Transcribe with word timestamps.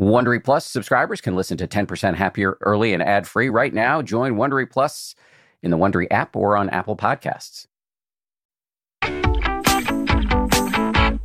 Wondery 0.00 0.42
Plus 0.42 0.64
subscribers 0.64 1.20
can 1.20 1.36
listen 1.36 1.58
to 1.58 1.68
10% 1.68 2.14
Happier 2.14 2.56
early 2.62 2.94
and 2.94 3.02
ad 3.02 3.28
free 3.28 3.50
right 3.50 3.74
now. 3.74 4.00
Join 4.00 4.36
Wondery 4.36 4.68
Plus 4.68 5.14
in 5.62 5.70
the 5.70 5.76
Wondery 5.76 6.06
app 6.10 6.34
or 6.34 6.56
on 6.56 6.70
Apple 6.70 6.96
Podcasts. 6.96 7.66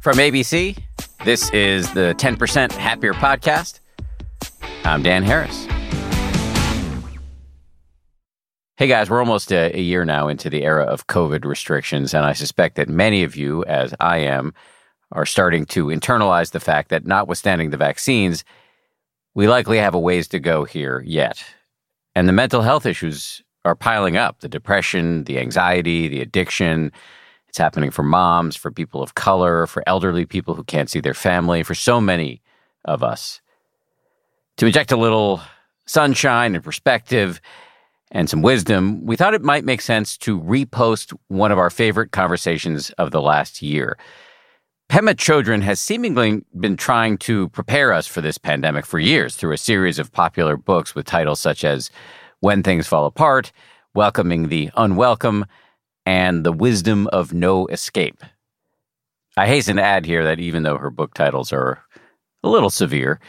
From 0.01 0.17
ABC, 0.17 0.77
this 1.23 1.49
is 1.51 1.93
the 1.93 2.15
10% 2.17 2.73
Happier 2.73 3.13
podcast. 3.13 3.79
I'm 4.84 5.02
Dan 5.02 5.23
Harris. 5.23 5.68
Hey 8.76 8.88
guys, 8.88 9.10
we're 9.10 9.20
almost 9.20 9.54
a, 9.54 9.73
a, 9.73 9.82
year 9.82 10.04
now 10.04 10.28
into 10.28 10.50
the 10.50 10.64
era 10.64 10.84
of 10.84 11.07
COVID 11.07 11.46
restrictions, 11.46 12.14
and 12.14 12.26
I 12.26 12.34
suspect 12.34 12.76
that 12.76 12.89
many 12.89 13.23
of 13.23 13.38
you, 13.38 13.64
as 13.64 13.96
I 14.02 14.18
am, 14.18 14.54
are 15.14 15.26
starting 15.26 15.66
to 15.68 15.86
internalize 15.86 16.52
the 16.52 16.60
fact 16.60 16.89
that 16.89 17.05
notwithstanding 17.05 17.70
the 17.70 17.78
vaccines, 17.78 18.44
we 19.36 19.47
likely 19.47 19.77
have 19.77 19.93
a 19.93 19.99
ways 19.99 20.28
to 20.29 20.39
go 20.39 20.64
here 20.64 21.04
yet. 21.05 21.46
And 22.15 22.28
the 22.28 22.33
mental 22.33 22.61
health 22.61 22.86
issues 22.86 23.43
are 23.65 23.75
piling 23.75 24.18
up 24.18 24.39
the 24.39 24.50
depression, 24.50 25.25
the 25.25 25.39
anxiety, 25.39 26.07
the 26.07 26.21
addiction. 26.21 26.91
It's 27.47 27.57
happening 27.57 27.91
for 27.91 28.04
moms, 28.04 28.55
for 28.55 28.71
people 28.71 29.04
of 29.04 29.15
color, 29.15 29.68
for 29.68 29.83
elderly 29.86 30.25
people 30.25 30.55
who 30.55 30.63
can't 30.63 30.89
see 30.89 31.00
their 31.01 31.13
family, 31.13 31.61
for 31.61 31.75
so 31.75 32.02
many 32.02 32.41
of 32.86 33.03
us. 33.03 33.41
To 34.58 34.66
inject 34.66 34.91
a 34.91 34.97
little 34.97 35.41
sunshine 35.86 36.55
and 36.55 36.63
perspective, 36.63 37.41
and 38.11 38.30
some 38.30 38.41
wisdom, 38.41 39.05
we 39.05 39.16
thought 39.16 39.33
it 39.33 39.41
might 39.41 39.66
make 39.66 39.81
sense 39.81 40.17
to 40.19 40.39
repost 40.39 41.13
one 41.27 41.52
of 41.52 41.58
our 41.58 41.69
favorite 41.69 42.11
conversations 42.11 42.91
of 42.91 43.11
the 43.11 43.22
last 43.22 43.61
year. 43.61 43.97
Pema 44.89 45.16
Chodron 45.16 45.64
has 45.64 45.80
seemingly 45.80 46.44
been 46.58 46.78
trying 46.78 47.17
to 47.17 47.50
prepare 47.50 47.92
us 47.92 48.06
for 48.06 48.22
this 48.22 48.38
pandemic 48.38 48.86
for 48.86 49.00
years 49.00 49.36
through 49.36 49.52
a 49.52 49.58
series 49.58 49.98
of 49.98 50.11
popular 50.11 50.56
books 50.56 50.94
with 50.94 51.06
titles 51.06 51.39
such 51.39 51.64
as 51.64 51.89
When 52.39 52.61
Things 52.61 52.88
Fall 52.88 53.05
Apart, 53.05 53.52
Welcoming 53.95 54.50
the 54.50 54.69
Unwelcome, 54.77 55.47
and 56.05 56.45
The 56.45 56.52
Wisdom 56.52 57.08
of 57.08 57.33
No 57.33 57.66
Escape. 57.67 58.23
I 59.36 59.47
hasten 59.47 59.77
to 59.77 59.83
add 59.83 60.05
here 60.05 60.23
that 60.23 60.39
even 60.39 60.64
though 60.64 60.77
her 60.77 60.92
book 60.92 61.16
titles 61.16 61.52
are 61.52 61.83
a 62.44 62.49
little 62.49 62.70
severe, 62.70 63.20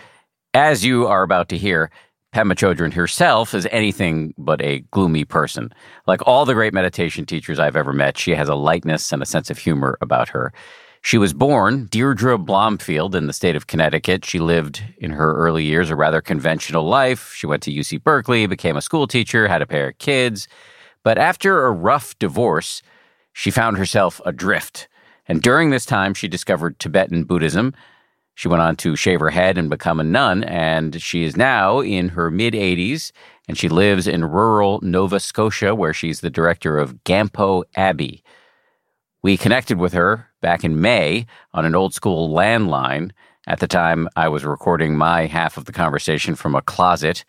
as 0.52 0.84
you 0.84 1.06
are 1.06 1.22
about 1.22 1.48
to 1.48 1.58
hear, 1.58 1.90
Pema 2.34 2.54
Chodron 2.54 2.92
herself 2.92 3.54
is 3.54 3.66
anything 3.72 4.34
but 4.36 4.60
a 4.60 4.80
gloomy 4.90 5.24
person. 5.24 5.72
Like 6.06 6.20
all 6.26 6.44
the 6.44 6.54
great 6.54 6.74
meditation 6.74 7.24
teachers 7.24 7.58
I've 7.58 7.76
ever 7.76 7.94
met, 7.94 8.18
she 8.18 8.32
has 8.32 8.50
a 8.50 8.54
lightness 8.54 9.10
and 9.10 9.22
a 9.22 9.26
sense 9.26 9.48
of 9.48 9.58
humor 9.58 9.96
about 10.02 10.28
her. 10.28 10.52
She 11.06 11.18
was 11.18 11.32
born 11.32 11.86
Deirdre 11.86 12.36
Blomfield 12.36 13.14
in 13.14 13.28
the 13.28 13.32
state 13.32 13.54
of 13.54 13.68
Connecticut. 13.68 14.24
She 14.24 14.40
lived 14.40 14.82
in 14.98 15.12
her 15.12 15.36
early 15.36 15.62
years 15.62 15.88
a 15.88 15.94
rather 15.94 16.20
conventional 16.20 16.82
life. 16.82 17.32
She 17.32 17.46
went 17.46 17.62
to 17.62 17.70
UC 17.70 18.02
Berkeley, 18.02 18.48
became 18.48 18.76
a 18.76 18.82
school 18.82 19.06
teacher, 19.06 19.46
had 19.46 19.62
a 19.62 19.66
pair 19.66 19.90
of 19.90 19.98
kids. 19.98 20.48
But 21.04 21.16
after 21.16 21.64
a 21.64 21.70
rough 21.70 22.18
divorce, 22.18 22.82
she 23.32 23.52
found 23.52 23.78
herself 23.78 24.20
adrift. 24.26 24.88
And 25.28 25.40
during 25.40 25.70
this 25.70 25.86
time, 25.86 26.12
she 26.12 26.26
discovered 26.26 26.80
Tibetan 26.80 27.22
Buddhism, 27.22 27.72
she 28.34 28.48
went 28.48 28.62
on 28.62 28.74
to 28.78 28.96
shave 28.96 29.20
her 29.20 29.30
head 29.30 29.56
and 29.56 29.70
become 29.70 30.00
a 30.00 30.04
nun, 30.04 30.42
and 30.42 31.00
she 31.00 31.22
is 31.22 31.36
now 31.36 31.78
in 31.78 32.08
her 32.08 32.32
mid 32.32 32.54
80s, 32.54 33.12
and 33.46 33.56
she 33.56 33.68
lives 33.68 34.08
in 34.08 34.24
rural 34.24 34.80
Nova 34.82 35.20
Scotia, 35.20 35.72
where 35.72 35.94
she's 35.94 36.20
the 36.20 36.30
director 36.30 36.78
of 36.78 37.04
Gampo 37.04 37.62
Abbey. 37.76 38.24
We 39.22 39.36
connected 39.36 39.78
with 39.78 39.92
her 39.92 40.30
back 40.46 40.62
in 40.62 40.80
May 40.80 41.26
on 41.54 41.64
an 41.64 41.74
old 41.74 41.92
school 41.92 42.32
landline. 42.32 43.10
At 43.48 43.58
the 43.58 43.66
time, 43.66 44.08
I 44.14 44.28
was 44.28 44.44
recording 44.44 44.96
my 44.96 45.26
half 45.26 45.56
of 45.56 45.64
the 45.64 45.72
conversation 45.72 46.36
from 46.36 46.54
a 46.54 46.62
closet 46.62 47.24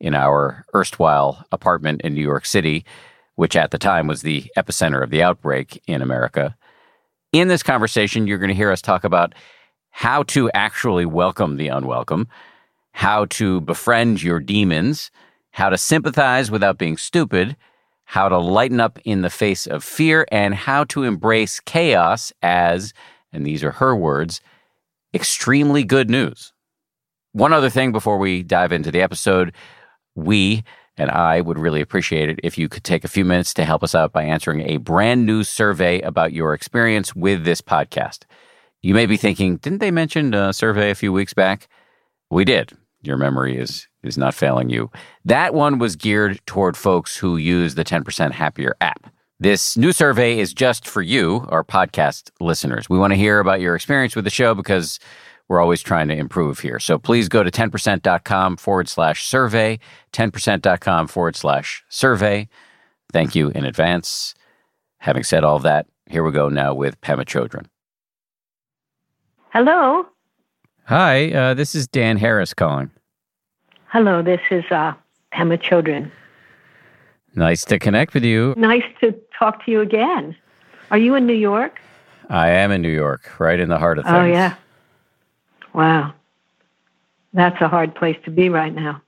in 0.00 0.14
our 0.14 0.64
erstwhile 0.74 1.44
apartment 1.52 2.00
in 2.00 2.14
New 2.14 2.22
York 2.22 2.46
City, 2.46 2.86
which 3.34 3.56
at 3.56 3.72
the 3.72 3.78
time 3.78 4.06
was 4.06 4.22
the 4.22 4.50
epicenter 4.56 5.04
of 5.04 5.10
the 5.10 5.22
outbreak 5.22 5.82
in 5.86 6.00
America. 6.00 6.56
In 7.34 7.48
this 7.48 7.62
conversation, 7.62 8.26
you're 8.26 8.38
going 8.38 8.48
to 8.48 8.54
hear 8.54 8.72
us 8.72 8.80
talk 8.80 9.04
about 9.04 9.34
how 9.90 10.22
to 10.22 10.50
actually 10.52 11.04
welcome 11.04 11.58
the 11.58 11.68
unwelcome, 11.68 12.26
how 12.92 13.26
to 13.26 13.60
befriend 13.60 14.22
your 14.22 14.40
demons, 14.40 15.10
how 15.50 15.68
to 15.68 15.76
sympathize 15.76 16.50
without 16.50 16.78
being 16.78 16.96
stupid, 16.96 17.54
how 18.12 18.28
to 18.28 18.36
lighten 18.36 18.78
up 18.78 18.98
in 19.06 19.22
the 19.22 19.30
face 19.30 19.66
of 19.66 19.82
fear, 19.82 20.26
and 20.30 20.54
how 20.54 20.84
to 20.84 21.02
embrace 21.02 21.60
chaos 21.60 22.30
as, 22.42 22.92
and 23.32 23.46
these 23.46 23.64
are 23.64 23.70
her 23.70 23.96
words, 23.96 24.42
extremely 25.14 25.82
good 25.82 26.10
news. 26.10 26.52
One 27.32 27.54
other 27.54 27.70
thing 27.70 27.90
before 27.90 28.18
we 28.18 28.42
dive 28.42 28.70
into 28.70 28.90
the 28.90 29.00
episode, 29.00 29.54
we 30.14 30.62
and 30.98 31.10
I 31.10 31.40
would 31.40 31.58
really 31.58 31.80
appreciate 31.80 32.28
it 32.28 32.38
if 32.42 32.58
you 32.58 32.68
could 32.68 32.84
take 32.84 33.02
a 33.02 33.08
few 33.08 33.24
minutes 33.24 33.54
to 33.54 33.64
help 33.64 33.82
us 33.82 33.94
out 33.94 34.12
by 34.12 34.24
answering 34.24 34.60
a 34.60 34.76
brand 34.76 35.24
new 35.24 35.42
survey 35.42 36.02
about 36.02 36.34
your 36.34 36.52
experience 36.52 37.16
with 37.16 37.44
this 37.46 37.62
podcast. 37.62 38.24
You 38.82 38.92
may 38.92 39.06
be 39.06 39.16
thinking, 39.16 39.56
didn't 39.56 39.78
they 39.78 39.90
mention 39.90 40.34
a 40.34 40.52
survey 40.52 40.90
a 40.90 40.94
few 40.94 41.14
weeks 41.14 41.32
back? 41.32 41.66
We 42.30 42.44
did. 42.44 42.72
Your 43.00 43.16
memory 43.16 43.56
is 43.56 43.88
is 44.02 44.18
not 44.18 44.34
failing 44.34 44.68
you. 44.68 44.90
That 45.24 45.54
one 45.54 45.78
was 45.78 45.96
geared 45.96 46.40
toward 46.46 46.76
folks 46.76 47.16
who 47.16 47.36
use 47.36 47.74
the 47.74 47.84
10% 47.84 48.32
Happier 48.32 48.76
app. 48.80 49.12
This 49.40 49.76
new 49.76 49.92
survey 49.92 50.38
is 50.38 50.54
just 50.54 50.86
for 50.86 51.02
you, 51.02 51.46
our 51.48 51.64
podcast 51.64 52.30
listeners. 52.40 52.88
We 52.88 52.98
want 52.98 53.12
to 53.12 53.16
hear 53.16 53.40
about 53.40 53.60
your 53.60 53.74
experience 53.74 54.14
with 54.14 54.24
the 54.24 54.30
show 54.30 54.54
because 54.54 55.00
we're 55.48 55.60
always 55.60 55.82
trying 55.82 56.08
to 56.08 56.16
improve 56.16 56.60
here. 56.60 56.78
So 56.78 56.98
please 56.98 57.28
go 57.28 57.42
to 57.42 57.50
10%.com 57.50 58.56
forward 58.56 58.88
slash 58.88 59.24
survey, 59.24 59.80
10%.com 60.12 61.08
forward 61.08 61.36
slash 61.36 61.84
survey. 61.88 62.48
Thank 63.12 63.34
you 63.34 63.50
in 63.50 63.64
advance. 63.64 64.34
Having 64.98 65.24
said 65.24 65.44
all 65.44 65.58
that, 65.58 65.86
here 66.06 66.22
we 66.22 66.30
go 66.30 66.48
now 66.48 66.72
with 66.72 67.00
Pema 67.00 67.24
Chodron. 67.24 67.66
Hello. 69.50 70.06
Hi, 70.84 71.32
uh, 71.32 71.54
this 71.54 71.74
is 71.74 71.86
Dan 71.88 72.16
Harris 72.16 72.54
calling. 72.54 72.90
Hello, 73.92 74.22
this 74.22 74.40
is 74.50 74.64
uh, 74.70 74.94
Pema 75.34 75.62
Chodron. 75.62 76.10
Nice 77.34 77.62
to 77.66 77.78
connect 77.78 78.14
with 78.14 78.24
you. 78.24 78.54
Nice 78.56 78.86
to 79.02 79.14
talk 79.38 79.62
to 79.66 79.70
you 79.70 79.82
again. 79.82 80.34
Are 80.90 80.96
you 80.96 81.14
in 81.14 81.26
New 81.26 81.34
York? 81.34 81.78
I 82.30 82.48
am 82.48 82.72
in 82.72 82.80
New 82.80 82.88
York, 82.88 83.38
right 83.38 83.60
in 83.60 83.68
the 83.68 83.78
heart 83.78 83.98
of 83.98 84.06
oh, 84.06 84.08
things. 84.08 84.28
Oh, 84.28 84.32
yeah. 84.32 84.54
Wow. 85.74 86.14
That's 87.34 87.60
a 87.60 87.68
hard 87.68 87.94
place 87.94 88.16
to 88.24 88.30
be 88.30 88.48
right 88.48 88.74
now. 88.74 89.02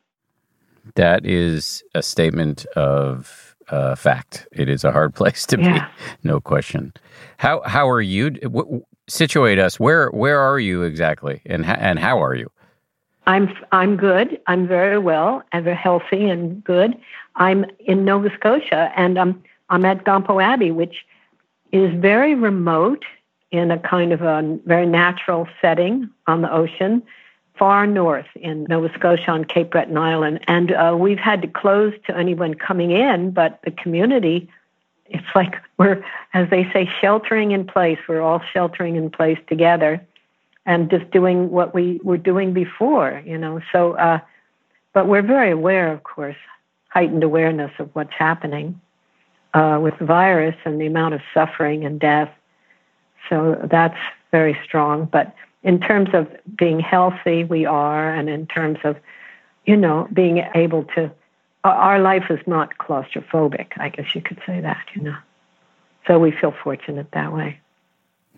That 0.96 1.24
is 1.24 1.82
a 1.94 2.02
statement 2.02 2.66
of 2.76 3.56
uh, 3.70 3.94
fact. 3.94 4.46
It 4.52 4.68
is 4.68 4.84
a 4.84 4.92
hard 4.92 5.14
place 5.20 5.46
to 5.46 5.58
yeah. 5.58 5.88
be, 5.88 6.28
no 6.28 6.42
question. 6.42 6.92
How 7.38 7.62
how 7.62 7.88
are 7.88 8.02
you? 8.02 8.84
situate 9.08 9.58
us. 9.58 9.80
Where 9.80 10.10
where 10.10 10.38
are 10.38 10.58
you 10.58 10.82
exactly, 10.82 11.40
and 11.46 11.64
and 11.64 11.98
how 11.98 12.22
are 12.22 12.34
you? 12.34 12.50
I'm 13.26 13.54
I'm 13.72 13.96
good. 13.96 14.40
I'm 14.46 14.66
very 14.66 14.98
well 14.98 15.42
and 15.52 15.64
very 15.64 15.76
healthy 15.76 16.28
and 16.28 16.62
good. 16.62 16.96
I'm 17.36 17.64
in 17.80 18.04
Nova 18.04 18.30
Scotia, 18.34 18.92
and 18.96 19.18
I'm 19.18 19.42
I'm 19.70 19.84
at 19.84 20.04
Gampo 20.04 20.42
Abbey, 20.42 20.70
which 20.70 21.04
is 21.72 21.92
very 22.00 22.34
remote 22.34 23.04
in 23.50 23.70
a 23.70 23.78
kind 23.78 24.12
of 24.12 24.22
a 24.22 24.58
very 24.66 24.86
natural 24.86 25.48
setting 25.60 26.10
on 26.26 26.42
the 26.42 26.52
ocean, 26.52 27.02
far 27.58 27.86
north 27.86 28.26
in 28.36 28.64
Nova 28.68 28.90
Scotia 28.94 29.30
on 29.30 29.44
Cape 29.44 29.70
Breton 29.70 29.96
Island. 29.96 30.40
And 30.46 30.72
uh, 30.72 30.96
we've 30.98 31.18
had 31.18 31.40
to 31.42 31.48
close 31.48 31.94
to 32.06 32.16
anyone 32.16 32.54
coming 32.54 32.90
in, 32.90 33.30
but 33.30 33.60
the 33.64 33.70
community 33.70 34.48
it's 35.06 35.26
like 35.34 35.56
we're, 35.78 36.02
as 36.32 36.48
they 36.50 36.64
say, 36.72 36.88
sheltering 37.00 37.52
in 37.52 37.66
place. 37.66 37.98
We're 38.08 38.22
all 38.22 38.40
sheltering 38.52 38.96
in 38.96 39.10
place 39.10 39.38
together 39.48 40.04
and 40.66 40.90
just 40.90 41.10
doing 41.10 41.50
what 41.50 41.74
we 41.74 42.00
were 42.02 42.16
doing 42.16 42.52
before, 42.52 43.22
you 43.24 43.38
know. 43.38 43.60
So, 43.72 43.92
uh, 43.94 44.20
but 44.92 45.08
we're 45.08 45.22
very 45.22 45.50
aware, 45.50 45.92
of 45.92 46.02
course, 46.04 46.36
heightened 46.88 47.22
awareness 47.22 47.72
of 47.78 47.90
what's 47.94 48.12
happening 48.12 48.80
uh, 49.52 49.78
with 49.82 49.98
the 49.98 50.04
virus 50.04 50.56
and 50.64 50.80
the 50.80 50.86
amount 50.86 51.14
of 51.14 51.20
suffering 51.32 51.84
and 51.84 52.00
death. 52.00 52.30
So 53.28 53.66
that's 53.70 53.98
very 54.30 54.58
strong. 54.64 55.06
But 55.06 55.34
in 55.62 55.80
terms 55.80 56.10
of 56.12 56.28
being 56.56 56.80
healthy, 56.80 57.44
we 57.44 57.66
are, 57.66 58.12
and 58.12 58.28
in 58.28 58.46
terms 58.46 58.78
of, 58.84 58.96
you 59.64 59.76
know, 59.76 60.08
being 60.12 60.44
able 60.54 60.84
to 60.94 61.10
our 61.64 61.98
life 61.98 62.24
is 62.28 62.40
not 62.46 62.76
claustrophobic. 62.76 63.68
I 63.78 63.88
guess 63.88 64.14
you 64.14 64.20
could 64.20 64.38
say 64.46 64.60
that, 64.60 64.84
you 64.94 65.02
know. 65.02 65.16
So 66.06 66.18
we 66.18 66.30
feel 66.30 66.54
fortunate 66.62 67.10
that 67.12 67.32
way. 67.32 67.58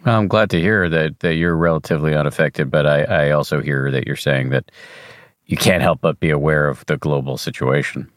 Well, 0.05 0.19
I'm 0.19 0.29
glad 0.29 0.51
to 0.51 0.61
hear 0.61 0.89
that, 0.89 1.21
that 1.21 1.35
you're 1.35 1.57
relatively 1.57 2.15
unaffected, 2.15 2.71
but 2.71 2.87
I, 2.87 3.03
I 3.03 3.31
also 3.31 3.61
hear 3.61 3.91
that 3.91 4.07
you're 4.07 4.17
saying 4.17 4.51
that 4.51 4.71
you 5.47 5.57
can't 5.57 5.83
help 5.83 6.01
but 6.01 6.21
be 6.21 6.31
aware 6.31 6.69
of 6.69 6.85
the 6.87 6.97
global 6.97 7.39
situation. 7.39 8.11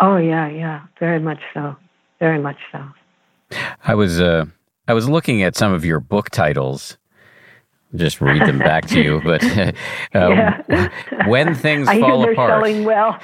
Oh 0.00 0.16
yeah, 0.16 0.48
yeah, 0.48 0.82
very 0.98 1.20
much 1.20 1.40
so, 1.54 1.76
very 2.18 2.38
much 2.38 2.56
so. 2.70 2.82
I 3.84 3.94
was 3.94 4.20
uh, 4.20 4.46
I 4.88 4.94
was 4.94 5.08
looking 5.08 5.42
at 5.42 5.56
some 5.56 5.72
of 5.72 5.84
your 5.84 6.00
book 6.00 6.30
titles 6.30 6.98
just 7.94 8.20
read 8.20 8.42
them 8.42 8.58
back 8.58 8.86
to 8.88 9.02
you. 9.02 9.20
But 9.24 9.42
uh, 9.54 9.72
yeah. 10.14 10.88
when 11.26 11.54
things 11.54 11.88
I 11.90 12.00
fall 12.00 12.28
apart, 12.30 12.62
well. 12.84 13.18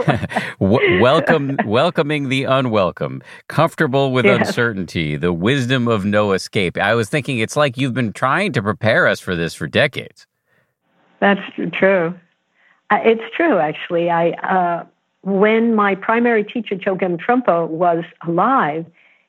welcome, 0.61 1.59
welcoming 1.65 2.29
the 2.29 2.45
unwelcome, 2.45 3.23
comfortable 3.49 4.13
with 4.13 4.27
uncertainty, 4.27 5.17
the 5.17 5.33
wisdom 5.33 5.89
of 5.89 6.05
no 6.05 6.33
escape. 6.33 6.77
I 6.77 6.95
was 6.95 7.09
thinking 7.09 7.39
it's 7.39 7.57
like 7.57 7.77
you've 7.77 7.95
been 7.95 8.13
trying 8.13 8.53
to 8.53 8.63
prepare 8.63 9.07
us 9.07 9.21
for 9.21 9.35
this 9.35 9.55
for 9.55 9.67
decades. 9.67 10.27
That's 11.21 11.41
true. 11.73 12.15
Uh, 12.91 12.99
it's 13.05 13.23
true, 13.37 13.59
actually. 13.59 14.11
I 14.11 14.31
uh, 14.31 14.85
when 15.23 15.75
my 15.75 15.95
primary 15.95 16.45
teacher 16.45 16.77
Chogyam 16.77 17.19
Trungpa 17.19 17.69
was 17.69 18.05
alive, 18.27 18.87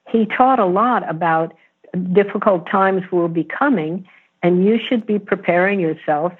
he 0.07 0.25
taught 0.25 0.59
a 0.59 0.65
lot 0.65 1.07
about 1.09 1.53
difficult 2.13 2.69
times 2.69 3.01
will 3.11 3.27
be 3.27 3.43
coming 3.43 4.07
and 4.41 4.65
you 4.65 4.79
should 4.79 5.05
be 5.05 5.19
preparing 5.19 5.79
yourself 5.79 6.33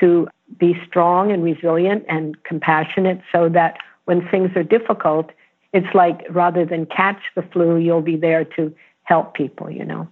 to 0.00 0.28
be 0.58 0.78
strong 0.86 1.30
and 1.30 1.42
resilient 1.42 2.04
and 2.08 2.42
compassionate 2.44 3.20
so 3.30 3.48
that 3.48 3.78
when 4.04 4.26
things 4.28 4.50
are 4.56 4.62
difficult, 4.62 5.30
it's 5.72 5.94
like 5.94 6.26
rather 6.30 6.64
than 6.64 6.86
catch 6.86 7.20
the 7.34 7.42
flu, 7.42 7.76
you'll 7.76 8.02
be 8.02 8.16
there 8.16 8.44
to 8.44 8.74
help 9.04 9.34
people, 9.34 9.70
you 9.70 9.84
know. 9.84 10.08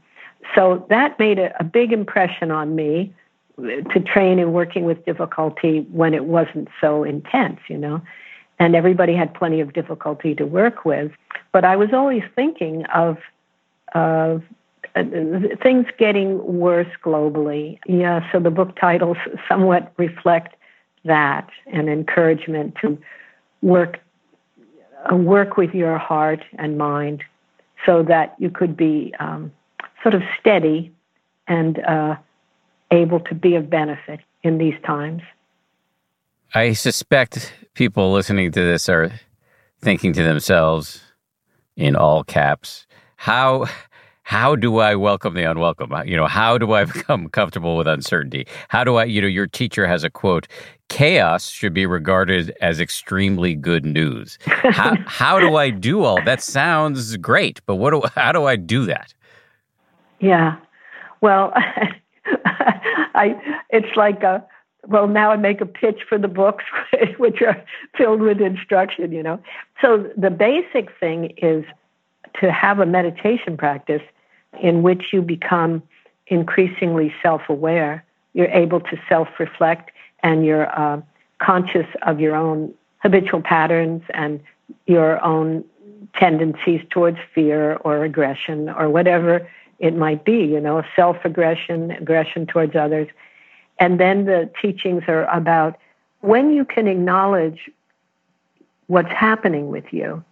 So 0.54 0.86
that 0.88 1.18
made 1.18 1.38
a, 1.38 1.54
a 1.60 1.64
big 1.64 1.92
impression 1.92 2.50
on 2.50 2.74
me 2.74 3.14
to 3.58 4.00
train 4.00 4.38
in 4.38 4.52
working 4.52 4.84
with 4.84 5.04
difficulty 5.04 5.86
when 5.92 6.14
it 6.14 6.24
wasn't 6.24 6.68
so 6.80 7.04
intense, 7.04 7.60
you 7.68 7.76
know. 7.76 8.00
And 8.58 8.74
everybody 8.74 9.14
had 9.14 9.34
plenty 9.34 9.60
of 9.60 9.72
difficulty 9.72 10.34
to 10.34 10.46
work 10.46 10.84
with. 10.84 11.12
But 11.52 11.64
I 11.64 11.76
was 11.76 11.90
always 11.92 12.22
thinking 12.34 12.84
of 12.86 13.18
of 13.94 14.42
uh, 14.96 15.02
things 15.62 15.86
getting 15.98 16.44
worse 16.58 16.88
globally. 17.04 17.78
Yeah, 17.86 18.20
so 18.32 18.40
the 18.40 18.50
book 18.50 18.76
titles 18.80 19.16
somewhat 19.48 19.92
reflect 19.96 20.56
that 21.04 21.48
an 21.66 21.88
encouragement 21.88 22.76
to 22.82 22.98
work 23.62 23.98
uh, 25.10 25.16
work 25.16 25.56
with 25.56 25.74
your 25.74 25.96
heart 25.96 26.40
and 26.58 26.76
mind 26.76 27.22
so 27.86 28.02
that 28.02 28.34
you 28.38 28.50
could 28.50 28.76
be 28.76 29.14
um, 29.18 29.52
sort 30.02 30.14
of 30.14 30.22
steady 30.38 30.92
and 31.48 31.78
uh, 31.84 32.16
able 32.90 33.20
to 33.20 33.34
be 33.34 33.54
of 33.54 33.70
benefit 33.70 34.20
in 34.42 34.58
these 34.58 34.74
times. 34.84 35.22
I 36.54 36.72
suspect 36.72 37.54
people 37.74 38.12
listening 38.12 38.52
to 38.52 38.60
this 38.60 38.88
are 38.88 39.12
thinking 39.80 40.12
to 40.14 40.22
themselves 40.22 41.00
in 41.76 41.96
all 41.96 42.24
caps, 42.24 42.86
how 43.16 43.66
how 44.22 44.54
do 44.54 44.78
I 44.78 44.94
welcome 44.94 45.34
the 45.34 45.42
unwelcome? 45.42 45.92
You 46.06 46.16
know, 46.16 46.26
how 46.26 46.58
do 46.58 46.72
I 46.72 46.84
mm-hmm. 46.84 46.98
become 46.98 47.28
comfortable 47.28 47.76
with 47.76 47.88
uncertainty? 47.88 48.46
How 48.68 48.84
do 48.84 48.96
I, 48.96 49.04
you 49.04 49.20
know, 49.20 49.26
your 49.26 49.46
teacher 49.46 49.86
has 49.86 50.04
a 50.04 50.10
quote 50.10 50.46
chaos 50.90 51.48
should 51.48 51.72
be 51.72 51.86
regarded 51.86 52.54
as 52.60 52.80
extremely 52.80 53.54
good 53.54 53.86
news. 53.86 54.38
How, 54.44 54.96
how 55.06 55.38
do 55.38 55.56
I 55.56 55.70
do 55.70 56.04
all 56.04 56.22
that? 56.24 56.42
Sounds 56.42 57.16
great, 57.16 57.60
but 57.64 57.76
what 57.76 57.92
do, 57.92 58.02
how 58.14 58.32
do 58.32 58.44
I 58.44 58.56
do 58.56 58.84
that? 58.86 59.14
Yeah. 60.18 60.56
Well, 61.22 61.52
I, 63.14 63.40
it's 63.70 63.96
like 63.96 64.22
a, 64.22 64.44
well, 64.86 65.06
now 65.06 65.30
I 65.30 65.36
make 65.36 65.60
a 65.60 65.66
pitch 65.66 66.00
for 66.08 66.18
the 66.18 66.28
books, 66.28 66.64
which 67.18 67.40
are 67.40 67.62
filled 67.96 68.20
with 68.20 68.40
instruction, 68.40 69.12
you 69.12 69.22
know. 69.22 69.40
So 69.80 70.10
the 70.16 70.30
basic 70.30 70.88
thing 70.98 71.32
is 71.38 71.64
to 72.40 72.52
have 72.52 72.78
a 72.80 72.86
meditation 72.86 73.56
practice 73.56 74.02
in 74.60 74.82
which 74.82 75.12
you 75.12 75.22
become 75.22 75.82
increasingly 76.26 77.12
self 77.22 77.42
aware. 77.48 78.04
You're 78.34 78.48
able 78.48 78.80
to 78.80 79.00
self 79.08 79.28
reflect 79.38 79.90
and 80.22 80.44
you're 80.44 80.68
uh, 80.78 81.00
conscious 81.38 81.86
of 82.02 82.20
your 82.20 82.36
own 82.36 82.72
habitual 82.98 83.40
patterns 83.42 84.02
and 84.14 84.40
your 84.86 85.22
own 85.24 85.64
tendencies 86.14 86.80
towards 86.90 87.18
fear 87.34 87.76
or 87.76 88.04
aggression 88.04 88.68
or 88.68 88.88
whatever 88.88 89.48
it 89.78 89.96
might 89.96 90.24
be, 90.24 90.44
you 90.44 90.60
know, 90.60 90.82
self 90.94 91.16
aggression, 91.24 91.90
aggression 91.92 92.46
towards 92.46 92.76
others. 92.76 93.08
And 93.78 93.98
then 93.98 94.26
the 94.26 94.50
teachings 94.60 95.04
are 95.08 95.24
about 95.34 95.78
when 96.20 96.52
you 96.52 96.64
can 96.64 96.86
acknowledge 96.86 97.70
what's 98.88 99.10
happening 99.10 99.68
with 99.68 99.90
you, 99.90 100.22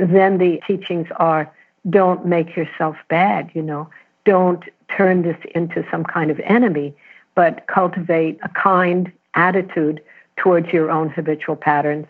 then 0.00 0.38
the 0.38 0.60
teachings 0.66 1.08
are 1.16 1.52
don't 1.90 2.24
make 2.26 2.56
yourself 2.56 2.96
bad, 3.08 3.50
you 3.54 3.62
know. 3.62 3.88
Don't 4.24 4.64
turn 4.96 5.22
this 5.22 5.36
into 5.54 5.84
some 5.90 6.04
kind 6.04 6.30
of 6.30 6.40
enemy, 6.40 6.94
but 7.34 7.66
cultivate 7.66 8.38
a 8.42 8.48
kind 8.48 9.12
attitude 9.34 10.00
towards 10.36 10.68
your 10.68 10.90
own 10.90 11.10
habitual 11.10 11.56
patterns 11.56 12.06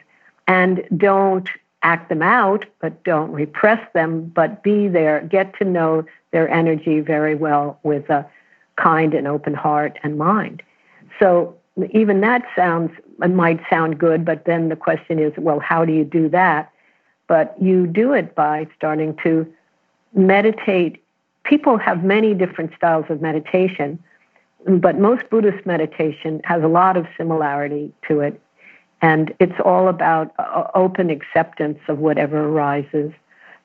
and 0.46 0.82
don't 0.96 1.48
act 1.82 2.08
them 2.08 2.22
out, 2.22 2.64
but 2.81 3.02
don't 3.04 3.31
repress 3.32 3.81
them, 3.92 4.31
but 4.34 4.62
be 4.62 4.88
there, 4.88 5.20
get 5.22 5.56
to 5.58 5.64
know 5.64 6.04
their 6.32 6.48
energy 6.48 7.00
very 7.00 7.34
well 7.34 7.78
with 7.82 8.08
a 8.10 8.26
kind 8.76 9.14
and 9.14 9.28
open 9.28 9.54
heart 9.54 9.98
and 10.02 10.19
mind. 10.19 10.62
So 11.20 11.56
even 11.90 12.20
that 12.20 12.42
sounds 12.56 12.90
might 13.19 13.60
sound 13.70 13.98
good, 13.98 14.25
but 14.25 14.44
then 14.44 14.69
the 14.69 14.76
question 14.76 15.19
is, 15.19 15.32
well, 15.36 15.60
how 15.60 15.84
do 15.84 15.92
you 15.92 16.04
do 16.04 16.28
that? 16.31 16.70
But 17.26 17.55
you 17.61 17.87
do 17.87 18.12
it 18.12 18.35
by 18.35 18.67
starting 18.76 19.17
to 19.23 19.50
meditate. 20.15 21.03
People 21.44 21.79
have 21.79 22.05
many 22.05 22.35
different 22.35 22.73
styles 22.76 23.06
of 23.09 23.21
meditation, 23.21 23.99
but 24.67 24.99
most 24.99 25.29
Buddhist 25.31 25.67
meditation 25.67 26.41
has 26.44 26.62
a 26.62 26.69
lot 26.69 26.97
of 26.97 27.06
similarity 27.17 27.93
to 28.09 28.21
it. 28.21 28.41
And 29.03 29.35
it's 29.38 29.61
all 29.65 29.88
about 29.88 30.32
uh, 30.38 30.69
open 30.75 31.11
acceptance 31.11 31.79
of 31.88 31.99
whatever 31.99 32.49
arises 32.49 33.12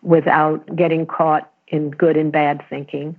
without 0.01 0.75
getting 0.75 1.05
caught 1.05 1.51
in 1.67 1.91
good 1.91 2.17
and 2.17 2.31
bad 2.31 2.63
thinking. 2.69 3.17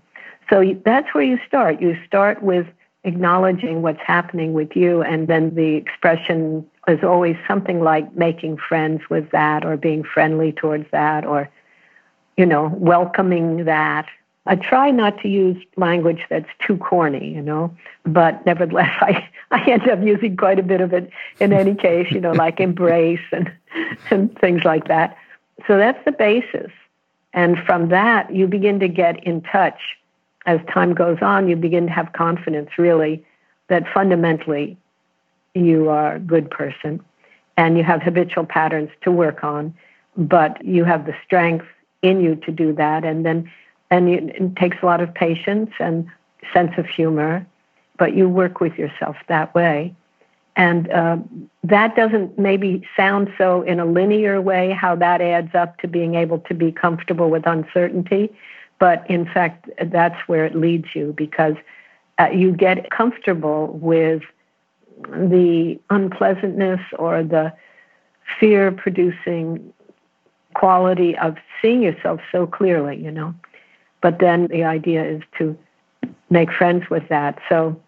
So 0.51 0.75
that's 0.85 1.15
where 1.15 1.25
you 1.25 1.39
start. 1.47 1.81
You 1.81 1.97
start 2.07 2.43
with 2.43 2.67
acknowledging 3.05 3.83
what's 3.83 4.01
happening 4.05 4.53
with 4.53 4.77
you, 4.77 5.03
and 5.03 5.29
then 5.29 5.55
the 5.55 5.77
expression 5.77 6.67
is 6.89 7.05
always 7.05 7.37
something 7.47 7.81
like 7.81 8.15
making 8.17 8.57
friends 8.57 9.03
with 9.11 9.31
that, 9.31 9.65
or 9.65 9.77
being 9.77 10.03
friendly 10.03 10.53
towards 10.53 10.91
that, 10.91 11.25
or 11.25 11.49
you 12.37 12.47
know, 12.47 12.73
welcoming 12.75 13.65
that. 13.67 14.07
I 14.47 14.57
try 14.57 14.91
not 14.91 15.21
to 15.21 15.29
use 15.29 15.63
language 15.77 16.25
that's 16.31 16.49
too 16.67 16.79
corny, 16.79 17.35
you 17.35 17.43
know, 17.43 17.77
but 18.05 18.45
nevertheless, 18.47 18.91
I, 19.01 19.29
I 19.51 19.71
end 19.71 19.89
up 19.89 20.03
using 20.03 20.37
quite 20.37 20.59
a 20.59 20.63
bit 20.63 20.81
of 20.81 20.93
it 20.95 21.11
in 21.39 21.53
any 21.53 21.75
case, 21.75 22.11
you 22.11 22.21
know, 22.21 22.33
like 22.33 22.59
embrace 22.69 23.21
and, 23.33 23.53
and 24.11 24.37
things 24.39 24.65
like 24.65 24.89
that. 24.89 25.17
So 25.67 25.77
that's 25.77 26.03
the 26.05 26.13
basis. 26.13 26.71
And 27.33 27.59
from 27.59 27.91
that, 27.91 28.35
you 28.35 28.47
begin 28.47 28.81
to 28.81 28.89
get 28.89 29.23
in 29.25 29.43
touch. 29.43 29.79
As 30.47 30.59
time 30.73 30.95
goes 30.95 31.19
on, 31.21 31.49
you 31.49 31.55
begin 31.55 31.87
to 31.87 31.93
have 31.93 32.15
confidence, 32.15 32.71
really, 32.79 33.25
that 33.69 33.85
fundamentally 33.93 34.79
you 35.55 35.89
are 35.89 36.17
a 36.17 36.21
good 36.21 36.51
person 36.51 37.01
and 37.57 37.77
you 37.77 37.85
have 37.85 38.03
habitual 38.03 38.45
patterns 38.45 38.91
to 39.03 39.11
work 39.11 39.45
on, 39.45 39.75
but 40.17 40.65
you 40.65 40.85
have 40.85 41.07
the 41.07 41.15
strength 41.25 41.67
in 42.03 42.21
you 42.21 42.37
to 42.37 42.53
do 42.53 42.73
that. 42.75 43.05
And 43.05 43.25
then, 43.27 43.51
and 43.91 44.09
it 44.09 44.57
takes 44.57 44.79
a 44.83 44.87
lot 44.87 45.01
of 45.01 45.13
patience 45.13 45.71
and 45.79 46.07
sense 46.55 46.73
of 46.79 46.87
humor, 46.87 47.47
but 47.99 48.15
you 48.15 48.29
work 48.29 48.61
with 48.61 48.79
yourself 48.79 49.17
that 49.29 49.55
way. 49.55 49.95
And 50.57 50.91
uh, 50.91 51.19
that 51.65 51.97
doesn't 51.97 52.39
maybe 52.39 52.87
sound 52.97 53.33
so 53.39 53.63
in 53.63 53.79
a 53.79 53.85
linear 53.85 54.41
way 54.41 54.73
how 54.73 54.97
that 54.97 55.21
adds 55.21 55.55
up 55.55 55.79
to 55.79 55.89
being 55.89 56.15
able 56.15 56.39
to 56.41 56.55
be 56.55 56.73
comfortable 56.73 57.31
with 57.31 57.47
uncertainty. 57.47 58.31
But 58.79 59.09
in 59.11 59.27
fact, 59.27 59.69
that's 59.87 60.17
where 60.29 60.45
it 60.45 60.55
leads 60.55 60.95
you 60.95 61.15
because 61.17 61.55
uh, 62.19 62.29
you 62.33 62.53
get 62.53 62.91
comfortable 62.91 63.69
with 63.69 64.23
the 65.09 65.79
unpleasantness 65.91 66.81
or 66.99 67.23
the 67.23 67.53
fear 68.39 68.71
producing 68.71 69.73
quality 70.55 71.17
of 71.19 71.37
seeing 71.61 71.83
yourself 71.83 72.21
so 72.33 72.47
clearly, 72.47 72.97
you 72.97 73.11
know. 73.11 73.35
But 74.01 74.19
then 74.19 74.47
the 74.49 74.65
idea 74.65 75.05
is 75.05 75.23
to 75.39 75.57
make 76.31 76.53
friends 76.53 76.89
with 76.91 77.09
that. 77.09 77.39
So 77.49 77.81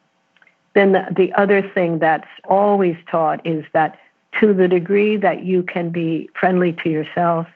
then 0.74 0.92
the, 0.92 1.06
the 1.14 1.32
other 1.34 1.62
thing 1.62 1.98
that's 1.98 2.28
always 2.44 2.96
taught 3.10 3.44
is 3.46 3.64
that 3.72 3.98
to 4.40 4.54
the 4.54 4.68
degree 4.68 5.16
that 5.16 5.44
you 5.44 5.62
can 5.62 5.90
be 5.90 6.28
friendly 6.38 6.72
to 6.84 6.88
yourself, 6.88 7.46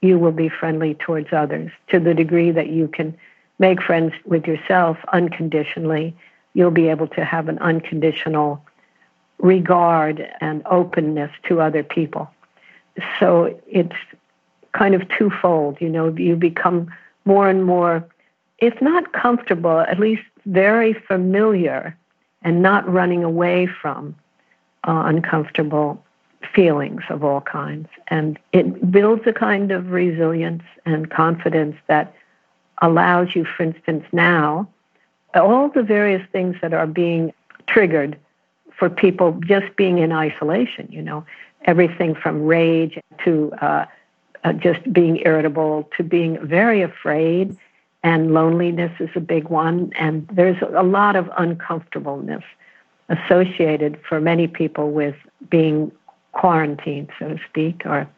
you 0.00 0.18
will 0.18 0.32
be 0.32 0.48
friendly 0.48 0.94
towards 0.94 1.32
others. 1.32 1.70
To 1.88 1.98
the 1.98 2.14
degree 2.14 2.50
that 2.52 2.68
you 2.68 2.88
can 2.88 3.16
make 3.58 3.82
friends 3.82 4.12
with 4.24 4.46
yourself 4.46 4.98
unconditionally, 5.12 6.16
you'll 6.54 6.70
be 6.70 6.88
able 6.88 7.08
to 7.08 7.24
have 7.24 7.48
an 7.48 7.58
unconditional 7.58 8.64
regard 9.38 10.28
and 10.40 10.62
openness 10.66 11.30
to 11.48 11.60
other 11.60 11.82
people. 11.82 12.30
So 13.20 13.58
it's 13.68 13.96
kind 14.72 14.94
of 14.94 15.08
twofold. 15.08 15.78
You 15.80 15.88
know, 15.88 16.08
you 16.16 16.36
become 16.36 16.92
more 17.24 17.48
and 17.48 17.64
more, 17.64 18.04
if 18.58 18.80
not 18.80 19.12
comfortable, 19.12 19.80
at 19.80 19.98
least 19.98 20.22
very 20.46 20.92
familiar 20.92 21.96
and 22.42 22.62
not 22.62 22.88
running 22.90 23.24
away 23.24 23.66
from 23.66 24.14
uh, 24.86 25.02
uncomfortable 25.06 26.02
feelings 26.54 27.02
of 27.10 27.24
all 27.24 27.40
kinds. 27.40 27.88
And 28.08 28.38
it 28.52 28.90
builds 28.90 29.26
a 29.26 29.32
kind 29.32 29.70
of 29.70 29.90
resilience 29.90 30.62
and 30.86 31.10
confidence 31.10 31.76
that 31.88 32.14
allows 32.80 33.34
you, 33.34 33.44
for 33.44 33.64
instance, 33.64 34.04
now, 34.12 34.68
all 35.34 35.68
the 35.68 35.82
various 35.82 36.22
things 36.32 36.56
that 36.62 36.72
are 36.72 36.86
being 36.86 37.32
triggered 37.66 38.16
for 38.78 38.88
people 38.88 39.32
just 39.40 39.74
being 39.76 39.98
in 39.98 40.12
isolation, 40.12 40.88
you 40.90 41.02
know, 41.02 41.24
everything 41.64 42.14
from 42.14 42.44
rage 42.44 42.98
to 43.24 43.52
uh, 43.60 43.84
uh, 44.44 44.52
just 44.52 44.92
being 44.92 45.20
irritable 45.24 45.88
to 45.96 46.02
being 46.02 46.38
very 46.46 46.82
afraid. 46.82 47.56
And 48.04 48.32
loneliness 48.32 48.92
is 49.00 49.10
a 49.16 49.20
big 49.20 49.48
one. 49.48 49.92
And 49.98 50.28
there's 50.32 50.62
a 50.62 50.84
lot 50.84 51.16
of 51.16 51.28
uncomfortableness 51.36 52.44
associated 53.08 54.00
for 54.08 54.20
many 54.20 54.46
people 54.46 54.92
with 54.92 55.16
being 55.50 55.90
quarantined, 56.32 57.10
so 57.18 57.30
to 57.30 57.40
speak, 57.48 57.82
or 57.84 58.08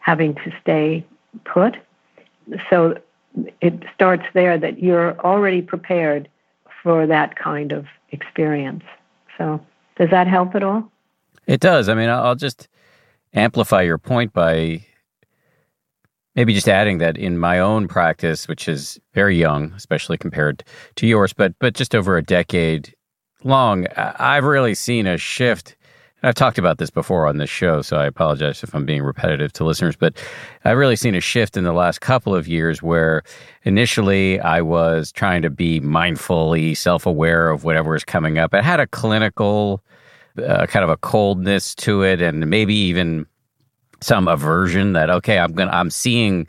having 0.00 0.34
to 0.34 0.52
stay 0.60 1.04
put. 1.44 1.76
So 2.68 2.98
it 3.60 3.82
starts 3.94 4.24
there 4.34 4.58
that 4.58 4.82
you're 4.82 5.18
already 5.20 5.62
prepared 5.62 6.28
for 6.82 7.06
that 7.06 7.36
kind 7.36 7.72
of 7.72 7.86
experience. 8.10 8.84
So, 9.38 9.64
does 9.96 10.10
that 10.10 10.26
help 10.26 10.54
at 10.54 10.62
all? 10.62 10.90
It 11.46 11.60
does. 11.60 11.88
I 11.88 11.94
mean, 11.94 12.08
I'll 12.08 12.34
just 12.34 12.68
amplify 13.34 13.82
your 13.82 13.98
point 13.98 14.32
by 14.32 14.84
maybe 16.34 16.54
just 16.54 16.68
adding 16.68 16.98
that 16.98 17.16
in 17.16 17.38
my 17.38 17.58
own 17.58 17.88
practice, 17.88 18.48
which 18.48 18.68
is 18.68 18.98
very 19.14 19.36
young, 19.36 19.72
especially 19.72 20.16
compared 20.16 20.64
to 20.96 21.06
yours, 21.06 21.32
but 21.32 21.54
but 21.58 21.74
just 21.74 21.94
over 21.94 22.16
a 22.16 22.22
decade 22.22 22.94
long, 23.44 23.86
I've 23.96 24.44
really 24.44 24.74
seen 24.74 25.06
a 25.06 25.18
shift 25.18 25.76
I've 26.24 26.34
talked 26.34 26.58
about 26.58 26.78
this 26.78 26.90
before 26.90 27.26
on 27.26 27.38
this 27.38 27.50
show, 27.50 27.82
so 27.82 27.96
I 27.96 28.06
apologize 28.06 28.62
if 28.62 28.74
I'm 28.74 28.86
being 28.86 29.02
repetitive 29.02 29.52
to 29.54 29.64
listeners, 29.64 29.96
but 29.96 30.14
I've 30.64 30.76
really 30.76 30.94
seen 30.94 31.16
a 31.16 31.20
shift 31.20 31.56
in 31.56 31.64
the 31.64 31.72
last 31.72 32.00
couple 32.00 32.34
of 32.34 32.46
years 32.46 32.80
where 32.82 33.22
initially 33.64 34.38
I 34.38 34.60
was 34.60 35.10
trying 35.10 35.42
to 35.42 35.50
be 35.50 35.80
mindfully 35.80 36.76
self 36.76 37.06
aware 37.06 37.50
of 37.50 37.64
whatever 37.64 37.96
is 37.96 38.04
coming 38.04 38.38
up. 38.38 38.54
It 38.54 38.62
had 38.62 38.78
a 38.78 38.86
clinical, 38.86 39.82
uh, 40.38 40.66
kind 40.66 40.84
of 40.84 40.90
a 40.90 40.96
coldness 40.96 41.74
to 41.76 42.02
it, 42.02 42.22
and 42.22 42.48
maybe 42.48 42.74
even 42.74 43.26
some 44.00 44.28
aversion 44.28 44.92
that, 44.92 45.10
okay, 45.10 45.38
I'm 45.38 45.52
going 45.52 45.68
to, 45.68 45.74
I'm 45.74 45.90
seeing 45.90 46.46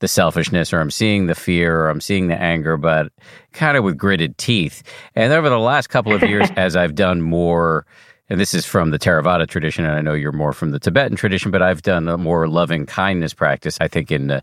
the 0.00 0.08
selfishness 0.08 0.72
or 0.72 0.80
I'm 0.80 0.90
seeing 0.90 1.26
the 1.26 1.34
fear 1.36 1.82
or 1.82 1.88
I'm 1.88 2.00
seeing 2.00 2.26
the 2.26 2.40
anger, 2.40 2.76
but 2.76 3.12
kind 3.52 3.76
of 3.76 3.84
with 3.84 3.96
gritted 3.96 4.36
teeth. 4.36 4.82
And 5.14 5.32
over 5.32 5.48
the 5.48 5.60
last 5.60 5.90
couple 5.90 6.12
of 6.12 6.22
years, 6.24 6.48
as 6.56 6.74
I've 6.74 6.96
done 6.96 7.22
more, 7.22 7.86
and 8.32 8.40
this 8.40 8.54
is 8.54 8.64
from 8.64 8.92
the 8.92 8.98
Theravada 8.98 9.46
tradition, 9.46 9.84
and 9.84 9.94
I 9.94 10.00
know 10.00 10.14
you're 10.14 10.32
more 10.32 10.54
from 10.54 10.70
the 10.70 10.78
Tibetan 10.78 11.16
tradition, 11.16 11.50
but 11.50 11.60
I've 11.60 11.82
done 11.82 12.08
a 12.08 12.16
more 12.16 12.48
loving 12.48 12.86
kindness 12.86 13.34
practice. 13.34 13.76
I 13.78 13.88
think 13.88 14.10
in 14.10 14.28
the 14.28 14.42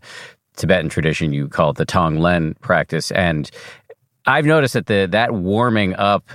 Tibetan 0.54 0.88
tradition, 0.88 1.32
you 1.32 1.48
call 1.48 1.70
it 1.70 1.76
the 1.76 1.84
Tonglen 1.84 2.56
practice. 2.60 3.10
And 3.10 3.50
I've 4.26 4.46
noticed 4.46 4.74
that 4.74 4.86
the 4.86 5.08
that 5.10 5.34
warming 5.34 5.96
up 5.96 6.30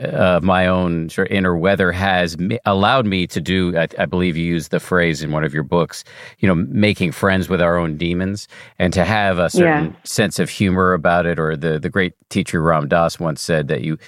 uh, 0.00 0.06
of 0.38 0.42
my 0.42 0.68
own 0.68 1.10
sort 1.10 1.30
of 1.30 1.36
inner 1.36 1.54
weather 1.54 1.92
has 1.92 2.34
allowed 2.64 3.04
me 3.04 3.26
to 3.26 3.42
do 3.42 3.76
I, 3.76 3.86
I, 3.98 4.06
believe 4.06 4.38
you 4.38 4.46
used 4.46 4.70
the 4.70 4.80
phrase 4.80 5.22
in 5.22 5.30
one 5.30 5.44
of 5.44 5.52
your 5.52 5.62
books 5.62 6.04
you 6.38 6.48
know 6.48 6.54
making 6.54 7.12
friends 7.12 7.50
with 7.50 7.60
our 7.60 7.76
own 7.76 7.98
demons 7.98 8.48
and 8.78 8.94
to 8.94 9.04
have 9.04 9.38
a 9.38 9.50
certain 9.50 9.90
yeah. 9.90 9.96
sense 10.04 10.38
of 10.38 10.48
humor 10.48 10.94
about 10.94 11.26
it 11.26 11.38
or 11.38 11.54
the 11.54 11.78
the 11.78 11.90
great 11.90 12.14
teacher 12.30 12.62
ram 12.62 12.88
dass 12.88 13.20
once 13.20 13.42
said 13.42 13.68
that 13.68 13.82
you 13.82 13.98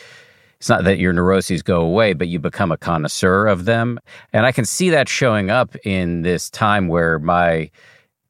it's 0.63 0.69
not 0.69 0.85
that 0.85 0.99
your 0.99 1.13
neuroses 1.13 1.61
go 1.61 1.81
away, 1.81 2.13
but 2.13 2.29
you 2.29 2.39
become 2.39 2.71
a 2.71 2.77
connoisseur 2.77 3.49
of 3.49 3.65
them. 3.65 3.99
And 4.33 4.47
I 4.47 4.53
can 4.53 4.65
see 4.65 4.91
that 4.91 5.09
showing 5.09 5.51
up 5.51 5.75
in 5.85 6.23
this 6.23 6.49
time 6.49 6.87
where 6.87 7.19
my 7.19 7.69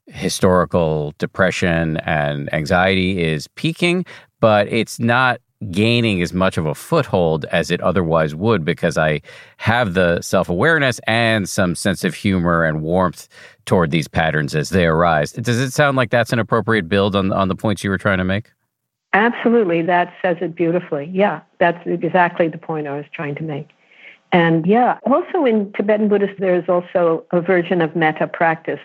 historical 0.07 1.13
depression 1.19 1.99
and 1.99 2.51
anxiety 2.55 3.23
is 3.23 3.49
peaking, 3.49 4.07
but 4.41 4.67
it's 4.69 4.99
not 4.99 5.43
gaining 5.71 6.23
as 6.23 6.33
much 6.33 6.57
of 6.57 6.65
a 6.65 6.75
foothold 6.75 7.45
as 7.53 7.71
it 7.71 7.83
otherwise 7.83 8.35
would 8.35 8.65
because 8.65 8.97
I 8.97 9.21
have 9.59 9.93
the 9.93 10.23
self 10.23 10.49
awareness 10.49 11.01
and 11.07 11.47
some 11.47 11.75
sense 11.75 12.03
of 12.03 12.15
humor 12.15 12.65
and 12.65 12.81
warmth 12.81 13.29
toward 13.67 13.91
these 13.91 14.09
patterns 14.09 14.55
as 14.55 14.71
they 14.71 14.87
arise. 14.87 15.33
Does 15.33 15.61
it 15.61 15.73
sound 15.73 15.99
like 15.99 16.09
that's 16.09 16.33
an 16.33 16.39
appropriate 16.39 16.89
build 16.89 17.15
on, 17.15 17.31
on 17.31 17.49
the 17.49 17.57
points 17.57 17.85
you 17.85 17.91
were 17.91 17.99
trying 17.99 18.17
to 18.17 18.25
make? 18.25 18.53
Absolutely. 19.15 19.83
That 19.83 20.13
says 20.23 20.39
it 20.41 20.55
beautifully. 20.55 21.11
Yeah, 21.13 21.41
that's 21.59 21.87
exactly 21.87 22.49
the 22.49 22.59
point 22.59 22.87
I 22.87 22.97
was 22.97 23.07
trying 23.13 23.35
to 23.37 23.43
make. 23.43 23.69
And 24.33 24.67
yeah, 24.67 24.99
also 25.05 25.45
in 25.45 25.71
Tibetan 25.75 26.09
Buddhist, 26.09 26.41
there's 26.41 26.69
also 26.69 27.25
a 27.33 27.41
version 27.41 27.83
of 27.83 27.95
metta 27.95 28.27
practice, 28.27 28.81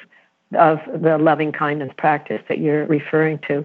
of 0.58 0.80
the 0.94 1.18
loving 1.18 1.54
kindness 1.54 1.92
practice 1.98 2.42
that 2.50 2.60
you're 2.60 2.86
referring 2.86 3.40
to. 3.48 3.64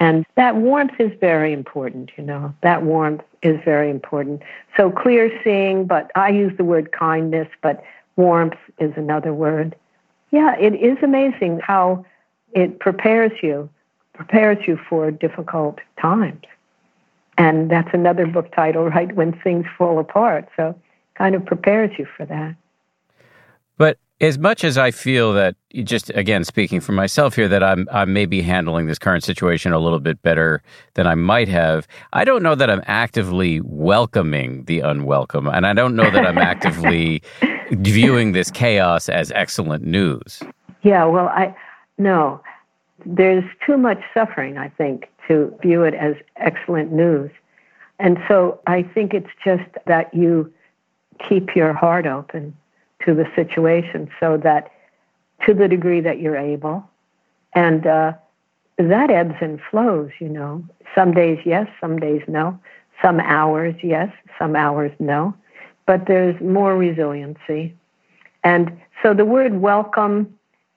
And 0.00 0.26
that 0.34 0.56
warmth 0.56 0.98
is 0.98 1.12
very 1.20 1.52
important, 1.52 2.10
you 2.16 2.24
know, 2.24 2.52
that 2.62 2.82
warmth 2.82 3.22
is 3.42 3.60
very 3.64 3.90
important. 3.90 4.42
So 4.76 4.90
clear 4.90 5.30
seeing, 5.44 5.86
but 5.86 6.10
I 6.16 6.30
use 6.30 6.56
the 6.56 6.64
word 6.64 6.90
kindness, 6.90 7.46
but 7.62 7.84
warmth 8.16 8.58
is 8.80 8.92
another 8.96 9.32
word. 9.32 9.76
Yeah, 10.32 10.56
it 10.56 10.74
is 10.74 10.98
amazing 11.02 11.60
how 11.60 12.04
it 12.52 12.80
prepares 12.80 13.30
you 13.40 13.70
prepares 14.14 14.58
you 14.66 14.78
for 14.88 15.10
difficult 15.10 15.78
times. 16.00 16.42
And 17.36 17.70
that's 17.70 17.88
another 17.92 18.26
book 18.26 18.52
title, 18.54 18.84
right? 18.88 19.14
When 19.14 19.32
things 19.40 19.66
fall 19.76 19.98
apart. 19.98 20.48
So 20.56 20.78
kind 21.16 21.34
of 21.34 21.44
prepares 21.44 21.90
you 21.98 22.06
for 22.16 22.26
that. 22.26 22.56
But 23.76 23.98
as 24.20 24.38
much 24.38 24.62
as 24.62 24.78
I 24.78 24.90
feel 24.90 25.32
that 25.32 25.56
just 25.82 26.10
again 26.10 26.44
speaking 26.44 26.80
for 26.80 26.92
myself 26.92 27.34
here 27.34 27.48
that 27.48 27.62
I'm 27.62 27.88
I'm 27.92 28.12
maybe 28.12 28.40
handling 28.40 28.86
this 28.86 28.98
current 28.98 29.24
situation 29.24 29.72
a 29.72 29.78
little 29.78 29.98
bit 29.98 30.22
better 30.22 30.62
than 30.94 31.06
I 31.06 31.14
might 31.16 31.48
have, 31.48 31.88
I 32.12 32.24
don't 32.24 32.42
know 32.42 32.54
that 32.54 32.70
I'm 32.70 32.82
actively 32.86 33.60
welcoming 33.62 34.64
the 34.64 34.80
unwelcome 34.80 35.48
and 35.48 35.66
I 35.66 35.72
don't 35.72 35.96
know 35.96 36.10
that 36.10 36.24
I'm 36.24 36.38
actively 36.52 37.22
viewing 37.72 38.32
this 38.32 38.50
chaos 38.50 39.08
as 39.08 39.32
excellent 39.32 39.84
news. 39.84 40.40
Yeah, 40.82 41.04
well 41.06 41.28
I 41.28 41.54
no 41.98 42.40
there's 43.04 43.44
too 43.66 43.76
much 43.76 44.00
suffering, 44.12 44.58
I 44.58 44.68
think, 44.68 45.08
to 45.28 45.56
view 45.62 45.82
it 45.82 45.94
as 45.94 46.14
excellent 46.36 46.92
news. 46.92 47.30
And 47.98 48.18
so 48.28 48.60
I 48.66 48.82
think 48.82 49.14
it's 49.14 49.30
just 49.44 49.68
that 49.86 50.12
you 50.12 50.52
keep 51.28 51.54
your 51.54 51.72
heart 51.72 52.06
open 52.06 52.56
to 53.04 53.14
the 53.14 53.26
situation 53.34 54.10
so 54.18 54.36
that 54.38 54.70
to 55.46 55.54
the 55.54 55.68
degree 55.68 56.00
that 56.00 56.20
you're 56.20 56.36
able, 56.36 56.88
and 57.54 57.86
uh, 57.86 58.12
that 58.78 59.10
ebbs 59.10 59.36
and 59.40 59.60
flows, 59.70 60.10
you 60.18 60.28
know. 60.28 60.64
Some 60.94 61.12
days 61.12 61.38
yes, 61.44 61.68
some 61.80 61.98
days 61.98 62.22
no. 62.26 62.58
Some 63.02 63.20
hours 63.20 63.74
yes, 63.82 64.10
some 64.38 64.56
hours 64.56 64.92
no. 64.98 65.34
But 65.86 66.06
there's 66.06 66.40
more 66.40 66.76
resiliency. 66.76 67.74
And 68.42 68.80
so 69.02 69.14
the 69.14 69.24
word 69.24 69.60
welcome 69.60 70.34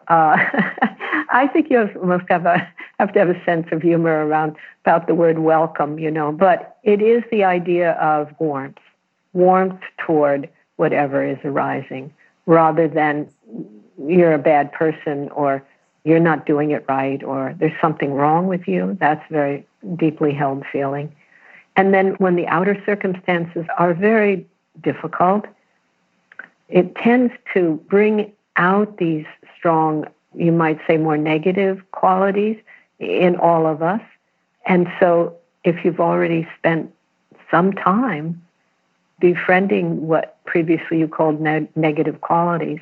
uh, 0.10 0.38
I 1.30 1.48
think 1.52 1.70
you 1.70 1.90
must 2.04 2.26
have 2.30 2.46
a 2.46 2.68
have 3.00 3.14
to 3.14 3.20
have 3.20 3.30
a 3.30 3.46
sense 3.46 3.68
of 3.72 3.82
humor 3.82 4.26
around 4.26 4.56
about 4.84 5.08
the 5.08 5.14
word 5.14 5.40
welcome, 5.40 6.00
you 6.00 6.10
know. 6.10 6.32
But 6.32 6.78
it 6.84 7.02
is 7.02 7.24
the 7.32 7.44
idea 7.44 7.92
of 7.94 8.34
warmth, 8.40 8.80
warmth 9.34 9.82
toward 10.00 10.50
whatever 10.78 11.24
is 11.24 11.38
arising, 11.44 12.14
rather 12.46 12.88
than 12.88 13.30
you're 14.04 14.34
a 14.34 14.40
bad 14.40 14.72
person 14.72 15.30
or 15.30 15.64
you're 16.04 16.20
not 16.20 16.46
doing 16.46 16.72
it 16.72 16.86
right 16.88 17.22
or 17.24 17.54
there's 17.60 17.80
something 17.82 18.14
wrong 18.14 18.48
with 18.48 18.68
you. 18.68 18.98
That's 19.00 19.24
very 19.30 19.66
deeply 19.96 20.34
held 20.34 20.64
feeling. 20.72 21.14
And 21.76 21.94
then 21.94 22.16
when 22.18 22.36
the 22.36 22.48
outer 22.48 22.82
circumstances 22.86 23.66
are 23.78 23.94
very 23.94 24.46
difficult, 24.82 25.46
it 26.70 26.96
tends 26.96 27.34
to 27.54 27.82
bring 27.90 28.32
out 28.56 28.98
these 28.98 29.26
strong, 29.58 30.06
you 30.36 30.52
might 30.52 30.80
say, 30.88 30.98
more 30.98 31.18
negative 31.18 31.82
qualities 31.92 32.58
in 33.00 33.36
all 33.36 33.66
of 33.66 33.82
us. 33.82 34.02
And 34.66 34.88
so, 35.00 35.36
if 35.64 35.84
you've 35.84 36.00
already 36.00 36.48
spent 36.58 36.94
some 37.50 37.74
time 37.74 38.42
befriending 39.20 40.08
what 40.08 40.44
previously 40.46 41.00
you 41.00 41.08
called 41.08 41.42
ne- 41.42 41.68
negative 41.76 42.22
qualities, 42.22 42.80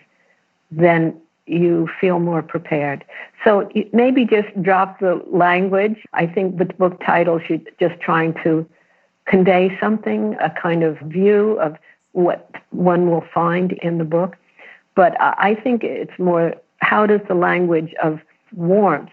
then 0.71 1.19
you 1.47 1.87
feel 2.01 2.19
more 2.19 2.41
prepared. 2.41 3.05
So 3.43 3.69
maybe 3.93 4.25
just 4.25 4.47
drop 4.61 4.99
the 4.99 5.23
language. 5.27 6.03
I 6.13 6.25
think 6.25 6.57
the 6.57 6.65
book 6.65 6.99
titles, 7.05 7.43
you're 7.47 7.59
just 7.79 7.99
trying 8.01 8.33
to 8.43 8.67
convey 9.25 9.77
something, 9.79 10.35
a 10.41 10.49
kind 10.49 10.83
of 10.83 10.97
view 10.99 11.59
of 11.59 11.77
what 12.13 12.49
one 12.71 13.09
will 13.09 13.25
find 13.33 13.73
in 13.73 13.97
the 13.97 14.03
book. 14.03 14.35
But 14.95 15.19
I 15.19 15.55
think 15.55 15.83
it's 15.83 16.17
more 16.17 16.55
how 16.85 17.05
does 17.05 17.21
the 17.27 17.35
language 17.35 17.93
of 18.03 18.19
warmth 18.53 19.09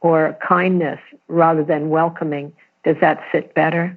or 0.00 0.36
kindness 0.46 0.98
rather 1.28 1.64
than 1.64 1.88
welcoming, 1.88 2.52
does 2.84 2.96
that 3.00 3.22
sit 3.32 3.54
better? 3.54 3.96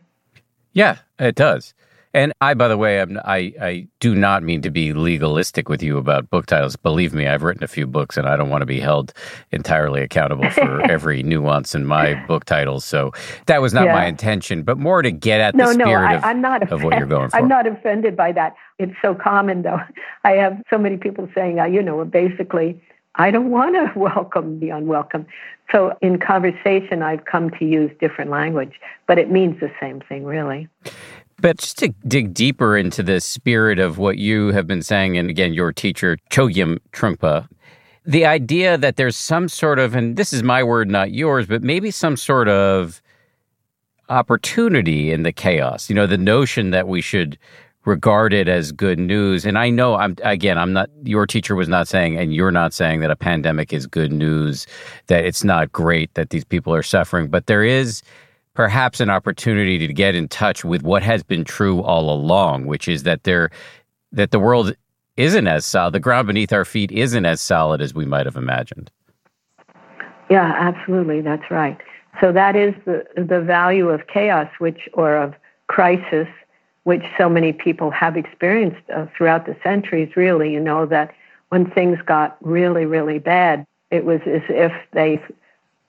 Yeah, 0.73 0.97
it 1.19 1.35
does. 1.35 1.73
And 2.13 2.33
I, 2.41 2.53
by 2.53 2.67
the 2.67 2.77
way, 2.77 3.01
I'm, 3.01 3.19
I, 3.25 3.53
I 3.61 3.87
do 3.99 4.15
not 4.15 4.41
mean 4.41 4.61
to 4.61 4.71
be 4.71 4.93
legalistic 4.93 5.69
with 5.69 5.83
you 5.83 5.97
about 5.97 6.29
book 6.29 6.45
titles. 6.45 6.75
Believe 6.75 7.13
me, 7.13 7.27
I've 7.27 7.43
written 7.43 7.63
a 7.63 7.67
few 7.67 7.85
books 7.85 8.17
and 8.17 8.27
I 8.27 8.37
don't 8.37 8.49
want 8.49 8.61
to 8.61 8.65
be 8.65 8.79
held 8.79 9.13
entirely 9.51 10.01
accountable 10.01 10.49
for 10.49 10.81
every 10.89 11.21
nuance 11.21 11.75
in 11.75 11.85
my 11.85 12.15
book 12.25 12.45
titles. 12.45 12.85
So 12.85 13.11
that 13.47 13.61
was 13.61 13.73
not 13.73 13.85
yeah. 13.85 13.93
my 13.93 14.05
intention, 14.05 14.63
but 14.63 14.77
more 14.77 15.01
to 15.01 15.11
get 15.11 15.41
at 15.41 15.53
no, 15.53 15.67
the 15.67 15.73
spirit 15.73 15.87
no, 15.87 16.07
I, 16.07 16.13
of, 16.15 16.23
I'm 16.23 16.41
not 16.41 16.71
of 16.71 16.83
what 16.83 16.97
you're 16.97 17.07
going 17.07 17.29
for. 17.31 17.37
I'm 17.37 17.47
not 17.47 17.67
offended 17.67 18.15
by 18.15 18.31
that. 18.31 18.55
It's 18.79 18.95
so 19.01 19.13
common, 19.13 19.63
though. 19.63 19.81
I 20.23 20.31
have 20.31 20.59
so 20.69 20.77
many 20.77 20.97
people 20.97 21.29
saying, 21.35 21.59
uh, 21.59 21.65
you 21.65 21.83
know, 21.83 22.03
basically, 22.05 22.81
I 23.17 23.31
don't 23.31 23.49
want 23.49 23.75
to 23.75 23.99
welcome 23.99 24.59
the 24.59 24.69
unwelcome. 24.69 25.25
So 25.71 25.97
in 26.01 26.19
conversation, 26.19 27.01
I've 27.01 27.25
come 27.25 27.49
to 27.51 27.65
use 27.65 27.91
different 27.99 28.31
language, 28.31 28.73
but 29.05 29.17
it 29.17 29.29
means 29.29 29.59
the 29.59 29.71
same 29.81 30.01
thing, 30.01 30.23
really. 30.23 30.69
But 31.39 31.59
just 31.59 31.77
to 31.79 31.89
dig 32.07 32.33
deeper 32.33 32.77
into 32.77 33.03
the 33.03 33.19
spirit 33.19 33.77
of 33.77 33.97
what 33.97 34.17
you 34.17 34.47
have 34.53 34.65
been 34.65 34.81
saying, 34.81 35.17
and 35.17 35.29
again, 35.29 35.53
your 35.53 35.71
teacher, 35.71 36.17
Chogyam 36.31 36.79
Trungpa, 36.93 37.47
the 38.05 38.25
idea 38.25 38.77
that 38.77 38.95
there's 38.95 39.17
some 39.17 39.49
sort 39.49 39.77
of, 39.77 39.93
and 39.93 40.15
this 40.15 40.31
is 40.31 40.41
my 40.41 40.63
word, 40.63 40.89
not 40.89 41.11
yours, 41.11 41.45
but 41.45 41.61
maybe 41.61 41.91
some 41.91 42.15
sort 42.15 42.47
of 42.47 43.01
opportunity 44.09 45.11
in 45.11 45.23
the 45.23 45.33
chaos. 45.33 45.89
You 45.89 45.95
know, 45.95 46.07
the 46.07 46.17
notion 46.17 46.71
that 46.71 46.87
we 46.87 47.01
should 47.01 47.37
regarded 47.87 48.49
as 48.49 48.73
good 48.73 48.99
news. 48.99 49.45
And 49.45 49.57
I 49.57 49.69
know 49.69 49.95
I'm 49.95 50.15
again, 50.21 50.57
I'm 50.57 50.73
not 50.73 50.89
your 51.03 51.25
teacher 51.25 51.55
was 51.55 51.69
not 51.69 51.87
saying 51.87 52.17
and 52.17 52.35
you're 52.35 52.51
not 52.51 52.73
saying 52.73 52.99
that 52.99 53.09
a 53.09 53.15
pandemic 53.15 53.71
is 53.71 53.87
good 53.87 54.11
news, 54.11 54.67
that 55.07 55.23
it's 55.23 55.43
not 55.43 55.71
great 55.71 56.13
that 56.15 56.29
these 56.29 56.43
people 56.43 56.75
are 56.75 56.83
suffering, 56.83 57.29
but 57.29 57.47
there 57.47 57.63
is 57.63 58.03
perhaps 58.53 58.99
an 58.99 59.09
opportunity 59.09 59.77
to 59.87 59.93
get 59.93 60.15
in 60.15 60.27
touch 60.27 60.65
with 60.65 60.83
what 60.83 61.01
has 61.01 61.23
been 61.23 61.45
true 61.45 61.81
all 61.81 62.13
along, 62.13 62.65
which 62.65 62.89
is 62.89 63.03
that 63.03 63.23
there 63.23 63.49
that 64.11 64.31
the 64.31 64.39
world 64.39 64.75
isn't 65.15 65.47
as 65.47 65.65
solid, 65.65 65.93
the 65.93 65.99
ground 65.99 66.27
beneath 66.27 66.51
our 66.51 66.65
feet 66.65 66.91
isn't 66.91 67.25
as 67.25 67.39
solid 67.39 67.81
as 67.81 67.93
we 67.93 68.05
might 68.05 68.25
have 68.25 68.35
imagined. 68.35 68.91
Yeah, 70.29 70.53
absolutely. 70.59 71.21
That's 71.21 71.49
right. 71.49 71.77
So 72.19 72.33
that 72.33 72.57
is 72.57 72.73
the 72.85 73.05
the 73.15 73.39
value 73.39 73.87
of 73.87 74.07
chaos, 74.07 74.49
which 74.59 74.89
or 74.91 75.15
of 75.15 75.35
crisis, 75.67 76.27
which 76.87 77.03
so 77.17 77.27
many 77.27 77.51
people 77.51 77.91
have 77.91 78.15
experienced 78.15 78.89
uh, 78.95 79.05
throughout 79.13 79.45
the 79.45 79.57
centuries, 79.61 80.09
really, 80.15 80.53
you 80.53 80.59
know, 80.61 80.85
that 80.85 81.13
when 81.49 81.69
things 81.69 81.99
got 82.05 82.37
really, 82.39 82.85
really 82.85 83.19
bad, 83.19 83.65
it 83.91 84.05
was 84.05 84.21
as 84.25 84.41
if 84.47 84.71
they 84.93 85.21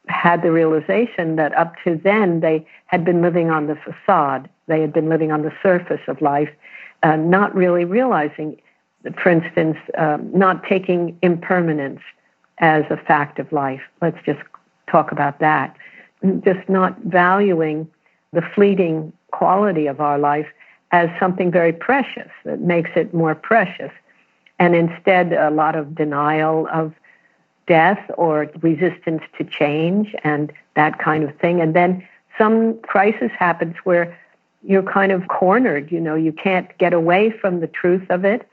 had 0.09 0.43
the 0.43 0.51
realization 0.51 1.37
that 1.37 1.57
up 1.57 1.75
to 1.85 1.95
then 2.03 2.41
they 2.41 2.67
had 2.87 3.05
been 3.05 3.23
living 3.23 3.49
on 3.49 3.69
the 3.69 3.77
facade. 3.77 4.49
They 4.67 4.81
had 4.81 4.93
been 4.93 5.09
living 5.09 5.31
on 5.31 5.43
the 5.43 5.53
surface 5.63 6.01
of 6.09 6.21
life, 6.21 6.51
uh, 7.05 7.15
not 7.15 7.55
really 7.55 7.85
realizing, 7.85 8.61
for 9.23 9.31
instance, 9.31 9.77
um, 9.97 10.29
not 10.37 10.65
taking 10.65 11.17
impermanence 11.23 12.01
as 12.59 12.83
a 12.91 12.97
fact 12.97 13.39
of 13.39 13.53
life. 13.53 13.83
Let's 14.03 14.19
just 14.27 14.41
talk 14.91 15.13
about 15.13 15.39
that. 15.39 15.77
Just 16.45 16.69
not 16.69 16.99
valuing 17.03 17.89
the 18.33 18.43
fleeting 18.53 19.13
quality 19.31 19.87
of 19.87 20.01
our 20.01 20.19
life 20.19 20.49
as 20.93 21.09
something 21.21 21.51
very 21.51 21.73
precious 21.73 22.31
that 22.45 22.61
makes 22.61 22.91
it 22.97 23.13
more 23.13 23.35
precious. 23.35 23.93
And 24.59 24.75
instead, 24.75 25.33
a 25.33 25.51
lot 25.51 25.77
of 25.77 25.95
denial 25.95 26.67
of 26.73 26.95
death 27.67 28.01
or 28.17 28.51
resistance 28.61 29.23
to 29.37 29.45
change 29.45 30.15
and 30.25 30.53
that 30.75 30.99
kind 30.99 31.23
of 31.23 31.37
thing. 31.39 31.61
And 31.61 31.75
then 31.75 32.07
some 32.39 32.79
crisis 32.81 33.31
happens 33.39 33.77
where 33.85 34.17
you're 34.63 34.83
kind 34.83 35.13
of 35.13 35.29
cornered, 35.29 35.93
you 35.93 36.01
know, 36.01 36.15
you 36.15 36.33
can't 36.33 36.77
get 36.79 36.93
away 36.93 37.31
from 37.31 37.61
the 37.61 37.67
truth 37.67 38.11
of 38.11 38.25
it. 38.25 38.49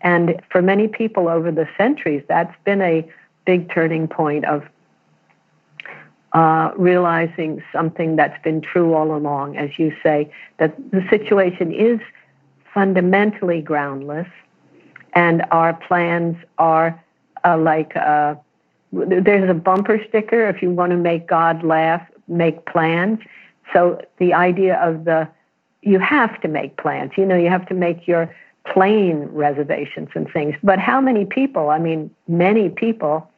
And 0.00 0.40
for 0.50 0.62
many 0.62 0.88
people 0.88 1.28
over 1.28 1.50
the 1.52 1.68
centuries, 1.76 2.22
that's 2.28 2.54
been 2.64 2.80
a 2.80 3.06
big 3.44 3.70
turning 3.70 4.08
point 4.08 4.44
of 4.46 4.62
uh, 6.32 6.70
realizing 6.76 7.62
something 7.72 8.16
that's 8.16 8.40
been 8.42 8.60
true 8.60 8.94
all 8.94 9.14
along, 9.14 9.56
as 9.56 9.78
you 9.78 9.92
say, 10.02 10.32
that 10.58 10.74
the 10.92 11.04
situation 11.10 11.72
is 11.72 12.00
fundamentally 12.72 13.60
groundless, 13.60 14.28
and 15.14 15.44
our 15.50 15.74
plans 15.74 16.36
are 16.58 17.02
uh, 17.44 17.58
like 17.58 17.96
uh, 17.96 18.34
there's 18.92 19.50
a 19.50 19.54
bumper 19.54 20.00
sticker 20.08 20.46
if 20.48 20.62
you 20.62 20.70
want 20.70 20.90
to 20.90 20.96
make 20.96 21.26
God 21.26 21.64
laugh, 21.64 22.06
make 22.28 22.64
plans. 22.66 23.18
So 23.72 24.00
the 24.18 24.34
idea 24.34 24.76
of 24.80 25.04
the 25.04 25.28
you 25.82 25.98
have 25.98 26.40
to 26.42 26.48
make 26.48 26.76
plans. 26.76 27.12
You 27.16 27.24
know, 27.24 27.36
you 27.36 27.48
have 27.48 27.66
to 27.68 27.74
make 27.74 28.06
your 28.06 28.34
plane 28.66 29.28
reservations 29.32 30.08
and 30.14 30.30
things. 30.30 30.54
But 30.62 30.78
how 30.78 31.00
many 31.00 31.24
people? 31.24 31.70
I 31.70 31.78
mean, 31.78 32.10
many 32.28 32.68
people 32.68 33.29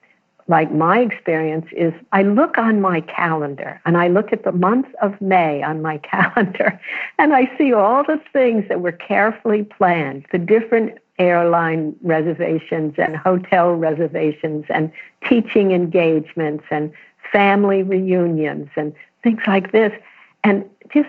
like 0.52 0.70
my 0.70 0.98
experience 0.98 1.64
is 1.74 1.94
I 2.12 2.24
look 2.24 2.58
on 2.58 2.82
my 2.82 3.00
calendar 3.00 3.80
and 3.86 3.96
I 3.96 4.08
look 4.08 4.34
at 4.34 4.44
the 4.44 4.52
month 4.52 4.86
of 5.00 5.18
May 5.18 5.62
on 5.62 5.80
my 5.80 5.96
calendar 6.14 6.78
and 7.18 7.32
I 7.32 7.50
see 7.56 7.72
all 7.72 8.04
the 8.04 8.20
things 8.34 8.68
that 8.68 8.82
were 8.82 8.92
carefully 8.92 9.62
planned, 9.62 10.26
the 10.30 10.36
different 10.36 10.98
airline 11.18 11.96
reservations 12.02 12.96
and 12.98 13.16
hotel 13.16 13.72
reservations 13.72 14.66
and 14.68 14.92
teaching 15.26 15.72
engagements 15.72 16.64
and 16.70 16.92
family 17.32 17.82
reunions 17.82 18.68
and 18.76 18.92
things 19.22 19.40
like 19.46 19.72
this. 19.72 19.92
And 20.44 20.68
just 20.92 21.08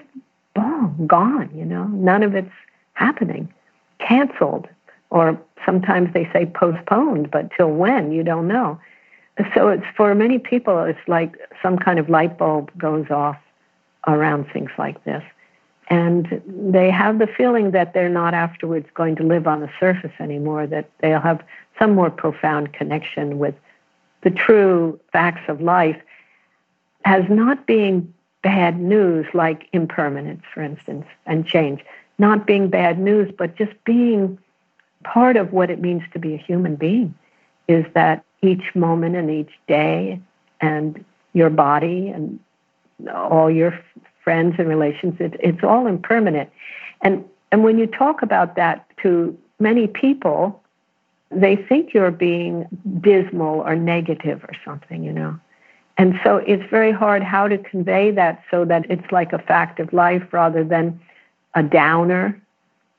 boom, 0.55 1.05
gone, 1.05 1.49
you 1.53 1.65
know, 1.65 1.87
none 1.87 2.23
of 2.23 2.33
it's 2.33 2.55
happening, 2.93 3.53
canceled. 3.99 4.69
Or 5.09 5.37
sometimes 5.65 6.13
they 6.13 6.29
say 6.31 6.45
postponed, 6.45 7.29
but 7.29 7.51
till 7.57 7.71
when, 7.71 8.13
you 8.13 8.23
don't 8.23 8.47
know 8.47 8.79
so 9.55 9.69
it's 9.69 9.85
for 9.97 10.13
many 10.13 10.37
people 10.37 10.83
it's 10.83 11.07
like 11.07 11.35
some 11.61 11.77
kind 11.77 11.99
of 11.99 12.09
light 12.09 12.37
bulb 12.37 12.71
goes 12.77 13.09
off 13.09 13.37
around 14.07 14.45
things 14.51 14.71
like 14.77 15.03
this. 15.03 15.23
And 15.89 16.41
they 16.47 16.89
have 16.89 17.19
the 17.19 17.27
feeling 17.27 17.71
that 17.71 17.93
they're 17.93 18.09
not 18.09 18.33
afterwards 18.33 18.87
going 18.93 19.15
to 19.17 19.23
live 19.23 19.47
on 19.47 19.59
the 19.59 19.69
surface 19.79 20.13
anymore 20.19 20.65
that 20.67 20.89
they'll 20.99 21.19
have 21.19 21.43
some 21.77 21.93
more 21.93 22.09
profound 22.09 22.73
connection 22.73 23.37
with 23.37 23.55
the 24.21 24.31
true 24.31 24.99
facts 25.11 25.43
of 25.49 25.61
life 25.61 25.99
as 27.05 27.25
not 27.29 27.65
being 27.67 28.13
bad 28.41 28.79
news 28.79 29.25
like 29.33 29.67
impermanence 29.73 30.43
for 30.53 30.61
instance 30.61 31.05
and 31.25 31.45
change. 31.45 31.83
Not 32.17 32.47
being 32.47 32.69
bad 32.69 32.97
news 32.97 33.33
but 33.37 33.55
just 33.55 33.73
being 33.83 34.39
part 35.03 35.35
of 35.35 35.51
what 35.51 35.69
it 35.69 35.81
means 35.81 36.03
to 36.13 36.19
be 36.19 36.33
a 36.33 36.37
human 36.37 36.77
being 36.77 37.13
is 37.67 37.85
that 37.93 38.23
each 38.43 38.75
moment 38.75 39.15
and 39.15 39.29
each 39.29 39.51
day 39.67 40.19
and 40.61 41.03
your 41.33 41.49
body 41.49 42.09
and 42.09 42.39
all 43.13 43.49
your 43.49 43.79
friends 44.23 44.55
and 44.57 44.67
relations 44.67 45.15
it, 45.19 45.35
it's 45.39 45.63
all 45.63 45.87
impermanent. 45.87 46.49
And 47.01 47.25
and 47.51 47.63
when 47.63 47.77
you 47.77 47.87
talk 47.87 48.21
about 48.21 48.55
that 48.55 48.85
to 49.01 49.37
many 49.59 49.87
people 49.87 50.59
they 51.31 51.55
think 51.55 51.93
you're 51.93 52.11
being 52.11 52.67
dismal 53.01 53.61
or 53.61 53.75
negative 53.75 54.43
or 54.43 54.53
something 54.63 55.03
you 55.03 55.11
know? 55.11 55.39
And 55.97 56.19
so 56.23 56.37
it's 56.37 56.67
very 56.71 56.91
hard 56.91 57.23
how 57.23 57.47
to 57.47 57.57
convey 57.57 58.11
that 58.11 58.43
so 58.49 58.65
that 58.65 58.89
it's 58.89 59.11
like 59.11 59.31
a 59.31 59.39
fact 59.39 59.79
of 59.79 59.93
life 59.93 60.23
rather 60.31 60.63
than 60.63 60.99
a 61.53 61.61
downer 61.61 62.41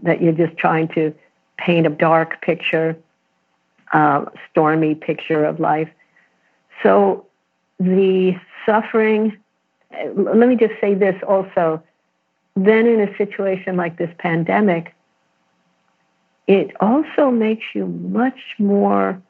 that 0.00 0.22
you're 0.22 0.32
just 0.32 0.56
trying 0.56 0.88
to 0.88 1.12
paint 1.58 1.86
a 1.86 1.90
dark 1.90 2.40
picture 2.40 2.96
uh, 3.92 4.24
stormy 4.50 4.94
picture 4.94 5.44
of 5.44 5.60
life. 5.60 5.88
So 6.82 7.26
the 7.78 8.36
suffering, 8.66 9.36
let 10.14 10.48
me 10.48 10.56
just 10.56 10.74
say 10.80 10.94
this 10.94 11.20
also. 11.26 11.82
Then, 12.56 12.86
in 12.86 13.00
a 13.00 13.16
situation 13.16 13.76
like 13.76 13.98
this 13.98 14.10
pandemic, 14.18 14.94
it 16.46 16.70
also 16.80 17.30
makes 17.30 17.64
you 17.74 17.86
much 17.86 18.38
more 18.58 19.20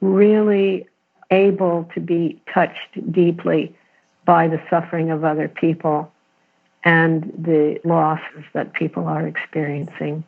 really 0.00 0.86
able 1.30 1.88
to 1.94 2.00
be 2.00 2.40
touched 2.52 3.12
deeply 3.12 3.74
by 4.24 4.48
the 4.48 4.60
suffering 4.68 5.10
of 5.10 5.24
other 5.24 5.48
people 5.48 6.10
and 6.84 7.32
the 7.38 7.78
losses 7.84 8.44
that 8.52 8.72
people 8.72 9.06
are 9.06 9.26
experiencing 9.26 10.24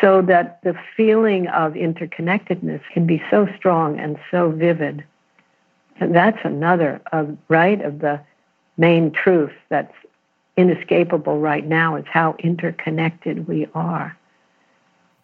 so 0.00 0.22
that 0.22 0.60
the 0.62 0.74
feeling 0.96 1.46
of 1.48 1.72
interconnectedness 1.72 2.80
can 2.92 3.06
be 3.06 3.22
so 3.30 3.46
strong 3.56 3.98
and 3.98 4.18
so 4.30 4.50
vivid. 4.50 5.04
And 6.00 6.14
that's 6.14 6.38
another, 6.44 7.00
uh, 7.12 7.24
right, 7.48 7.80
of 7.80 8.00
the 8.00 8.20
main 8.76 9.12
truth 9.12 9.52
that's 9.68 9.94
inescapable 10.56 11.38
right 11.38 11.66
now 11.66 11.96
is 11.96 12.04
how 12.10 12.36
interconnected 12.38 13.46
we 13.46 13.66
are. 13.74 14.16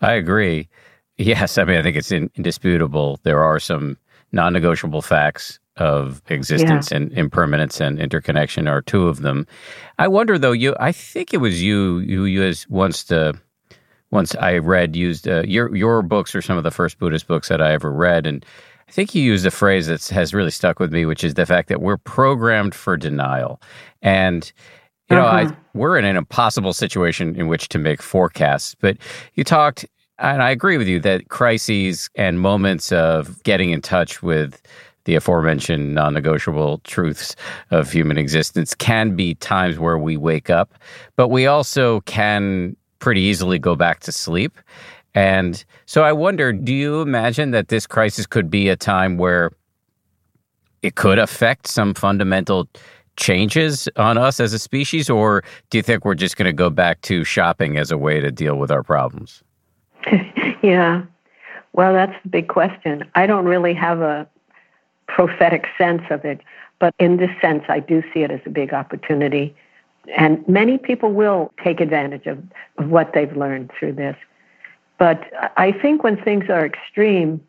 I 0.00 0.12
agree. 0.12 0.68
Yes, 1.18 1.58
I 1.58 1.64
mean, 1.64 1.76
I 1.76 1.82
think 1.82 1.96
it's 1.96 2.12
indisputable. 2.12 3.20
There 3.22 3.42
are 3.42 3.58
some 3.58 3.98
non 4.32 4.52
negotiable 4.52 5.02
facts 5.02 5.58
of 5.76 6.22
existence, 6.28 6.90
yeah. 6.90 6.98
and 6.98 7.12
impermanence 7.12 7.80
and 7.80 7.98
interconnection 7.98 8.68
are 8.68 8.82
two 8.82 9.08
of 9.08 9.20
them. 9.20 9.46
I 9.98 10.08
wonder, 10.08 10.38
though, 10.38 10.52
you 10.52 10.74
I 10.80 10.92
think 10.92 11.34
it 11.34 11.38
was 11.38 11.62
you 11.62 11.98
who 11.98 11.98
you 12.00 12.24
used 12.24 12.68
once 12.68 13.04
the 13.04 13.38
once 14.10 14.34
I 14.36 14.58
read 14.58 14.96
used 14.96 15.28
uh, 15.28 15.42
your 15.42 15.74
your 15.74 16.02
books 16.02 16.34
are 16.34 16.42
some 16.42 16.58
of 16.58 16.64
the 16.64 16.70
first 16.70 16.98
Buddhist 16.98 17.26
books 17.26 17.48
that 17.48 17.60
I 17.60 17.72
ever 17.72 17.92
read, 17.92 18.26
and 18.26 18.44
I 18.88 18.92
think 18.92 19.14
you 19.14 19.22
used 19.22 19.46
a 19.46 19.50
phrase 19.50 19.86
that 19.86 20.06
has 20.08 20.34
really 20.34 20.50
stuck 20.50 20.80
with 20.80 20.92
me, 20.92 21.06
which 21.06 21.22
is 21.22 21.34
the 21.34 21.46
fact 21.46 21.68
that 21.68 21.80
we're 21.80 21.96
programmed 21.96 22.74
for 22.74 22.96
denial, 22.96 23.60
and 24.02 24.52
you 25.08 25.16
know, 25.16 25.24
uh-huh. 25.24 25.50
I, 25.50 25.56
we're 25.74 25.98
in 25.98 26.04
an 26.04 26.16
impossible 26.16 26.72
situation 26.72 27.34
in 27.34 27.48
which 27.48 27.68
to 27.70 27.78
make 27.78 28.00
forecasts. 28.00 28.76
But 28.76 28.96
you 29.34 29.42
talked, 29.42 29.84
and 30.18 30.42
I 30.42 30.50
agree 30.50 30.78
with 30.78 30.86
you 30.86 31.00
that 31.00 31.28
crises 31.28 32.08
and 32.14 32.40
moments 32.40 32.92
of 32.92 33.42
getting 33.42 33.70
in 33.70 33.80
touch 33.80 34.22
with 34.22 34.62
the 35.04 35.14
aforementioned 35.16 35.94
non-negotiable 35.94 36.78
truths 36.84 37.34
of 37.70 37.90
human 37.90 38.18
existence 38.18 38.74
can 38.74 39.16
be 39.16 39.34
times 39.36 39.78
where 39.78 39.98
we 39.98 40.16
wake 40.16 40.50
up, 40.50 40.74
but 41.16 41.28
we 41.28 41.46
also 41.46 42.00
can 42.02 42.76
pretty 43.00 43.20
easily 43.20 43.58
go 43.58 43.74
back 43.74 44.00
to 44.00 44.12
sleep. 44.12 44.58
And 45.14 45.64
so 45.86 46.02
I 46.02 46.12
wonder, 46.12 46.52
do 46.52 46.72
you 46.72 47.00
imagine 47.02 47.50
that 47.50 47.68
this 47.68 47.86
crisis 47.86 48.26
could 48.26 48.48
be 48.48 48.68
a 48.68 48.76
time 48.76 49.18
where 49.18 49.50
it 50.82 50.94
could 50.94 51.18
affect 51.18 51.66
some 51.66 51.94
fundamental 51.94 52.68
changes 53.16 53.88
on 53.96 54.16
us 54.16 54.40
as 54.40 54.52
a 54.52 54.58
species, 54.58 55.10
or 55.10 55.44
do 55.68 55.78
you 55.78 55.82
think 55.82 56.04
we're 56.04 56.14
just 56.14 56.36
going 56.36 56.46
to 56.46 56.52
go 56.52 56.70
back 56.70 57.00
to 57.02 57.24
shopping 57.24 57.76
as 57.76 57.90
a 57.90 57.98
way 57.98 58.20
to 58.20 58.30
deal 58.30 58.56
with 58.56 58.70
our 58.70 58.82
problems? 58.82 59.42
yeah. 60.62 61.02
Well, 61.72 61.92
that's 61.92 62.14
the 62.22 62.28
big 62.28 62.48
question. 62.48 63.04
I 63.14 63.26
don't 63.26 63.44
really 63.44 63.74
have 63.74 64.00
a 64.00 64.26
prophetic 65.06 65.66
sense 65.76 66.02
of 66.10 66.24
it, 66.24 66.40
but 66.78 66.94
in 66.98 67.18
this 67.18 67.30
sense, 67.40 67.64
I 67.68 67.80
do 67.80 68.02
see 68.12 68.20
it 68.20 68.30
as 68.30 68.40
a 68.46 68.50
big 68.50 68.72
opportunity. 68.72 69.54
And 70.16 70.46
many 70.48 70.78
people 70.78 71.12
will 71.12 71.52
take 71.62 71.80
advantage 71.80 72.26
of, 72.26 72.38
of 72.78 72.88
what 72.88 73.12
they've 73.14 73.36
learned 73.36 73.70
through 73.78 73.94
this. 73.94 74.16
But 74.98 75.24
I 75.56 75.72
think 75.72 76.02
when 76.04 76.22
things 76.22 76.50
are 76.50 76.64
extreme, 76.64 77.40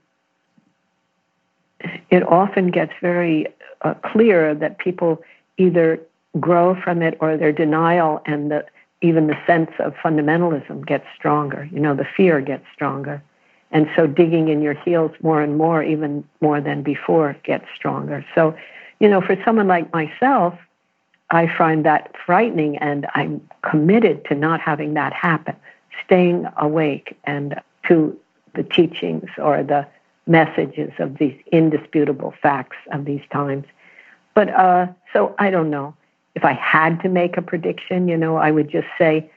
it 2.09 2.23
often 2.23 2.71
gets 2.71 2.93
very 3.01 3.47
uh, 3.81 3.95
clear 3.95 4.53
that 4.55 4.77
people 4.77 5.21
either 5.57 5.99
grow 6.39 6.79
from 6.81 7.01
it 7.01 7.17
or 7.19 7.37
their 7.37 7.51
denial 7.51 8.21
and 8.25 8.51
the, 8.51 8.65
even 9.01 9.27
the 9.27 9.37
sense 9.45 9.71
of 9.79 9.93
fundamentalism 9.95 10.85
gets 10.85 11.05
stronger. 11.15 11.67
You 11.71 11.79
know, 11.79 11.95
the 11.95 12.05
fear 12.15 12.39
gets 12.41 12.65
stronger. 12.73 13.21
And 13.71 13.89
so 13.95 14.05
digging 14.05 14.49
in 14.49 14.61
your 14.61 14.73
heels 14.73 15.11
more 15.21 15.41
and 15.41 15.57
more, 15.57 15.83
even 15.83 16.23
more 16.41 16.61
than 16.61 16.83
before, 16.83 17.35
gets 17.43 17.65
stronger. 17.75 18.25
So, 18.35 18.55
you 18.99 19.07
know, 19.07 19.21
for 19.21 19.35
someone 19.43 19.67
like 19.67 19.91
myself, 19.93 20.53
I 21.31 21.47
find 21.57 21.85
that 21.85 22.13
frightening 22.25 22.77
and 22.77 23.07
I'm 23.15 23.41
committed 23.63 24.25
to 24.25 24.35
not 24.35 24.59
having 24.61 24.93
that 24.95 25.13
happen 25.13 25.55
staying 26.05 26.45
awake 26.57 27.17
and 27.23 27.59
to 27.87 28.17
the 28.53 28.63
teachings 28.63 29.29
or 29.37 29.63
the 29.63 29.87
messages 30.27 30.91
of 30.99 31.17
these 31.17 31.37
indisputable 31.51 32.33
facts 32.41 32.77
of 32.91 33.05
these 33.05 33.21
times. 33.31 33.65
But 34.33 34.49
uh, 34.49 34.87
so 35.13 35.33
I 35.39 35.49
don't 35.49 35.69
know. 35.69 35.95
If 36.35 36.45
I 36.45 36.53
had 36.53 37.01
to 37.01 37.09
make 37.09 37.37
a 37.37 37.41
prediction, 37.41 38.07
you 38.07 38.17
know, 38.17 38.37
I 38.37 38.51
would 38.51 38.69
just 38.69 38.87
say 38.97 39.29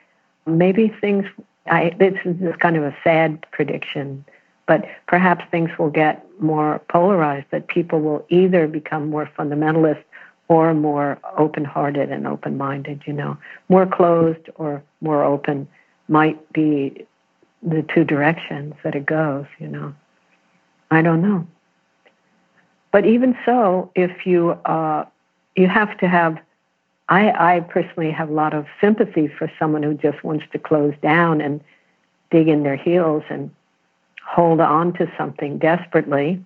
maybe 0.46 0.88
things. 1.00 1.26
I 1.66 1.94
this 1.98 2.14
is 2.24 2.56
kind 2.56 2.76
of 2.76 2.82
a 2.84 2.94
sad 3.02 3.46
prediction, 3.50 4.24
but 4.66 4.84
perhaps 5.06 5.44
things 5.50 5.70
will 5.78 5.90
get 5.90 6.24
more 6.40 6.80
polarized. 6.88 7.46
That 7.50 7.68
people 7.68 8.00
will 8.00 8.24
either 8.28 8.66
become 8.68 9.10
more 9.10 9.30
fundamentalist 9.38 10.02
or 10.48 10.74
more 10.74 11.18
open-hearted 11.36 12.10
and 12.10 12.26
open-minded. 12.26 13.02
You 13.06 13.12
know, 13.12 13.36
more 13.68 13.86
closed 13.86 14.48
or 14.56 14.82
more 15.00 15.24
open 15.24 15.68
might 16.08 16.52
be 16.52 17.06
the 17.62 17.84
two 17.94 18.04
directions 18.04 18.74
that 18.84 18.94
it 18.94 19.06
goes, 19.06 19.46
you 19.58 19.68
know. 19.68 19.94
I 20.90 21.02
don't 21.02 21.22
know. 21.22 21.46
But 22.92 23.06
even 23.06 23.36
so, 23.44 23.90
if 23.94 24.26
you 24.26 24.50
uh, 24.50 25.04
you 25.56 25.66
have 25.66 25.96
to 25.98 26.08
have, 26.08 26.38
I, 27.08 27.54
I 27.56 27.60
personally 27.60 28.10
have 28.10 28.28
a 28.28 28.32
lot 28.32 28.54
of 28.54 28.66
sympathy 28.80 29.28
for 29.28 29.50
someone 29.58 29.82
who 29.82 29.94
just 29.94 30.22
wants 30.22 30.44
to 30.52 30.58
close 30.58 30.94
down 31.02 31.40
and 31.40 31.60
dig 32.30 32.48
in 32.48 32.62
their 32.62 32.76
heels 32.76 33.22
and 33.30 33.50
hold 34.24 34.60
on 34.60 34.92
to 34.94 35.10
something 35.18 35.58
desperately 35.58 36.44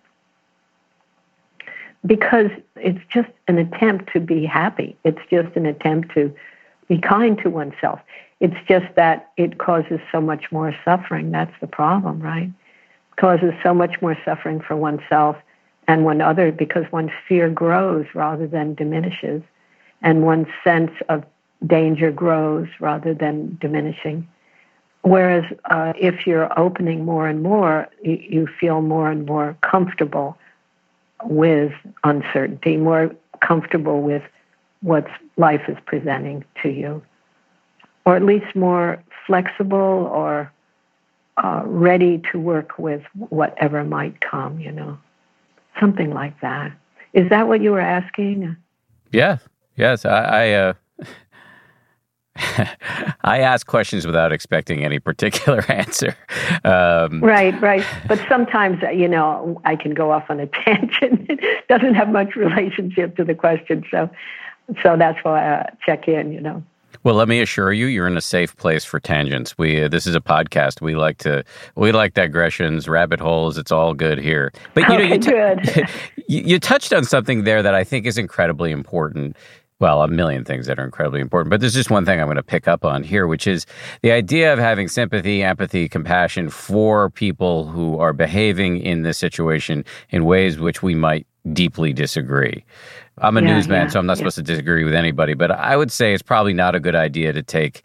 because 2.06 2.50
it's 2.76 3.00
just 3.12 3.28
an 3.48 3.58
attempt 3.58 4.12
to 4.12 4.20
be 4.20 4.44
happy. 4.44 4.96
It's 5.04 5.20
just 5.30 5.54
an 5.56 5.66
attempt 5.66 6.14
to 6.14 6.34
be 6.88 6.98
kind 6.98 7.38
to 7.42 7.50
oneself. 7.50 8.00
It's 8.40 8.56
just 8.68 8.86
that 8.94 9.30
it 9.36 9.58
causes 9.58 10.00
so 10.12 10.20
much 10.20 10.50
more 10.52 10.74
suffering. 10.84 11.30
That's 11.30 11.54
the 11.60 11.66
problem, 11.66 12.20
right? 12.20 12.50
It 13.12 13.16
causes 13.20 13.52
so 13.62 13.74
much 13.74 14.00
more 14.00 14.16
suffering 14.24 14.60
for 14.60 14.76
oneself 14.76 15.36
and 15.88 16.04
one 16.04 16.20
other 16.20 16.52
because 16.52 16.84
one's 16.92 17.10
fear 17.26 17.48
grows 17.48 18.06
rather 18.14 18.46
than 18.46 18.74
diminishes, 18.74 19.42
and 20.02 20.22
one's 20.22 20.46
sense 20.62 20.92
of 21.08 21.24
danger 21.66 22.12
grows 22.12 22.68
rather 22.78 23.14
than 23.14 23.56
diminishing. 23.60 24.28
Whereas 25.02 25.44
uh, 25.64 25.94
if 25.98 26.26
you're 26.26 26.56
opening 26.58 27.04
more 27.04 27.26
and 27.26 27.42
more, 27.42 27.88
you, 28.02 28.18
you 28.20 28.48
feel 28.60 28.82
more 28.82 29.10
and 29.10 29.26
more 29.26 29.56
comfortable 29.62 30.36
with 31.24 31.72
uncertainty, 32.04 32.76
more 32.76 33.14
comfortable 33.40 34.02
with 34.02 34.22
what 34.80 35.06
life 35.36 35.62
is 35.68 35.76
presenting 35.86 36.44
to 36.62 36.68
you 36.68 37.02
or 38.08 38.16
at 38.16 38.22
least 38.22 38.56
more 38.56 39.04
flexible 39.26 39.76
or 40.10 40.50
uh, 41.36 41.60
ready 41.66 42.22
to 42.32 42.38
work 42.38 42.78
with 42.78 43.02
whatever 43.28 43.84
might 43.84 44.18
come, 44.22 44.58
you 44.58 44.72
know, 44.72 44.96
something 45.78 46.14
like 46.14 46.40
that. 46.40 46.72
Is 47.12 47.28
that 47.28 47.48
what 47.48 47.60
you 47.60 47.70
were 47.70 47.80
asking? 47.80 48.56
Yeah. 49.12 49.36
Yes. 49.76 50.06
I. 50.06 50.22
I 50.22 50.52
uh... 50.52 50.72
I 53.22 53.40
ask 53.40 53.66
questions 53.66 54.06
without 54.06 54.32
expecting 54.32 54.84
any 54.84 54.98
particular 54.98 55.64
answer. 55.70 56.16
Um, 56.64 57.20
right, 57.22 57.58
right. 57.60 57.84
But 58.06 58.20
sometimes, 58.28 58.82
you 58.94 59.08
know, 59.08 59.60
I 59.64 59.76
can 59.76 59.94
go 59.94 60.10
off 60.10 60.24
on 60.28 60.40
a 60.40 60.46
tangent. 60.64 61.26
it 61.28 61.68
doesn't 61.68 61.94
have 61.94 62.08
much 62.08 62.36
relationship 62.36 63.16
to 63.16 63.24
the 63.24 63.34
question, 63.34 63.84
so 63.90 64.10
so 64.82 64.96
that's 64.98 65.18
why 65.24 65.54
I 65.54 65.72
check 65.84 66.08
in. 66.08 66.32
You 66.32 66.40
know. 66.40 66.62
Well, 67.04 67.14
let 67.14 67.28
me 67.28 67.40
assure 67.40 67.72
you, 67.72 67.86
you're 67.86 68.06
in 68.06 68.16
a 68.16 68.22
safe 68.22 68.56
place 68.56 68.84
for 68.84 68.98
tangents. 68.98 69.56
We 69.56 69.84
uh, 69.84 69.88
this 69.88 70.06
is 70.06 70.14
a 70.14 70.20
podcast. 70.20 70.80
We 70.80 70.94
like 70.94 71.18
to 71.18 71.44
we 71.76 71.92
like 71.92 72.14
digressions, 72.14 72.88
rabbit 72.88 73.20
holes. 73.20 73.56
It's 73.56 73.70
all 73.70 73.94
good 73.94 74.18
here. 74.18 74.52
But 74.74 74.88
you 74.88 74.98
know, 74.98 75.04
you, 75.04 75.18
t- 75.18 75.82
you, 76.28 76.42
you 76.42 76.58
touched 76.58 76.92
on 76.92 77.04
something 77.04 77.44
there 77.44 77.62
that 77.62 77.74
I 77.74 77.84
think 77.84 78.06
is 78.06 78.18
incredibly 78.18 78.72
important. 78.72 79.36
Well, 79.80 80.02
a 80.02 80.08
million 80.08 80.44
things 80.44 80.66
that 80.66 80.80
are 80.80 80.84
incredibly 80.84 81.20
important, 81.20 81.50
but 81.50 81.60
there's 81.60 81.74
just 81.74 81.90
one 81.90 82.04
thing 82.04 82.20
I'm 82.20 82.26
going 82.26 82.36
to 82.36 82.42
pick 82.42 82.66
up 82.66 82.84
on 82.84 83.04
here, 83.04 83.28
which 83.28 83.46
is 83.46 83.64
the 84.02 84.10
idea 84.10 84.52
of 84.52 84.58
having 84.58 84.88
sympathy, 84.88 85.44
empathy, 85.44 85.88
compassion 85.88 86.50
for 86.50 87.10
people 87.10 87.66
who 87.66 87.96
are 88.00 88.12
behaving 88.12 88.80
in 88.80 89.02
this 89.02 89.18
situation 89.18 89.84
in 90.10 90.24
ways 90.24 90.58
which 90.58 90.82
we 90.82 90.96
might 90.96 91.28
deeply 91.52 91.92
disagree. 91.92 92.64
I'm 93.18 93.36
a 93.36 93.40
yeah, 93.40 93.54
newsman, 93.54 93.82
yeah, 93.82 93.88
so 93.88 94.00
I'm 94.00 94.06
not 94.06 94.14
yeah. 94.14 94.18
supposed 94.18 94.36
to 94.36 94.42
disagree 94.42 94.82
with 94.82 94.94
anybody, 94.94 95.34
but 95.34 95.52
I 95.52 95.76
would 95.76 95.92
say 95.92 96.12
it's 96.12 96.22
probably 96.22 96.54
not 96.54 96.74
a 96.74 96.80
good 96.80 96.96
idea 96.96 97.32
to 97.32 97.42
take 97.42 97.82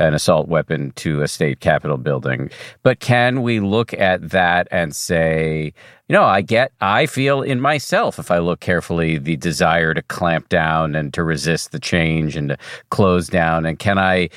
an 0.00 0.14
assault 0.14 0.48
weapon 0.48 0.92
to 0.96 1.22
a 1.22 1.28
state 1.28 1.60
capitol 1.60 1.98
building. 1.98 2.50
But 2.82 3.00
can 3.00 3.42
we 3.42 3.60
look 3.60 3.92
at 3.94 4.30
that 4.30 4.66
and 4.70 4.96
say, 4.96 5.72
you 6.08 6.12
know, 6.14 6.24
I 6.24 6.40
get, 6.40 6.72
I 6.80 7.06
feel 7.06 7.42
in 7.42 7.60
myself, 7.60 8.18
if 8.18 8.30
I 8.30 8.38
look 8.38 8.60
carefully, 8.60 9.18
the 9.18 9.36
desire 9.36 9.94
to 9.94 10.02
clamp 10.02 10.48
down 10.48 10.94
and 10.94 11.14
to 11.14 11.22
resist 11.22 11.72
the 11.72 11.78
change 11.78 12.34
and 12.34 12.48
to 12.48 12.58
close 12.90 13.28
down. 13.28 13.66
And 13.66 13.78
can 13.78 13.98
I 13.98 14.30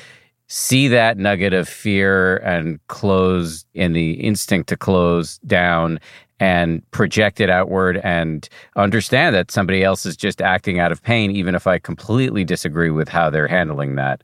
see 0.46 0.88
that 0.88 1.16
nugget 1.16 1.54
of 1.54 1.68
fear 1.68 2.36
and 2.38 2.78
close 2.88 3.64
in 3.74 3.92
the 3.94 4.12
instinct 4.12 4.68
to 4.68 4.76
close 4.76 5.38
down 5.38 5.98
and 6.40 6.88
project 6.90 7.40
it 7.40 7.48
outward 7.48 7.98
and 8.04 8.48
understand 8.76 9.34
that 9.34 9.50
somebody 9.50 9.82
else 9.82 10.04
is 10.04 10.16
just 10.16 10.42
acting 10.42 10.78
out 10.78 10.92
of 10.92 11.02
pain, 11.02 11.30
even 11.30 11.54
if 11.54 11.66
I 11.66 11.78
completely 11.78 12.44
disagree 12.44 12.90
with 12.90 13.08
how 13.08 13.30
they're 13.30 13.48
handling 13.48 13.94
that. 13.94 14.22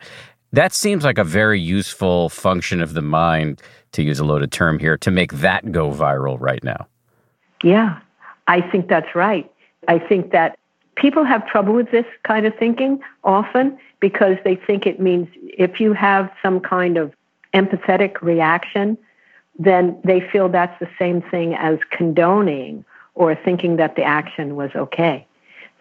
That 0.53 0.73
seems 0.73 1.05
like 1.05 1.19
a 1.19 1.25
very 1.25 1.61
useful 1.61 2.29
function 2.29 2.81
of 2.81 2.95
the 2.95 3.03
mind, 3.03 3.63
to 3.93 4.03
use 4.03 4.19
a 4.19 4.25
loaded 4.25 4.51
term 4.51 4.79
here, 4.79 4.97
to 4.99 5.11
make 5.11 5.33
that 5.35 5.71
go 5.71 5.91
viral 5.91 6.37
right 6.41 6.63
now. 6.65 6.87
Yeah, 7.63 8.01
I 8.49 8.61
think 8.61 8.89
that's 8.89 9.15
right. 9.15 9.51
I 9.87 9.99
think 9.99 10.33
that 10.33 10.59
people 10.97 11.25
have 11.25 11.47
trouble 11.47 11.73
with 11.75 11.91
this 11.91 12.07
kind 12.25 12.47
of 12.47 12.55
thinking 12.57 13.01
often 13.23 13.79
because 14.01 14.37
they 14.45 14.57
think 14.57 14.87
it 14.87 15.01
means 15.01 15.29
if 15.43 15.79
you 15.79 15.93
have 15.93 16.31
some 16.43 16.61
kind 16.61 16.97
of 16.97 17.13
empathetic 17.55 18.21
reaction, 18.21 18.99
then 19.59 19.99
they 20.05 20.21
feel 20.21 20.49
that's 20.49 20.79
the 20.81 20.89
same 20.99 21.23
thing 21.23 21.55
as 21.55 21.79
condoning 21.91 22.85
or 23.15 23.35
thinking 23.35 23.77
that 23.77 23.97
the 23.97 24.03
action 24.03 24.57
was 24.57 24.71
okay. 24.75 25.27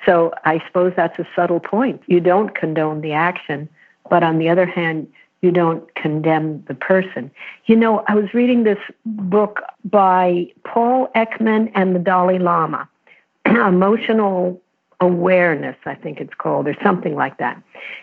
So 0.06 0.34
I 0.46 0.62
suppose 0.68 0.94
that's 0.96 1.18
a 1.20 1.28
subtle 1.36 1.60
point. 1.60 2.02
You 2.08 2.20
don't 2.20 2.56
condone 2.56 3.02
the 3.02 3.14
action, 3.14 3.70
but 4.10 4.24
on 4.24 4.38
the 4.38 4.50
other 4.50 4.66
hand, 4.66 5.08
you 5.42 5.52
don't 5.52 5.94
condemn 5.96 6.64
the 6.68 6.74
person. 6.74 7.32
You 7.66 7.76
know, 7.76 8.04
I 8.08 8.16
was 8.16 8.34
reading 8.34 8.64
this 8.64 8.80
book 9.06 9.62
by 9.86 10.52
Paul 10.64 11.10
Ekman 11.16 11.72
and 11.76 11.96
the 11.96 12.00
Dalai 12.00 12.40
Lama, 12.40 12.90
Emotional 13.46 14.62
Awareness, 15.02 15.78
I 15.86 15.96
think 15.96 16.20
it's 16.20 16.34
called, 16.34 16.68
or 16.68 16.76
something 16.84 17.16
like 17.16 17.38
that, 17.38 17.62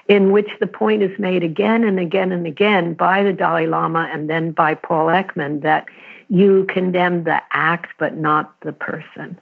in 0.08 0.32
which 0.32 0.48
the 0.60 0.66
point 0.66 1.02
is 1.02 1.18
made 1.18 1.42
again 1.42 1.84
and 1.84 2.00
again 2.00 2.32
and 2.32 2.46
again 2.46 2.94
by 2.94 3.22
the 3.22 3.34
Dalai 3.34 3.66
Lama 3.66 4.08
and 4.10 4.30
then 4.30 4.52
by 4.52 4.74
Paul 4.74 5.08
Ekman 5.08 5.60
that 5.60 5.86
you 6.30 6.64
condemn 6.70 7.24
the 7.24 7.42
act 7.52 7.90
but 7.98 8.16
not 8.16 8.58
the 8.60 8.72
person. 8.72 9.38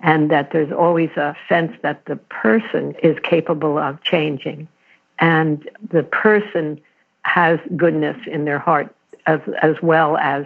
And 0.00 0.30
that 0.30 0.50
there's 0.52 0.72
always 0.72 1.10
a 1.10 1.36
sense 1.46 1.72
that 1.82 2.06
the 2.06 2.16
person 2.16 2.94
is 3.02 3.18
capable 3.22 3.78
of 3.78 4.02
changing 4.02 4.68
and 5.18 5.68
the 5.90 6.02
person 6.02 6.80
has 7.22 7.58
goodness 7.76 8.16
in 8.26 8.44
their 8.44 8.58
heart 8.58 8.94
as, 9.26 9.40
as 9.62 9.76
well 9.82 10.16
as 10.18 10.44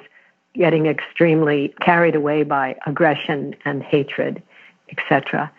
getting 0.55 0.87
extremely 0.87 1.75
carried 1.81 2.15
away 2.15 2.43
by 2.43 2.77
aggression 2.87 3.55
and 3.65 3.83
hatred, 3.83 4.43
etc. 4.91 5.51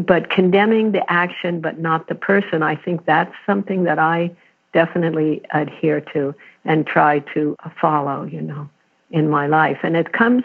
But 0.00 0.30
condemning 0.30 0.92
the 0.92 1.10
action 1.10 1.60
but 1.60 1.78
not 1.78 2.08
the 2.08 2.14
person, 2.14 2.62
I 2.62 2.76
think 2.76 3.04
that's 3.04 3.34
something 3.46 3.84
that 3.84 3.98
I 3.98 4.30
definitely 4.72 5.40
adhere 5.52 6.00
to 6.00 6.34
and 6.64 6.86
try 6.86 7.20
to 7.34 7.56
follow, 7.80 8.24
you 8.24 8.40
know, 8.40 8.68
in 9.10 9.30
my 9.30 9.46
life. 9.46 9.78
And 9.82 9.96
it 9.96 10.12
comes 10.12 10.42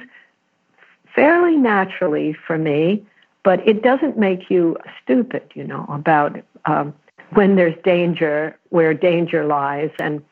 fairly 1.16 1.58
naturally 1.58 2.34
for 2.34 2.58
me, 2.58 3.06
but 3.44 3.68
it 3.68 3.82
doesn't 3.82 4.18
make 4.18 4.50
you 4.50 4.78
stupid, 5.02 5.44
you 5.56 5.64
know, 5.64 5.86
about 5.90 6.40
um, 6.66 6.94
when 7.32 7.56
there's 7.56 7.76
danger, 7.84 8.58
where 8.70 8.94
danger 8.94 9.46
lies, 9.46 9.92
and 10.00 10.24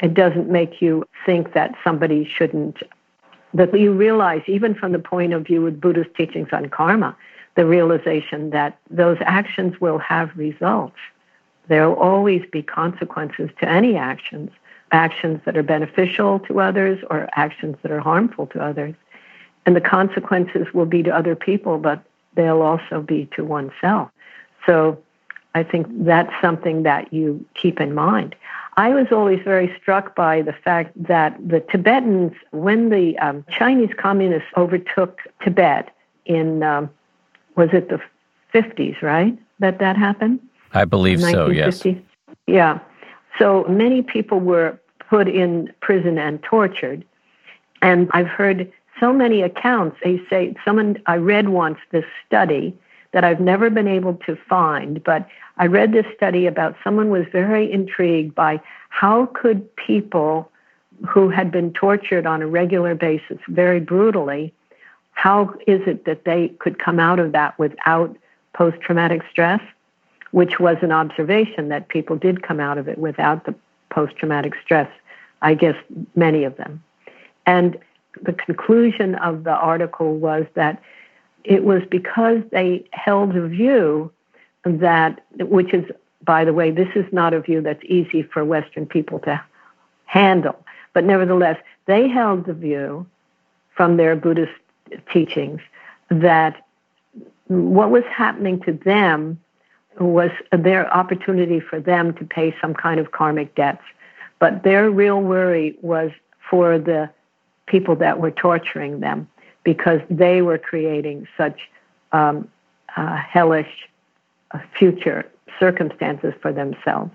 it 0.00 0.14
doesn't 0.14 0.48
make 0.48 0.80
you 0.80 1.04
think 1.26 1.52
that 1.54 1.74
somebody 1.82 2.24
shouldn't, 2.24 2.78
that 3.54 3.78
you 3.78 3.92
realize, 3.92 4.42
even 4.46 4.74
from 4.74 4.92
the 4.92 4.98
point 4.98 5.32
of 5.32 5.46
view 5.46 5.66
of 5.66 5.80
Buddhist 5.80 6.14
teachings 6.14 6.48
on 6.52 6.68
karma, 6.68 7.16
the 7.54 7.66
realization 7.66 8.50
that 8.50 8.78
those 8.90 9.16
actions 9.20 9.80
will 9.80 9.98
have 9.98 10.30
results. 10.36 10.96
There 11.68 11.88
will 11.88 11.96
always 11.96 12.42
be 12.50 12.62
consequences 12.62 13.50
to 13.60 13.68
any 13.68 13.96
actions, 13.96 14.50
actions 14.92 15.40
that 15.44 15.56
are 15.56 15.62
beneficial 15.62 16.40
to 16.40 16.60
others 16.60 17.02
or 17.10 17.28
actions 17.36 17.76
that 17.82 17.90
are 17.90 18.00
harmful 18.00 18.46
to 18.48 18.62
others. 18.62 18.94
And 19.66 19.74
the 19.74 19.80
consequences 19.80 20.66
will 20.74 20.86
be 20.86 21.02
to 21.04 21.16
other 21.16 21.34
people, 21.34 21.78
but 21.78 22.02
they'll 22.34 22.62
also 22.62 23.00
be 23.00 23.28
to 23.36 23.44
oneself. 23.44 24.10
So 24.66 24.98
I 25.54 25.62
think 25.62 25.86
that's 26.04 26.32
something 26.40 26.82
that 26.82 27.12
you 27.12 27.44
keep 27.54 27.80
in 27.80 27.94
mind. 27.94 28.34
I 28.76 28.90
was 28.90 29.06
always 29.12 29.40
very 29.44 29.72
struck 29.80 30.16
by 30.16 30.42
the 30.42 30.52
fact 30.52 30.90
that 30.96 31.36
the 31.46 31.60
Tibetans, 31.60 32.32
when 32.50 32.88
the 32.88 33.16
um, 33.18 33.44
Chinese 33.56 33.90
communists 33.96 34.48
overtook 34.56 35.20
Tibet 35.42 35.94
in, 36.26 36.64
um, 36.64 36.90
was 37.56 37.68
it 37.72 37.88
the 37.88 38.00
50s, 38.52 39.00
right? 39.00 39.38
That 39.60 39.78
that 39.78 39.96
happened? 39.96 40.40
I 40.72 40.84
believe 40.84 41.20
so, 41.20 41.48
yes. 41.50 41.86
Yeah. 42.48 42.80
So 43.38 43.64
many 43.68 44.02
people 44.02 44.40
were 44.40 44.78
put 45.08 45.28
in 45.28 45.72
prison 45.80 46.18
and 46.18 46.42
tortured. 46.42 47.04
And 47.80 48.08
I've 48.12 48.26
heard 48.26 48.72
so 48.98 49.12
many 49.12 49.42
accounts. 49.42 49.96
They 50.02 50.20
say, 50.28 50.54
someone, 50.64 51.00
I 51.06 51.16
read 51.16 51.48
once 51.50 51.78
this 51.92 52.04
study 52.26 52.76
that 53.14 53.24
I've 53.24 53.40
never 53.40 53.70
been 53.70 53.86
able 53.86 54.14
to 54.26 54.36
find, 54.48 55.02
but 55.02 55.26
I 55.56 55.66
read 55.66 55.92
this 55.92 56.04
study 56.16 56.46
about 56.46 56.74
someone 56.82 57.10
was 57.10 57.24
very 57.30 57.70
intrigued 57.70 58.34
by 58.34 58.60
how 58.88 59.26
could 59.26 59.74
people 59.76 60.50
who 61.08 61.30
had 61.30 61.52
been 61.52 61.72
tortured 61.72 62.26
on 62.26 62.42
a 62.42 62.46
regular 62.48 62.96
basis 62.96 63.38
very 63.48 63.78
brutally, 63.78 64.52
how 65.12 65.54
is 65.68 65.80
it 65.86 66.04
that 66.06 66.24
they 66.24 66.48
could 66.58 66.80
come 66.80 66.98
out 66.98 67.20
of 67.20 67.30
that 67.32 67.56
without 67.56 68.16
post 68.52 68.80
traumatic 68.80 69.22
stress? 69.30 69.60
Which 70.32 70.58
was 70.58 70.76
an 70.82 70.90
observation 70.90 71.68
that 71.68 71.86
people 71.86 72.16
did 72.16 72.42
come 72.42 72.58
out 72.58 72.78
of 72.78 72.88
it 72.88 72.98
without 72.98 73.46
the 73.46 73.54
post 73.90 74.16
traumatic 74.16 74.54
stress, 74.64 74.90
I 75.40 75.54
guess 75.54 75.76
many 76.16 76.42
of 76.42 76.56
them. 76.56 76.82
And 77.46 77.78
the 78.22 78.32
conclusion 78.32 79.14
of 79.16 79.44
the 79.44 79.52
article 79.52 80.16
was 80.16 80.46
that 80.54 80.82
it 81.44 81.64
was 81.64 81.82
because 81.90 82.42
they 82.50 82.84
held 82.92 83.36
a 83.36 83.46
view 83.46 84.10
that, 84.64 85.24
which 85.38 85.74
is, 85.74 85.84
by 86.24 86.44
the 86.44 86.54
way, 86.54 86.70
this 86.70 86.88
is 86.94 87.04
not 87.12 87.34
a 87.34 87.40
view 87.40 87.60
that's 87.60 87.82
easy 87.84 88.22
for 88.22 88.44
Western 88.44 88.86
people 88.86 89.18
to 89.20 89.40
handle. 90.06 90.58
But 90.94 91.04
nevertheless, 91.04 91.58
they 91.86 92.08
held 92.08 92.46
the 92.46 92.54
view 92.54 93.06
from 93.76 93.96
their 93.96 94.16
Buddhist 94.16 94.52
teachings 95.12 95.60
that 96.08 96.66
what 97.48 97.90
was 97.90 98.04
happening 98.10 98.60
to 98.60 98.72
them 98.72 99.38
was 100.00 100.30
their 100.50 100.92
opportunity 100.92 101.60
for 101.60 101.78
them 101.78 102.14
to 102.14 102.24
pay 102.24 102.54
some 102.60 102.74
kind 102.74 102.98
of 102.98 103.12
karmic 103.12 103.54
debts. 103.54 103.82
But 104.38 104.62
their 104.62 104.90
real 104.90 105.20
worry 105.20 105.76
was 105.82 106.10
for 106.50 106.78
the 106.78 107.10
people 107.66 107.96
that 107.96 108.18
were 108.18 108.30
torturing 108.30 109.00
them 109.00 109.28
because 109.64 110.00
they 110.10 110.42
were 110.42 110.58
creating 110.58 111.26
such 111.36 111.68
um, 112.12 112.48
hellish 112.88 113.88
uh, 114.52 114.58
future 114.78 115.28
circumstances 115.58 116.34
for 116.40 116.52
themselves. 116.52 117.10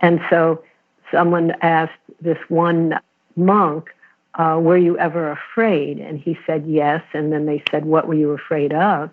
And 0.00 0.20
so 0.30 0.62
someone 1.10 1.52
asked 1.62 1.92
this 2.20 2.38
one 2.48 2.98
monk, 3.36 3.90
uh, 4.34 4.58
Were 4.60 4.76
you 4.76 4.98
ever 4.98 5.30
afraid? 5.30 5.98
And 5.98 6.20
he 6.20 6.38
said, 6.46 6.66
Yes. 6.66 7.02
And 7.12 7.32
then 7.32 7.46
they 7.46 7.62
said, 7.70 7.84
What 7.84 8.06
were 8.06 8.14
you 8.14 8.30
afraid 8.30 8.72
of? 8.72 9.10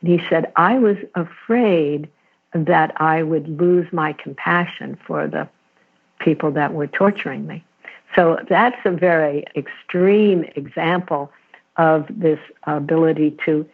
And 0.00 0.10
he 0.20 0.26
said, 0.28 0.52
I 0.56 0.78
was 0.78 0.96
afraid 1.14 2.08
that 2.52 2.92
I 3.00 3.22
would 3.22 3.48
lose 3.60 3.86
my 3.92 4.12
compassion 4.12 4.98
for 5.06 5.26
the 5.26 5.48
people 6.18 6.50
that 6.52 6.72
were 6.72 6.86
torturing 6.86 7.46
me. 7.46 7.64
So 8.14 8.38
that's 8.48 8.78
a 8.84 8.90
very 8.90 9.44
extreme 9.54 10.44
example 10.56 11.30
of 11.78 12.06
this 12.10 12.38
ability 12.64 13.36
to 13.46 13.66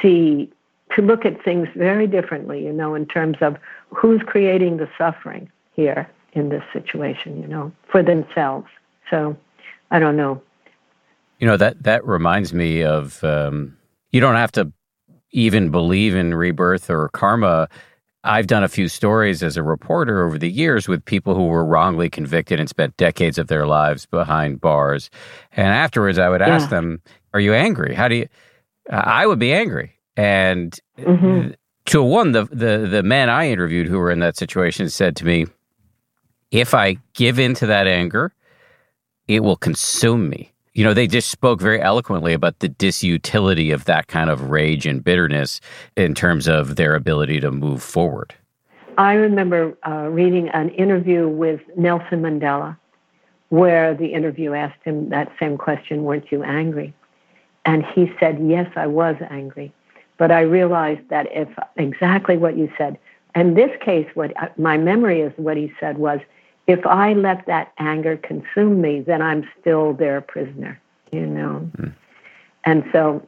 see, 0.00 0.50
to 0.94 1.02
look 1.02 1.24
at 1.24 1.42
things 1.42 1.68
very 1.74 2.06
differently, 2.06 2.64
you 2.64 2.72
know, 2.72 2.94
in 2.94 3.06
terms 3.06 3.38
of 3.40 3.56
who's 3.90 4.20
creating 4.24 4.76
the 4.76 4.88
suffering 4.96 5.50
here 5.72 6.08
in 6.32 6.50
this 6.50 6.62
situation, 6.72 7.40
you 7.40 7.48
know, 7.48 7.72
for 7.90 8.02
themselves. 8.02 8.68
So 9.10 9.36
I 9.90 9.98
don't 9.98 10.16
know. 10.16 10.40
You 11.38 11.46
know, 11.46 11.56
that, 11.56 11.82
that 11.82 12.04
reminds 12.06 12.52
me 12.52 12.82
of 12.82 13.22
um, 13.24 13.76
you 14.10 14.20
don't 14.20 14.36
have 14.36 14.52
to 14.52 14.72
even 15.32 15.70
believe 15.70 16.14
in 16.14 16.34
rebirth 16.34 16.88
or 16.88 17.08
karma 17.10 17.68
I've 18.26 18.46
done 18.46 18.64
a 18.64 18.68
few 18.68 18.88
stories 18.88 19.42
as 19.42 19.56
a 19.56 19.62
reporter 19.62 20.24
over 20.26 20.38
the 20.38 20.50
years 20.50 20.88
with 20.88 21.04
people 21.04 21.34
who 21.34 21.46
were 21.46 21.64
wrongly 21.64 22.10
convicted 22.10 22.58
and 22.58 22.68
spent 22.68 22.96
decades 22.96 23.38
of 23.38 23.46
their 23.46 23.66
lives 23.66 24.06
behind 24.06 24.60
bars. 24.60 25.10
And 25.52 25.68
afterwards, 25.68 26.18
I 26.18 26.28
would 26.28 26.42
ask 26.42 26.64
yeah. 26.64 26.76
them, 26.76 27.02
Are 27.32 27.40
you 27.40 27.54
angry? 27.54 27.94
How 27.94 28.08
do 28.08 28.16
you? 28.16 28.28
I 28.90 29.26
would 29.26 29.38
be 29.38 29.52
angry. 29.52 29.92
And 30.16 30.78
mm-hmm. 30.98 31.52
to 31.86 32.02
one, 32.02 32.32
the, 32.32 32.44
the, 32.44 32.88
the 32.90 33.02
men 33.02 33.28
I 33.28 33.48
interviewed 33.48 33.86
who 33.86 33.98
were 33.98 34.10
in 34.10 34.20
that 34.20 34.36
situation 34.36 34.88
said 34.88 35.16
to 35.16 35.24
me, 35.24 35.46
If 36.50 36.74
I 36.74 36.96
give 37.14 37.38
in 37.38 37.54
to 37.54 37.66
that 37.66 37.86
anger, 37.86 38.32
it 39.28 39.42
will 39.42 39.56
consume 39.56 40.28
me 40.28 40.52
you 40.76 40.84
know, 40.84 40.92
they 40.92 41.06
just 41.06 41.30
spoke 41.30 41.58
very 41.58 41.80
eloquently 41.80 42.34
about 42.34 42.58
the 42.58 42.68
disutility 42.68 43.72
of 43.72 43.86
that 43.86 44.08
kind 44.08 44.28
of 44.28 44.50
rage 44.50 44.84
and 44.84 45.02
bitterness 45.02 45.58
in 45.96 46.14
terms 46.14 46.46
of 46.46 46.76
their 46.76 46.94
ability 46.94 47.40
to 47.40 47.50
move 47.50 47.82
forward. 47.82 48.34
I 48.98 49.14
remember 49.14 49.74
uh, 49.88 50.08
reading 50.10 50.50
an 50.50 50.68
interview 50.68 51.28
with 51.28 51.62
Nelson 51.78 52.20
Mandela 52.20 52.76
where 53.48 53.94
the 53.94 54.08
interview 54.12 54.52
asked 54.52 54.82
him 54.84 55.08
that 55.08 55.32
same 55.40 55.56
question 55.56 56.04
Weren't 56.04 56.30
you 56.30 56.42
angry? 56.42 56.94
And 57.64 57.82
he 57.82 58.12
said, 58.20 58.38
Yes, 58.46 58.70
I 58.76 58.86
was 58.86 59.16
angry. 59.30 59.72
But 60.18 60.30
I 60.30 60.42
realized 60.42 61.08
that 61.08 61.26
if 61.30 61.48
exactly 61.76 62.36
what 62.36 62.58
you 62.58 62.70
said, 62.76 62.98
in 63.34 63.54
this 63.54 63.70
case, 63.82 64.08
what 64.12 64.38
uh, 64.42 64.48
my 64.58 64.76
memory 64.76 65.22
is 65.22 65.32
what 65.36 65.56
he 65.56 65.72
said 65.80 65.96
was, 65.96 66.20
if 66.66 66.84
I 66.84 67.12
let 67.12 67.46
that 67.46 67.72
anger 67.78 68.16
consume 68.16 68.80
me, 68.80 69.00
then 69.00 69.22
I'm 69.22 69.48
still 69.60 69.92
their 69.92 70.20
prisoner, 70.20 70.80
you 71.12 71.26
know. 71.26 71.70
Mm. 71.76 71.94
And 72.64 72.84
so 72.92 73.26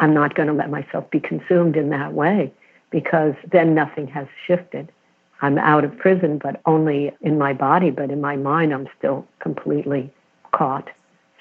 I'm 0.00 0.12
not 0.12 0.34
going 0.34 0.48
to 0.48 0.54
let 0.54 0.70
myself 0.70 1.10
be 1.10 1.20
consumed 1.20 1.76
in 1.76 1.90
that 1.90 2.12
way 2.12 2.52
because 2.90 3.34
then 3.50 3.74
nothing 3.74 4.06
has 4.08 4.26
shifted. 4.46 4.92
I'm 5.40 5.56
out 5.58 5.84
of 5.84 5.96
prison, 5.96 6.38
but 6.42 6.60
only 6.66 7.12
in 7.20 7.38
my 7.38 7.52
body, 7.52 7.90
but 7.90 8.10
in 8.10 8.20
my 8.20 8.36
mind, 8.36 8.74
I'm 8.74 8.88
still 8.98 9.26
completely 9.38 10.12
caught. 10.52 10.88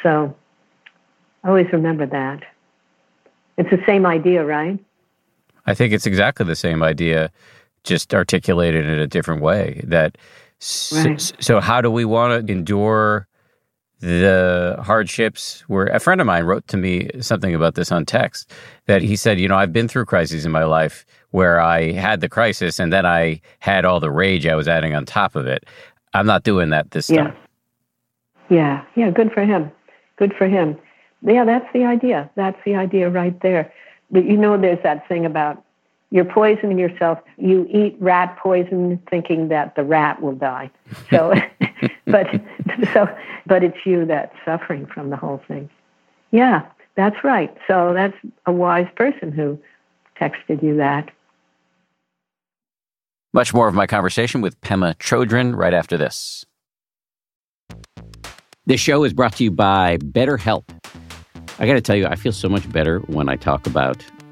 So 0.03 0.35
I 1.43 1.49
always 1.49 1.67
remember 1.71 2.05
that. 2.05 2.43
It's 3.57 3.69
the 3.69 3.81
same 3.85 4.05
idea, 4.05 4.45
right? 4.45 4.79
I 5.65 5.73
think 5.73 5.93
it's 5.93 6.05
exactly 6.05 6.45
the 6.45 6.55
same 6.55 6.83
idea, 6.83 7.31
just 7.83 8.13
articulated 8.13 8.85
in 8.85 8.99
a 8.99 9.07
different 9.07 9.41
way. 9.41 9.81
That 9.83 10.17
right. 10.93 11.19
so, 11.19 11.35
so, 11.39 11.59
how 11.59 11.81
do 11.81 11.91
we 11.91 12.05
want 12.05 12.47
to 12.47 12.51
endure 12.51 13.27
the 13.99 14.77
hardships? 14.83 15.61
Where 15.67 15.87
a 15.87 15.99
friend 15.99 16.21
of 16.21 16.27
mine 16.27 16.43
wrote 16.43 16.67
to 16.69 16.77
me 16.77 17.09
something 17.19 17.53
about 17.53 17.75
this 17.75 17.91
on 17.91 18.05
text 18.05 18.51
that 18.85 19.01
he 19.01 19.15
said, 19.15 19.39
you 19.39 19.47
know, 19.47 19.55
I've 19.55 19.73
been 19.73 19.87
through 19.87 20.05
crises 20.05 20.45
in 20.45 20.51
my 20.51 20.63
life 20.63 21.05
where 21.31 21.59
I 21.59 21.91
had 21.91 22.21
the 22.21 22.29
crisis 22.29 22.79
and 22.79 22.91
then 22.91 23.05
I 23.05 23.41
had 23.59 23.85
all 23.85 23.99
the 23.99 24.11
rage 24.11 24.47
I 24.47 24.55
was 24.55 24.67
adding 24.67 24.95
on 24.95 25.05
top 25.05 25.35
of 25.35 25.45
it. 25.45 25.65
I'm 26.13 26.25
not 26.25 26.43
doing 26.43 26.69
that 26.69 26.91
this 26.91 27.09
yeah. 27.09 27.25
time. 27.25 27.35
Yeah, 28.49 28.83
yeah, 28.95 29.11
good 29.11 29.31
for 29.33 29.43
him. 29.43 29.71
Good 30.17 30.33
for 30.37 30.47
him. 30.47 30.77
Yeah, 31.21 31.45
that's 31.45 31.67
the 31.73 31.83
idea. 31.83 32.29
That's 32.35 32.57
the 32.65 32.75
idea 32.75 33.09
right 33.09 33.39
there. 33.41 33.71
But 34.09 34.25
you 34.25 34.37
know, 34.37 34.59
there's 34.59 34.81
that 34.83 35.07
thing 35.07 35.25
about 35.25 35.63
you're 36.09 36.25
poisoning 36.25 36.79
yourself. 36.79 37.19
You 37.37 37.67
eat 37.69 37.97
rat 37.99 38.37
poison 38.37 39.01
thinking 39.09 39.49
that 39.49 39.75
the 39.75 39.83
rat 39.83 40.21
will 40.21 40.35
die. 40.35 40.71
So, 41.09 41.33
but 42.05 42.27
so, 42.93 43.07
but 43.45 43.63
it's 43.63 43.77
you 43.85 44.05
that's 44.05 44.35
suffering 44.45 44.85
from 44.85 45.09
the 45.09 45.17
whole 45.17 45.41
thing. 45.47 45.69
Yeah, 46.31 46.65
that's 46.95 47.23
right. 47.23 47.55
So 47.67 47.93
that's 47.93 48.15
a 48.45 48.51
wise 48.51 48.87
person 48.95 49.31
who 49.31 49.59
texted 50.19 50.63
you 50.63 50.77
that. 50.77 51.09
Much 53.33 53.53
more 53.53 53.67
of 53.67 53.75
my 53.75 53.85
conversation 53.85 54.41
with 54.41 54.59
Pema 54.61 54.95
Chodron 54.95 55.55
right 55.55 55.73
after 55.73 55.97
this. 55.97 56.45
This 58.65 58.79
show 58.81 59.03
is 59.03 59.13
brought 59.13 59.35
to 59.35 59.43
you 59.43 59.51
by 59.51 59.97
BetterHelp. 59.97 60.63
I 61.59 61.67
got 61.67 61.73
to 61.73 61.81
tell 61.81 61.95
you, 61.95 62.05
I 62.05 62.15
feel 62.15 62.31
so 62.31 62.49
much 62.49 62.69
better 62.71 62.99
when 62.99 63.29
I 63.29 63.35
talk 63.35 63.65
about 63.65 64.03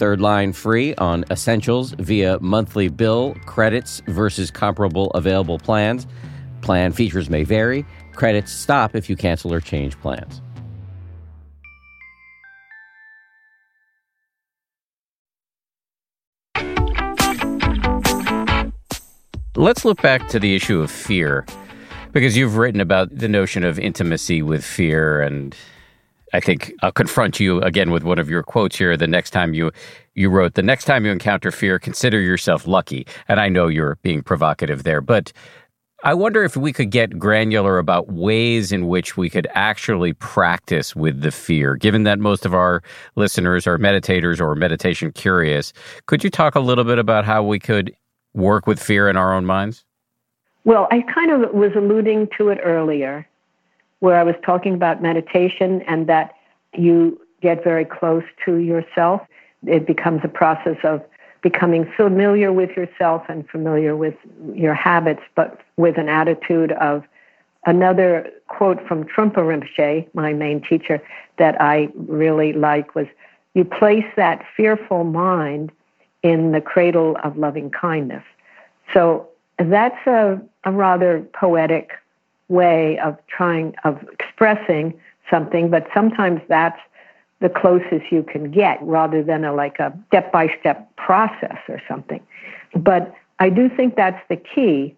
Third 0.00 0.22
line 0.22 0.54
free 0.54 0.94
on 0.94 1.26
essentials 1.30 1.90
via 1.98 2.38
monthly 2.40 2.88
bill 2.88 3.36
credits 3.44 4.00
versus 4.06 4.50
comparable 4.50 5.10
available 5.10 5.58
plans. 5.58 6.06
Plan 6.62 6.90
features 6.94 7.28
may 7.28 7.44
vary. 7.44 7.84
Credits 8.14 8.50
stop 8.50 8.96
if 8.96 9.10
you 9.10 9.16
cancel 9.16 9.52
or 9.52 9.60
change 9.60 10.00
plans. 10.00 10.40
Let's 19.54 19.84
look 19.84 20.00
back 20.00 20.28
to 20.28 20.40
the 20.40 20.54
issue 20.56 20.80
of 20.80 20.90
fear 20.90 21.44
because 22.12 22.38
you've 22.38 22.56
written 22.56 22.80
about 22.80 23.18
the 23.18 23.28
notion 23.28 23.64
of 23.64 23.78
intimacy 23.78 24.40
with 24.40 24.64
fear 24.64 25.20
and 25.20 25.54
I 26.32 26.40
think 26.40 26.72
I'll 26.82 26.92
confront 26.92 27.40
you 27.40 27.60
again 27.62 27.90
with 27.90 28.04
one 28.04 28.18
of 28.18 28.30
your 28.30 28.42
quotes 28.42 28.76
here. 28.76 28.96
The 28.96 29.06
next 29.06 29.30
time 29.30 29.54
you 29.54 29.72
you 30.14 30.30
wrote, 30.30 30.54
the 30.54 30.62
next 30.62 30.84
time 30.84 31.04
you 31.04 31.12
encounter 31.12 31.50
fear, 31.50 31.78
consider 31.78 32.20
yourself 32.20 32.66
lucky. 32.66 33.06
And 33.28 33.40
I 33.40 33.48
know 33.48 33.68
you're 33.68 33.96
being 34.02 34.22
provocative 34.22 34.82
there, 34.82 35.00
but 35.00 35.32
I 36.02 36.14
wonder 36.14 36.42
if 36.42 36.56
we 36.56 36.72
could 36.72 36.90
get 36.90 37.18
granular 37.18 37.78
about 37.78 38.10
ways 38.10 38.72
in 38.72 38.88
which 38.88 39.18
we 39.18 39.28
could 39.28 39.46
actually 39.54 40.14
practice 40.14 40.96
with 40.96 41.20
the 41.20 41.30
fear. 41.30 41.76
Given 41.76 42.04
that 42.04 42.18
most 42.18 42.46
of 42.46 42.54
our 42.54 42.82
listeners 43.16 43.66
are 43.66 43.76
meditators 43.76 44.40
or 44.40 44.54
meditation 44.54 45.12
curious, 45.12 45.74
could 46.06 46.24
you 46.24 46.30
talk 46.30 46.54
a 46.54 46.60
little 46.60 46.84
bit 46.84 46.98
about 46.98 47.26
how 47.26 47.42
we 47.42 47.58
could 47.58 47.94
work 48.32 48.66
with 48.66 48.82
fear 48.82 49.10
in 49.10 49.16
our 49.18 49.34
own 49.34 49.44
minds? 49.44 49.84
Well, 50.64 50.88
I 50.90 51.02
kind 51.02 51.32
of 51.32 51.52
was 51.52 51.72
alluding 51.76 52.28
to 52.38 52.48
it 52.48 52.58
earlier 52.62 53.26
where 54.00 54.16
I 54.18 54.22
was 54.22 54.34
talking 54.44 54.74
about 54.74 55.00
meditation 55.02 55.82
and 55.82 56.06
that 56.08 56.34
you 56.74 57.20
get 57.40 57.62
very 57.64 57.84
close 57.84 58.24
to 58.44 58.56
yourself. 58.56 59.22
It 59.66 59.86
becomes 59.86 60.20
a 60.24 60.28
process 60.28 60.76
of 60.84 61.02
becoming 61.42 61.90
familiar 61.96 62.52
with 62.52 62.70
yourself 62.76 63.22
and 63.28 63.48
familiar 63.48 63.96
with 63.96 64.14
your 64.54 64.74
habits, 64.74 65.22
but 65.34 65.60
with 65.76 65.96
an 65.96 66.08
attitude 66.08 66.72
of 66.72 67.04
another 67.66 68.30
quote 68.48 68.86
from 68.86 69.04
Trungpa 69.04 69.36
Rinpoche, 69.36 70.06
my 70.14 70.32
main 70.32 70.60
teacher, 70.62 71.02
that 71.38 71.60
I 71.60 71.88
really 71.94 72.52
like 72.52 72.94
was 72.94 73.06
you 73.54 73.64
place 73.64 74.04
that 74.16 74.44
fearful 74.56 75.04
mind 75.04 75.72
in 76.22 76.52
the 76.52 76.60
cradle 76.60 77.16
of 77.24 77.36
loving 77.36 77.70
kindness. 77.70 78.22
So 78.94 79.28
that's 79.58 80.06
a, 80.06 80.40
a 80.64 80.72
rather 80.72 81.26
poetic 81.32 81.90
way 82.50 82.98
of 82.98 83.16
trying 83.28 83.74
of 83.84 84.02
expressing 84.12 84.92
something, 85.30 85.70
but 85.70 85.86
sometimes 85.94 86.40
that's 86.48 86.80
the 87.40 87.48
closest 87.48 88.10
you 88.10 88.22
can 88.22 88.50
get 88.50 88.78
rather 88.82 89.22
than 89.22 89.44
a 89.44 89.54
like 89.54 89.78
a 89.78 89.96
step 90.08 90.30
by 90.30 90.54
step 90.60 90.94
process 90.96 91.56
or 91.68 91.80
something. 91.88 92.20
But 92.74 93.14
I 93.38 93.48
do 93.48 93.70
think 93.70 93.96
that's 93.96 94.22
the 94.28 94.36
key 94.36 94.94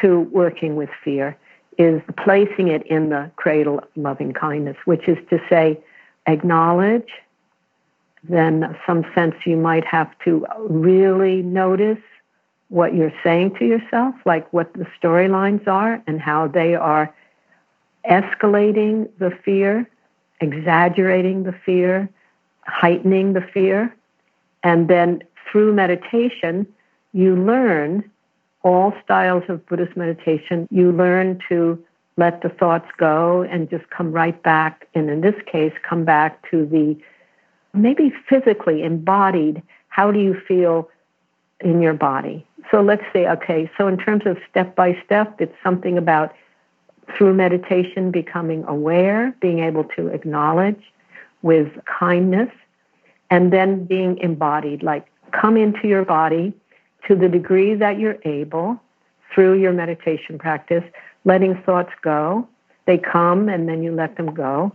to 0.00 0.20
working 0.32 0.74
with 0.74 0.90
fear 1.04 1.36
is 1.78 2.00
placing 2.16 2.68
it 2.68 2.86
in 2.86 3.10
the 3.10 3.30
cradle 3.36 3.78
of 3.78 3.88
loving 3.96 4.32
kindness, 4.32 4.76
which 4.84 5.08
is 5.08 5.18
to 5.30 5.40
say, 5.48 5.78
acknowledge, 6.26 7.08
then 8.22 8.76
some 8.86 9.04
sense 9.14 9.34
you 9.44 9.56
might 9.56 9.84
have 9.84 10.10
to 10.24 10.46
really 10.68 11.42
notice 11.42 11.98
what 12.74 12.92
you're 12.92 13.12
saying 13.22 13.54
to 13.54 13.64
yourself, 13.64 14.16
like 14.26 14.52
what 14.52 14.72
the 14.72 14.84
storylines 15.00 15.66
are 15.68 16.02
and 16.08 16.20
how 16.20 16.48
they 16.48 16.74
are 16.74 17.14
escalating 18.10 19.08
the 19.20 19.30
fear, 19.44 19.88
exaggerating 20.40 21.44
the 21.44 21.54
fear, 21.64 22.10
heightening 22.66 23.32
the 23.32 23.40
fear. 23.40 23.94
And 24.64 24.88
then 24.88 25.22
through 25.48 25.72
meditation, 25.72 26.66
you 27.12 27.36
learn 27.36 28.10
all 28.64 28.92
styles 29.04 29.44
of 29.48 29.64
Buddhist 29.66 29.96
meditation. 29.96 30.66
You 30.72 30.90
learn 30.90 31.38
to 31.48 31.80
let 32.16 32.42
the 32.42 32.48
thoughts 32.48 32.88
go 32.96 33.42
and 33.42 33.70
just 33.70 33.88
come 33.90 34.10
right 34.10 34.42
back, 34.42 34.88
and 34.96 35.08
in 35.08 35.20
this 35.20 35.40
case, 35.46 35.72
come 35.88 36.04
back 36.04 36.50
to 36.50 36.66
the 36.66 36.96
maybe 37.72 38.12
physically 38.28 38.82
embodied 38.82 39.62
how 39.88 40.10
do 40.10 40.18
you 40.18 40.34
feel 40.48 40.88
in 41.60 41.80
your 41.80 41.94
body? 41.94 42.44
So 42.70 42.80
let's 42.82 43.04
say, 43.12 43.28
okay, 43.28 43.70
so 43.76 43.86
in 43.88 43.98
terms 43.98 44.22
of 44.26 44.38
step 44.50 44.74
by 44.74 44.98
step, 45.04 45.40
it's 45.40 45.54
something 45.62 45.98
about 45.98 46.34
through 47.16 47.34
meditation 47.34 48.10
becoming 48.10 48.64
aware, 48.64 49.34
being 49.40 49.58
able 49.60 49.84
to 49.96 50.08
acknowledge 50.08 50.82
with 51.42 51.68
kindness, 51.84 52.50
and 53.30 53.52
then 53.52 53.84
being 53.84 54.16
embodied, 54.18 54.82
like 54.82 55.06
come 55.32 55.56
into 55.56 55.86
your 55.86 56.04
body 56.04 56.54
to 57.06 57.14
the 57.14 57.28
degree 57.28 57.74
that 57.74 57.98
you're 57.98 58.16
able 58.24 58.80
through 59.34 59.60
your 59.60 59.72
meditation 59.72 60.38
practice, 60.38 60.84
letting 61.24 61.54
thoughts 61.62 61.92
go. 62.02 62.48
They 62.86 62.96
come 62.98 63.48
and 63.48 63.68
then 63.68 63.82
you 63.82 63.92
let 63.92 64.16
them 64.16 64.32
go. 64.32 64.72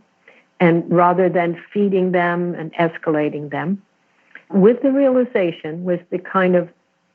and 0.60 0.84
rather 0.92 1.30
than 1.30 1.62
feeding 1.74 2.12
them 2.12 2.54
and 2.56 2.74
escalating 2.74 3.50
them, 3.50 3.82
with 4.50 4.82
the 4.82 4.92
realization, 4.92 5.84
with 5.84 6.02
the 6.10 6.20
kind 6.20 6.56
of 6.56 6.70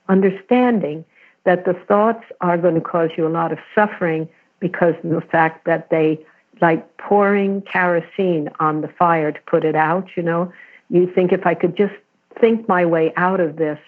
understanding 0.08 1.04
that 1.44 1.64
the 1.64 1.74
thoughts 1.74 2.24
are 2.40 2.58
going 2.58 2.74
to 2.74 2.80
cause 2.80 3.10
you 3.16 3.26
a 3.26 3.28
lot 3.28 3.52
of 3.52 3.58
suffering 3.74 4.28
because 4.60 4.94
of 5.04 5.10
the 5.10 5.20
fact 5.20 5.64
that 5.66 5.90
they 5.90 6.18
like 6.60 6.96
pouring 6.96 7.60
kerosene 7.62 8.48
on 8.60 8.80
the 8.80 8.88
fire 8.88 9.32
to 9.32 9.40
put 9.46 9.64
it 9.64 9.74
out, 9.74 10.08
you 10.16 10.22
know. 10.22 10.52
You 10.88 11.10
think 11.12 11.32
if 11.32 11.46
I 11.46 11.54
could 11.54 11.76
just 11.76 11.94
think 12.40 12.68
my 12.68 12.84
way 12.84 13.12
out 13.16 13.40
of 13.40 13.56
this, 13.56 13.78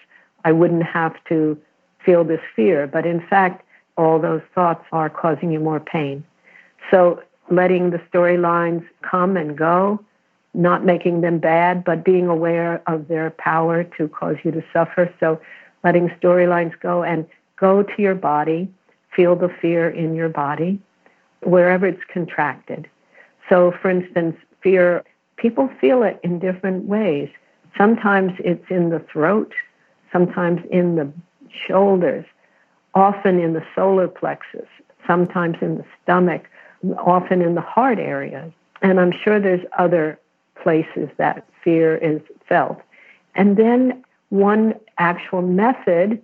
I 0.45 0.51
wouldn't 0.51 0.83
have 0.83 1.15
to 1.29 1.57
feel 2.05 2.23
this 2.23 2.41
fear. 2.55 2.87
But 2.87 3.05
in 3.05 3.25
fact, 3.27 3.63
all 3.97 4.19
those 4.19 4.41
thoughts 4.53 4.85
are 4.91 5.09
causing 5.09 5.51
you 5.51 5.59
more 5.59 5.79
pain. 5.79 6.23
So 6.91 7.21
letting 7.49 7.89
the 7.89 7.99
storylines 8.11 8.85
come 9.01 9.37
and 9.37 9.57
go, 9.57 9.99
not 10.53 10.85
making 10.85 11.21
them 11.21 11.39
bad, 11.39 11.83
but 11.83 12.03
being 12.03 12.27
aware 12.27 12.81
of 12.87 13.07
their 13.07 13.31
power 13.31 13.83
to 13.83 14.07
cause 14.07 14.37
you 14.43 14.51
to 14.51 14.63
suffer. 14.71 15.13
So 15.19 15.39
letting 15.87 16.09
storylines 16.21 16.77
go 16.81 17.01
and 17.01 17.25
go 17.55 17.81
to 17.81 18.01
your 18.01 18.13
body, 18.13 18.69
feel 19.15 19.37
the 19.37 19.47
fear 19.61 19.89
in 19.89 20.15
your 20.15 20.27
body, 20.27 20.77
wherever 21.43 21.87
it's 21.87 22.03
contracted. 22.13 22.89
So, 23.47 23.71
for 23.81 23.89
instance, 23.89 24.35
fear, 24.61 25.05
people 25.37 25.69
feel 25.79 26.03
it 26.03 26.19
in 26.23 26.39
different 26.39 26.83
ways. 26.83 27.29
Sometimes 27.77 28.33
it's 28.39 28.69
in 28.69 28.89
the 28.89 28.99
throat, 28.99 29.53
sometimes 30.11 30.59
in 30.69 30.95
the 30.95 31.09
shoulders, 31.65 32.25
often 32.93 33.39
in 33.39 33.53
the 33.53 33.63
solar 33.73 34.09
plexus, 34.09 34.67
sometimes 35.09 35.55
in 35.61 35.77
the 35.77 35.85
stomach, 36.03 36.43
often 36.97 37.41
in 37.41 37.55
the 37.55 37.61
heart 37.61 37.97
area. 37.97 38.51
And 38.81 38.99
I'm 38.99 39.13
sure 39.23 39.39
there's 39.39 39.65
other 39.79 40.19
places 40.61 41.07
that 41.15 41.47
fear 41.63 41.95
is 41.95 42.19
felt. 42.49 42.81
And 43.35 43.55
then 43.55 44.03
one 44.29 44.75
actual 44.97 45.41
method 45.41 46.21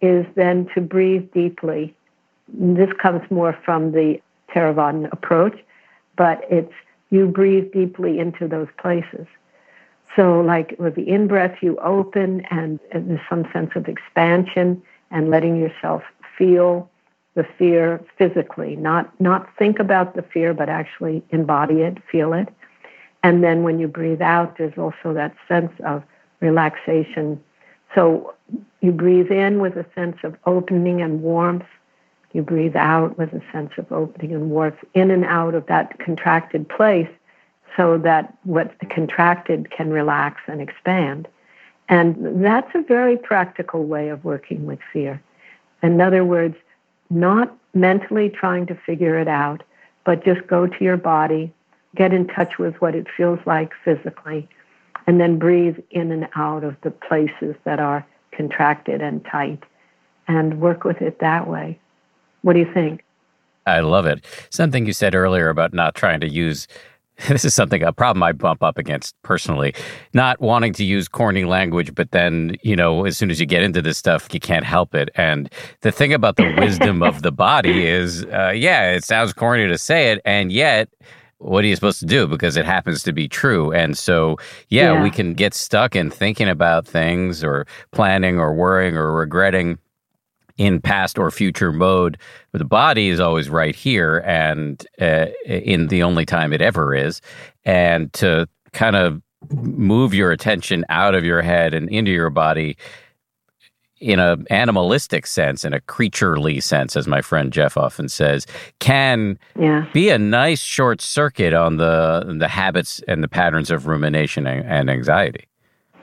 is 0.00 0.26
then 0.34 0.68
to 0.74 0.80
breathe 0.80 1.28
deeply. 1.32 1.94
This 2.48 2.90
comes 3.00 3.22
more 3.30 3.58
from 3.64 3.92
the 3.92 4.20
Theravadan 4.54 5.10
approach, 5.12 5.58
but 6.16 6.44
it's 6.50 6.72
you 7.10 7.26
breathe 7.26 7.72
deeply 7.72 8.18
into 8.18 8.46
those 8.46 8.68
places. 8.78 9.26
So, 10.16 10.40
like 10.40 10.74
with 10.78 10.94
the 10.94 11.08
in 11.08 11.26
breath, 11.26 11.58
you 11.62 11.76
open 11.78 12.42
and, 12.50 12.80
and 12.92 13.10
there's 13.10 13.20
some 13.28 13.46
sense 13.52 13.70
of 13.76 13.88
expansion 13.88 14.82
and 15.10 15.30
letting 15.30 15.56
yourself 15.56 16.02
feel 16.36 16.90
the 17.34 17.44
fear 17.56 18.00
physically, 18.16 18.74
not 18.76 19.18
not 19.20 19.48
think 19.56 19.78
about 19.78 20.16
the 20.16 20.22
fear, 20.22 20.52
but 20.52 20.68
actually 20.68 21.22
embody 21.30 21.82
it, 21.82 21.98
feel 22.10 22.32
it. 22.32 22.48
And 23.22 23.44
then 23.44 23.62
when 23.62 23.78
you 23.78 23.88
breathe 23.88 24.22
out, 24.22 24.58
there's 24.58 24.76
also 24.76 25.12
that 25.14 25.34
sense 25.46 25.72
of 25.84 26.02
relaxation. 26.40 27.42
So 27.94 28.34
you 28.80 28.92
breathe 28.92 29.30
in 29.30 29.60
with 29.60 29.76
a 29.76 29.86
sense 29.94 30.16
of 30.22 30.36
opening 30.46 31.00
and 31.02 31.22
warmth. 31.22 31.66
You 32.32 32.42
breathe 32.42 32.76
out 32.76 33.16
with 33.18 33.32
a 33.32 33.42
sense 33.52 33.72
of 33.78 33.90
opening 33.90 34.34
and 34.34 34.50
warmth 34.50 34.78
in 34.94 35.10
and 35.10 35.24
out 35.24 35.54
of 35.54 35.66
that 35.66 35.98
contracted 35.98 36.68
place 36.68 37.08
so 37.76 37.98
that 37.98 38.36
what's 38.44 38.74
contracted 38.90 39.70
can 39.70 39.90
relax 39.90 40.40
and 40.46 40.60
expand. 40.60 41.28
And 41.88 42.44
that's 42.44 42.70
a 42.74 42.82
very 42.82 43.16
practical 43.16 43.84
way 43.84 44.08
of 44.08 44.24
working 44.24 44.66
with 44.66 44.78
fear. 44.92 45.22
In 45.82 46.00
other 46.00 46.24
words, 46.24 46.56
not 47.08 47.56
mentally 47.72 48.28
trying 48.28 48.66
to 48.66 48.74
figure 48.74 49.18
it 49.18 49.28
out, 49.28 49.62
but 50.04 50.24
just 50.24 50.46
go 50.46 50.66
to 50.66 50.84
your 50.84 50.96
body, 50.96 51.52
get 51.94 52.12
in 52.12 52.26
touch 52.26 52.58
with 52.58 52.74
what 52.80 52.94
it 52.94 53.06
feels 53.16 53.38
like 53.46 53.72
physically, 53.84 54.48
and 55.08 55.18
then 55.18 55.38
breathe 55.38 55.78
in 55.90 56.12
and 56.12 56.28
out 56.36 56.62
of 56.62 56.76
the 56.82 56.90
places 56.90 57.56
that 57.64 57.80
are 57.80 58.06
contracted 58.30 59.00
and 59.00 59.24
tight 59.24 59.64
and 60.28 60.60
work 60.60 60.84
with 60.84 61.00
it 61.00 61.18
that 61.18 61.48
way. 61.48 61.80
What 62.42 62.52
do 62.52 62.58
you 62.58 62.70
think? 62.74 63.02
I 63.66 63.80
love 63.80 64.04
it. 64.04 64.22
Something 64.50 64.84
you 64.84 64.92
said 64.92 65.14
earlier 65.14 65.48
about 65.48 65.72
not 65.72 65.94
trying 65.94 66.20
to 66.20 66.28
use 66.28 66.68
this 67.28 67.44
is 67.44 67.54
something 67.54 67.82
a 67.82 67.92
problem 67.92 68.22
I 68.22 68.32
bump 68.32 68.62
up 68.62 68.78
against 68.78 69.20
personally. 69.22 69.74
Not 70.12 70.40
wanting 70.40 70.74
to 70.74 70.84
use 70.84 71.08
corny 71.08 71.44
language, 71.44 71.94
but 71.94 72.10
then 72.12 72.56
you 72.62 72.76
know, 72.76 73.06
as 73.06 73.16
soon 73.16 73.30
as 73.30 73.40
you 73.40 73.46
get 73.46 73.62
into 73.62 73.80
this 73.80 73.96
stuff, 73.96 74.28
you 74.32 74.40
can't 74.40 74.64
help 74.64 74.94
it. 74.94 75.08
And 75.14 75.50
the 75.80 75.90
thing 75.90 76.12
about 76.12 76.36
the 76.36 76.54
wisdom 76.58 77.02
of 77.02 77.22
the 77.22 77.32
body 77.32 77.86
is, 77.86 78.24
uh, 78.26 78.52
yeah, 78.54 78.92
it 78.92 79.04
sounds 79.04 79.32
corny 79.32 79.66
to 79.66 79.78
say 79.78 80.12
it, 80.12 80.20
and 80.26 80.52
yet. 80.52 80.90
What 81.38 81.64
are 81.64 81.68
you 81.68 81.74
supposed 81.74 82.00
to 82.00 82.06
do? 82.06 82.26
Because 82.26 82.56
it 82.56 82.66
happens 82.66 83.02
to 83.04 83.12
be 83.12 83.28
true. 83.28 83.72
And 83.72 83.96
so, 83.96 84.36
yeah, 84.68 84.94
yeah. 84.94 85.02
we 85.02 85.10
can 85.10 85.34
get 85.34 85.54
stuck 85.54 85.94
in 85.94 86.10
thinking 86.10 86.48
about 86.48 86.86
things 86.86 87.44
or 87.44 87.66
planning 87.92 88.38
or 88.38 88.52
worrying 88.52 88.96
or 88.96 89.12
regretting 89.12 89.78
in 90.56 90.80
past 90.80 91.18
or 91.18 91.30
future 91.30 91.72
mode. 91.72 92.18
But 92.50 92.58
the 92.58 92.64
body 92.64 93.08
is 93.08 93.20
always 93.20 93.48
right 93.48 93.74
here 93.74 94.18
and 94.26 94.84
uh, 95.00 95.26
in 95.46 95.86
the 95.86 96.02
only 96.02 96.26
time 96.26 96.52
it 96.52 96.60
ever 96.60 96.94
is. 96.94 97.20
And 97.64 98.12
to 98.14 98.48
kind 98.72 98.96
of 98.96 99.22
move 99.50 100.12
your 100.12 100.32
attention 100.32 100.84
out 100.88 101.14
of 101.14 101.24
your 101.24 101.42
head 101.42 101.72
and 101.72 101.88
into 101.88 102.10
your 102.10 102.30
body 102.30 102.76
in 104.00 104.18
a 104.18 104.36
animalistic 104.50 105.26
sense, 105.26 105.64
in 105.64 105.72
a 105.72 105.80
creaturely 105.80 106.60
sense, 106.60 106.96
as 106.96 107.06
my 107.06 107.20
friend 107.20 107.52
Jeff 107.52 107.76
often 107.76 108.08
says, 108.08 108.46
can 108.78 109.38
yeah. 109.58 109.86
be 109.92 110.08
a 110.08 110.18
nice 110.18 110.60
short 110.60 111.00
circuit 111.00 111.52
on 111.52 111.76
the 111.76 112.36
the 112.38 112.48
habits 112.48 113.02
and 113.08 113.22
the 113.22 113.28
patterns 113.28 113.70
of 113.70 113.86
rumination 113.86 114.46
and 114.46 114.90
anxiety. 114.90 115.46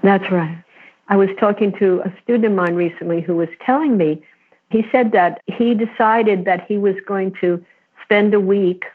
That's 0.04 0.30
right. 0.32 0.64
I 1.08 1.16
was 1.16 1.30
talking 1.40 1.72
to 1.80 2.02
a 2.04 2.14
student 2.24 2.46
of 2.46 2.52
mine 2.54 2.76
recently 2.76 3.22
who 3.22 3.36
was 3.36 3.50
telling 3.66 3.98
me 3.98 4.24
he 4.70 4.84
said 4.92 5.12
that 5.12 5.42
he 5.46 5.74
decided 5.74 6.46
that 6.46 6.66
he 6.68 6.78
was 6.78 6.96
going 7.06 7.34
to 7.42 7.64
spend 8.04 8.34
a 8.34 8.40
week. 8.40 8.86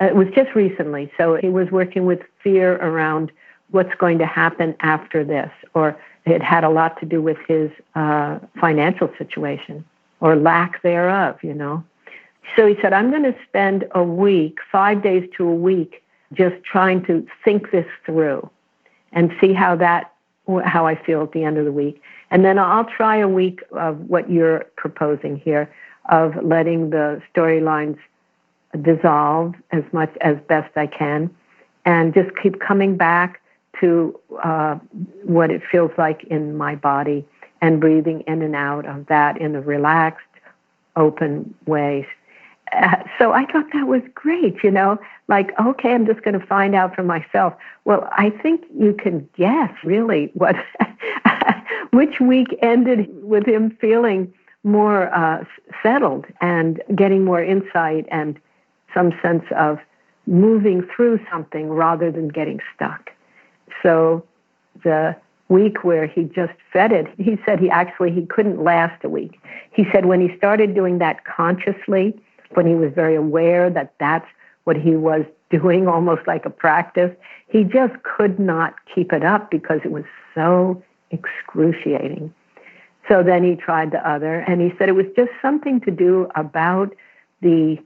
Uh, 0.00 0.06
it 0.06 0.16
was 0.16 0.28
just 0.34 0.54
recently, 0.54 1.10
so 1.16 1.36
he 1.36 1.48
was 1.48 1.70
working 1.70 2.06
with 2.06 2.20
fear 2.42 2.76
around 2.76 3.32
what's 3.70 3.94
going 3.96 4.18
to 4.18 4.26
happen 4.26 4.74
after 4.80 5.24
this, 5.24 5.50
or 5.74 5.98
it 6.24 6.42
had 6.42 6.64
a 6.64 6.68
lot 6.68 6.98
to 7.00 7.06
do 7.06 7.22
with 7.22 7.38
his 7.48 7.70
uh, 7.94 8.38
financial 8.60 9.10
situation 9.18 9.84
or 10.20 10.36
lack 10.36 10.82
thereof, 10.82 11.38
you 11.42 11.54
know. 11.54 11.84
So 12.54 12.66
he 12.66 12.76
said, 12.80 12.92
I'm 12.92 13.10
going 13.10 13.24
to 13.24 13.34
spend 13.48 13.86
a 13.92 14.02
week, 14.02 14.58
five 14.70 15.02
days 15.02 15.28
to 15.36 15.48
a 15.48 15.54
week, 15.54 16.02
just 16.32 16.62
trying 16.64 17.04
to 17.06 17.26
think 17.44 17.70
this 17.70 17.86
through 18.04 18.48
and 19.12 19.32
see 19.40 19.52
how 19.52 19.76
that, 19.76 20.12
how 20.64 20.86
I 20.86 20.94
feel 20.94 21.22
at 21.22 21.32
the 21.32 21.44
end 21.44 21.58
of 21.58 21.64
the 21.64 21.72
week. 21.72 22.00
And 22.30 22.44
then 22.44 22.58
I'll 22.58 22.84
try 22.84 23.16
a 23.16 23.28
week 23.28 23.62
of 23.72 23.98
what 24.08 24.30
you're 24.30 24.64
proposing 24.76 25.36
here 25.36 25.70
of 26.08 26.34
letting 26.42 26.90
the 26.90 27.20
storylines 27.34 27.98
dissolve 28.82 29.54
as 29.72 29.82
much 29.92 30.14
as 30.20 30.36
best 30.48 30.76
I 30.76 30.86
can 30.86 31.30
and 31.84 32.14
just 32.14 32.30
keep 32.42 32.60
coming 32.60 32.96
back 32.96 33.40
to 33.80 34.18
uh, 34.42 34.76
what 35.24 35.50
it 35.50 35.62
feels 35.70 35.90
like 35.98 36.24
in 36.24 36.56
my 36.56 36.74
body 36.74 37.26
and 37.60 37.80
breathing 37.80 38.22
in 38.26 38.42
and 38.42 38.54
out 38.54 38.86
of 38.86 39.06
that 39.06 39.40
in 39.40 39.54
a 39.54 39.60
relaxed, 39.60 40.24
open 40.96 41.54
way 41.66 42.06
uh, 42.72 42.96
so 43.18 43.32
I 43.32 43.44
thought 43.46 43.66
that 43.72 43.86
was 43.86 44.02
great, 44.14 44.56
you 44.64 44.70
know, 44.70 44.98
like, 45.28 45.52
okay, 45.60 45.92
I'm 45.92 46.06
just 46.06 46.22
going 46.22 46.38
to 46.38 46.46
find 46.46 46.74
out 46.74 46.94
for 46.94 47.02
myself. 47.02 47.54
Well, 47.84 48.08
I 48.12 48.30
think 48.30 48.64
you 48.76 48.92
can 48.92 49.28
guess 49.36 49.70
really 49.84 50.30
what, 50.34 50.56
which 51.92 52.18
week 52.20 52.58
ended 52.62 53.08
with 53.22 53.46
him 53.46 53.76
feeling 53.80 54.32
more 54.64 55.14
uh, 55.14 55.44
settled 55.82 56.26
and 56.40 56.82
getting 56.94 57.24
more 57.24 57.42
insight 57.42 58.06
and 58.10 58.38
some 58.92 59.12
sense 59.22 59.44
of 59.56 59.78
moving 60.26 60.86
through 60.94 61.20
something 61.30 61.68
rather 61.68 62.10
than 62.10 62.28
getting 62.28 62.58
stuck. 62.74 63.10
So 63.86 64.24
the 64.82 65.14
week 65.48 65.84
where 65.84 66.08
he 66.08 66.24
just 66.24 66.52
fed 66.72 66.90
it, 66.90 67.06
he 67.18 67.38
said 67.46 67.60
he 67.60 67.70
actually 67.70 68.10
he 68.10 68.26
couldn't 68.26 68.64
last 68.64 69.04
a 69.04 69.08
week. 69.08 69.38
He 69.70 69.84
said 69.92 70.06
when 70.06 70.20
he 70.20 70.36
started 70.36 70.74
doing 70.74 70.98
that 70.98 71.24
consciously, 71.24 72.20
when 72.54 72.66
he 72.66 72.74
was 72.74 72.92
very 72.92 73.14
aware 73.14 73.70
that 73.70 73.94
that's 74.00 74.26
what 74.64 74.76
he 74.76 74.96
was 74.96 75.24
doing, 75.50 75.86
almost 75.86 76.26
like 76.26 76.44
a 76.44 76.50
practice, 76.50 77.14
he 77.48 77.62
just 77.62 77.94
could 78.02 78.40
not 78.40 78.74
keep 78.92 79.12
it 79.12 79.22
up 79.22 79.52
because 79.52 79.78
it 79.84 79.92
was 79.92 80.04
so 80.34 80.82
excruciating. 81.12 82.34
So 83.08 83.22
then 83.22 83.44
he 83.44 83.54
tried 83.54 83.92
the 83.92 84.08
other, 84.08 84.40
and 84.40 84.60
he 84.60 84.72
said 84.76 84.88
it 84.88 84.96
was 84.96 85.06
just 85.14 85.30
something 85.40 85.80
to 85.82 85.92
do 85.92 86.28
about 86.34 86.92
the 87.40 87.78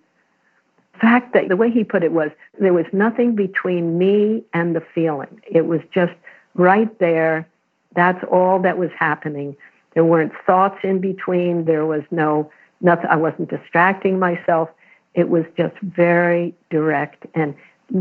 fact 1.01 1.33
that 1.35 1.49
the 1.49 1.57
way 1.57 1.71
he 1.71 1.85
put 1.85 2.03
it 2.03 2.13
was 2.13 2.31
there 2.59 2.73
was 2.73 2.87
nothing 2.93 3.35
between 3.35 3.99
me 3.99 4.45
and 4.53 4.77
the 4.77 4.83
feeling. 4.95 5.41
It 5.51 5.67
was 5.67 5.81
just 5.93 6.13
right 6.55 6.97
there. 6.99 7.47
That's 7.95 8.23
all 8.31 8.61
that 8.61 8.79
was 8.79 8.91
happening. 8.99 9.57
There 9.95 10.05
weren't 10.05 10.33
thoughts 10.47 10.79
in 10.83 11.01
between. 11.01 11.65
There 11.65 11.87
was 11.87 12.03
no 12.11 12.51
nothing. 12.81 13.07
I 13.07 13.17
wasn't 13.17 13.51
distracting 13.51 14.19
myself. 14.19 14.69
It 15.15 15.29
was 15.29 15.45
just 15.57 15.77
very 15.83 16.55
direct, 16.71 17.27
and 17.35 17.55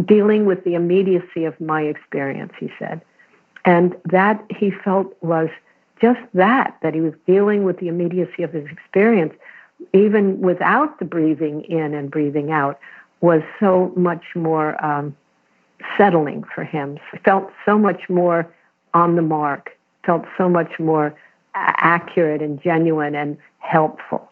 dealing 0.05 0.45
with 0.45 0.63
the 0.63 0.75
immediacy 0.75 1.45
of 1.45 1.59
my 1.59 1.81
experience, 1.81 2.53
he 2.59 2.71
said. 2.77 3.01
And 3.65 3.95
that 4.05 4.43
he 4.49 4.69
felt 4.69 5.15
was 5.21 5.49
just 5.99 6.19
that, 6.33 6.77
that 6.81 6.93
he 6.93 7.01
was 7.01 7.13
dealing 7.25 7.63
with 7.63 7.79
the 7.79 7.87
immediacy 7.87 8.43
of 8.43 8.53
his 8.53 8.65
experience, 8.67 9.33
even 9.93 10.41
without 10.41 10.99
the 10.99 11.05
breathing 11.05 11.61
in 11.63 11.93
and 11.93 12.11
breathing 12.11 12.51
out, 12.51 12.79
was 13.21 13.41
so 13.59 13.91
much 13.95 14.23
more 14.35 14.83
um, 14.83 15.15
settling 15.97 16.43
for 16.53 16.63
him. 16.63 16.97
Felt 17.23 17.51
so 17.65 17.77
much 17.77 18.09
more 18.09 18.53
on 18.93 19.15
the 19.15 19.21
mark, 19.21 19.77
felt 20.05 20.25
so 20.37 20.49
much 20.49 20.79
more 20.79 21.15
accurate 21.55 22.41
and 22.41 22.61
genuine 22.61 23.15
and 23.15 23.37
helpful. 23.59 24.29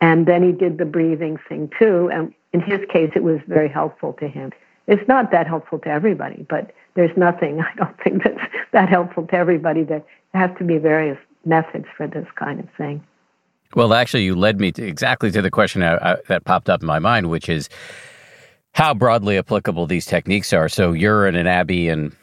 And 0.00 0.26
then 0.26 0.42
he 0.42 0.52
did 0.52 0.78
the 0.78 0.84
breathing 0.84 1.38
thing 1.48 1.70
too. 1.78 2.10
And 2.12 2.34
in 2.52 2.60
his 2.60 2.80
case, 2.88 3.10
it 3.14 3.22
was 3.22 3.40
very 3.46 3.68
helpful 3.68 4.12
to 4.14 4.28
him. 4.28 4.52
It's 4.86 5.06
not 5.08 5.30
that 5.30 5.46
helpful 5.46 5.78
to 5.80 5.88
everybody, 5.88 6.46
but 6.48 6.72
there's 6.94 7.16
nothing, 7.16 7.60
I 7.62 7.74
don't 7.76 7.98
think, 8.02 8.22
that's 8.24 8.40
that 8.72 8.88
helpful 8.88 9.26
to 9.26 9.34
everybody. 9.34 9.82
There 9.82 10.02
have 10.34 10.56
to 10.58 10.64
be 10.64 10.78
various 10.78 11.18
methods 11.44 11.86
for 11.96 12.06
this 12.06 12.26
kind 12.36 12.60
of 12.60 12.68
thing. 12.76 13.04
Well, 13.74 13.92
actually, 13.94 14.24
you 14.24 14.34
led 14.34 14.60
me 14.60 14.72
to 14.72 14.86
exactly 14.86 15.30
to 15.32 15.42
the 15.42 15.50
question 15.50 15.82
I, 15.82 15.96
I, 15.96 16.16
that 16.28 16.44
popped 16.44 16.70
up 16.70 16.82
in 16.82 16.86
my 16.86 16.98
mind, 16.98 17.28
which 17.30 17.48
is 17.48 17.68
how 18.72 18.94
broadly 18.94 19.38
applicable 19.38 19.86
these 19.86 20.06
techniques 20.06 20.52
are. 20.52 20.68
So 20.68 20.92
you're 20.92 21.26
in 21.26 21.36
an 21.36 21.46
abbey 21.46 21.88
in 21.88 22.14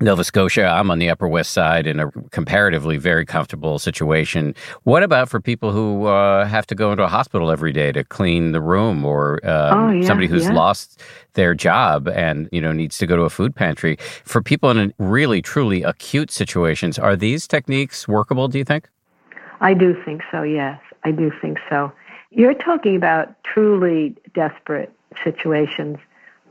Nova 0.00 0.24
Scotia. 0.24 0.66
I'm 0.66 0.90
on 0.90 0.98
the 0.98 1.08
Upper 1.08 1.28
West 1.28 1.52
Side 1.52 1.86
in 1.86 2.00
a 2.00 2.10
comparatively 2.30 2.96
very 2.96 3.24
comfortable 3.24 3.78
situation. 3.78 4.54
What 4.82 5.04
about 5.04 5.28
for 5.28 5.40
people 5.40 5.70
who 5.70 6.06
uh, 6.06 6.46
have 6.46 6.66
to 6.66 6.74
go 6.74 6.90
into 6.90 7.04
a 7.04 7.08
hospital 7.08 7.50
every 7.50 7.72
day 7.72 7.92
to 7.92 8.02
clean 8.02 8.52
the 8.52 8.60
room, 8.60 9.04
or 9.04 9.34
um, 9.48 9.78
oh, 9.78 9.92
yeah, 9.92 10.06
somebody 10.06 10.26
who's 10.26 10.44
yeah. 10.44 10.52
lost 10.52 11.00
their 11.34 11.54
job 11.54 12.08
and 12.08 12.48
you 12.50 12.60
know 12.60 12.72
needs 12.72 12.98
to 12.98 13.06
go 13.06 13.14
to 13.16 13.22
a 13.22 13.30
food 13.30 13.54
pantry? 13.54 13.96
For 14.24 14.42
people 14.42 14.70
in 14.70 14.92
really 14.98 15.40
truly 15.40 15.84
acute 15.84 16.30
situations, 16.30 16.98
are 16.98 17.14
these 17.14 17.46
techniques 17.46 18.08
workable? 18.08 18.48
Do 18.48 18.58
you 18.58 18.64
think? 18.64 18.88
I 19.60 19.74
do 19.74 19.94
think 20.04 20.22
so. 20.30 20.42
Yes, 20.42 20.80
I 21.04 21.10
do 21.10 21.30
think 21.40 21.58
so. 21.68 21.92
You're 22.30 22.54
talking 22.54 22.96
about 22.96 23.42
truly 23.44 24.16
desperate 24.34 24.92
situations, 25.22 25.98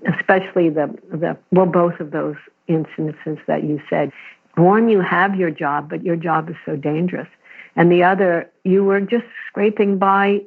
especially 0.07 0.69
the 0.69 0.95
the 1.11 1.37
well, 1.51 1.65
both 1.65 1.99
of 1.99 2.11
those 2.11 2.37
instances 2.67 3.37
that 3.47 3.63
you 3.63 3.81
said. 3.89 4.11
One, 4.55 4.87
you 4.87 5.01
have 5.01 5.35
your 5.35 5.49
job, 5.49 5.89
but 5.89 6.03
your 6.03 6.15
job 6.15 6.49
is 6.49 6.55
so 6.65 6.75
dangerous. 6.75 7.27
And 7.75 7.91
the 7.91 8.03
other, 8.03 8.49
you 8.63 8.83
were 8.83 9.01
just 9.01 9.25
scraping 9.47 9.97
by 9.97 10.43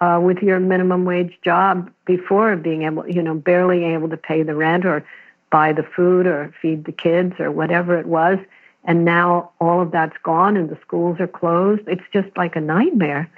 uh, 0.00 0.20
with 0.22 0.38
your 0.38 0.60
minimum 0.60 1.04
wage 1.04 1.38
job 1.42 1.90
before 2.04 2.56
being 2.56 2.82
able, 2.82 3.08
you 3.08 3.22
know, 3.22 3.34
barely 3.34 3.84
able 3.84 4.08
to 4.10 4.16
pay 4.16 4.42
the 4.42 4.54
rent 4.54 4.84
or 4.84 5.04
buy 5.50 5.72
the 5.72 5.82
food 5.82 6.26
or 6.26 6.54
feed 6.60 6.84
the 6.84 6.92
kids 6.92 7.34
or 7.38 7.50
whatever 7.50 7.98
it 7.98 8.06
was. 8.06 8.38
And 8.84 9.04
now 9.04 9.50
all 9.60 9.82
of 9.82 9.90
that's 9.90 10.16
gone 10.22 10.56
and 10.56 10.68
the 10.70 10.78
schools 10.80 11.20
are 11.20 11.26
closed. 11.26 11.82
It's 11.86 12.02
just 12.12 12.28
like 12.36 12.56
a 12.56 12.60
nightmare. 12.60 13.30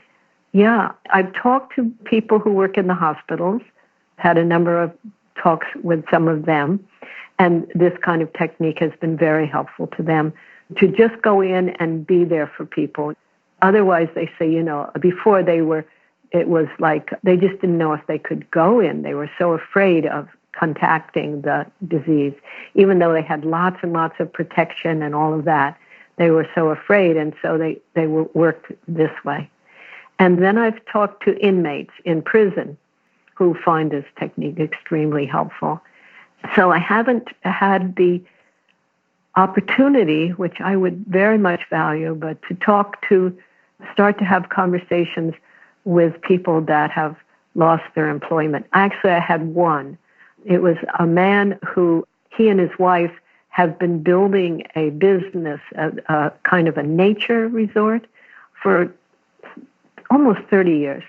Yeah, 0.53 0.93
I've 1.11 1.33
talked 1.35 1.75
to 1.77 1.91
people 2.05 2.39
who 2.39 2.53
work 2.53 2.77
in 2.77 2.87
the 2.87 2.95
hospitals, 2.95 3.63
had 4.17 4.39
a 4.39 4.45
number 4.45 4.81
of 4.81 4.93
talks 5.43 5.67
with 5.83 6.05
some 6.11 6.29
of 6.29 6.45
them, 6.45 6.87
and 7.39 7.67
this 7.75 7.97
kind 8.03 8.23
of 8.23 8.33
technique 8.35 8.79
has 8.79 8.93
been 9.01 9.17
very 9.17 9.47
helpful 9.47 9.87
to 9.89 10.03
them 10.03 10.33
to 10.79 10.89
just 10.89 11.21
go 11.23 11.41
in 11.41 11.71
and 11.71 12.07
be 12.07 12.25
there 12.25 12.47
for 12.57 12.65
people. 12.65 13.15
Otherwise, 13.63 14.09
they 14.15 14.31
say, 14.39 14.51
you 14.51 14.63
know, 14.63 14.91
before 15.01 15.43
they 15.43 15.63
were, 15.63 15.85
it 16.31 16.49
was 16.49 16.67
like 16.79 17.11
they 17.23 17.37
just 17.37 17.61
didn't 17.61 17.79
know 17.79 17.93
if 17.93 18.07
they 18.07 18.19
could 18.19 18.51
go 18.51 18.81
in. 18.81 19.03
They 19.03 19.15
were 19.15 19.31
so 19.39 19.53
afraid 19.53 20.07
of 20.07 20.29
contacting 20.53 21.43
the 21.43 21.67
disease, 21.89 22.35
even 22.75 22.99
though 22.99 23.13
they 23.13 23.23
had 23.23 23.45
lots 23.45 23.79
and 23.83 23.93
lots 23.93 24.15
of 24.19 24.33
protection 24.33 25.03
and 25.03 25.15
all 25.15 25.33
of 25.35 25.45
that. 25.45 25.79
They 26.17 26.31
were 26.31 26.47
so 26.55 26.69
afraid, 26.69 27.17
and 27.17 27.33
so 27.41 27.57
they, 27.57 27.81
they 27.95 28.07
worked 28.07 28.71
this 28.87 29.13
way. 29.25 29.51
And 30.19 30.43
then 30.43 30.59
I've 30.59 30.85
talked 30.87 31.25
to 31.25 31.37
inmates 31.39 31.93
in 32.05 32.23
prison 32.23 32.77
who 33.35 33.55
find 33.65 33.91
this 33.91 34.05
technique 34.19 34.59
extremely 34.61 35.27
helpful. 35.27 35.81
So 36.55 36.71
I 36.71 36.79
haven't 36.79 37.29
had 37.41 37.97
the 37.97 38.23
opportunity, 39.37 40.29
which 40.31 40.61
I 40.61 40.77
would 40.77 41.07
very 41.07 41.39
much 41.39 41.63
value, 41.71 42.15
but 42.15 42.43
to 42.49 42.55
talk 42.55 43.07
to, 43.09 43.37
start 43.93 44.19
to 44.19 44.25
have 44.25 44.51
conversations 44.51 45.35
with 45.85 46.21
people 46.21 46.61
that 46.61 46.91
have 46.91 47.17
lost 47.55 47.85
their 47.95 48.09
employment. 48.09 48.67
Actually, 48.73 49.13
I 49.13 49.21
had 49.21 49.55
one. 49.55 49.99
It 50.45 50.63
was 50.63 50.77
a 50.99 51.07
man 51.07 51.59
who, 51.67 52.07
he 52.37 52.49
and 52.49 52.59
his 52.59 52.77
wife 52.79 53.13
have 53.49 53.79
been 53.79 54.03
building 54.03 54.65
a 54.75 54.91
business, 54.91 55.61
a, 55.77 55.93
a 56.09 56.33
kind 56.45 56.69
of 56.69 56.79
a 56.79 56.83
nature 56.83 57.49
resort 57.49 58.07
for 58.63 58.93
almost 60.11 60.41
30 60.51 60.77
years. 60.77 61.03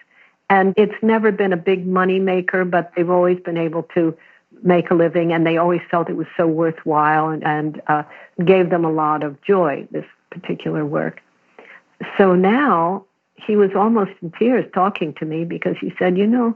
And 0.50 0.74
it's 0.78 1.02
never 1.02 1.32
been 1.32 1.54
a 1.54 1.58
big 1.58 1.88
money 1.88 2.20
maker, 2.20 2.66
but 2.66 2.92
they've 2.96 3.10
always 3.10 3.40
been 3.40 3.58
able 3.58 3.84
to 3.96 4.16
make 4.62 4.92
a 4.92 4.94
living, 4.94 5.34
and 5.34 5.46
they 5.46 5.58
always 5.58 5.82
felt 5.90 6.10
it 6.10 6.16
was 6.16 6.28
so 6.38 6.46
worthwhile 6.48 7.30
and, 7.30 7.44
and 7.44 7.82
uh, 7.88 8.04
gave 8.46 8.70
them 8.70 8.86
a 8.86 8.92
lot 8.92 9.24
of 9.24 9.42
joy, 9.42 9.88
this 9.92 10.06
particular 10.30 10.86
work. 10.86 11.22
So 12.18 12.36
now 12.36 13.06
he 13.36 13.56
was 13.56 13.72
almost 13.76 14.12
in 14.22 14.32
tears 14.32 14.66
talking 14.74 15.14
to 15.16 15.26
me 15.26 15.46
because 15.46 15.76
he 15.80 15.94
said, 15.98 16.18
You 16.18 16.28
know, 16.28 16.56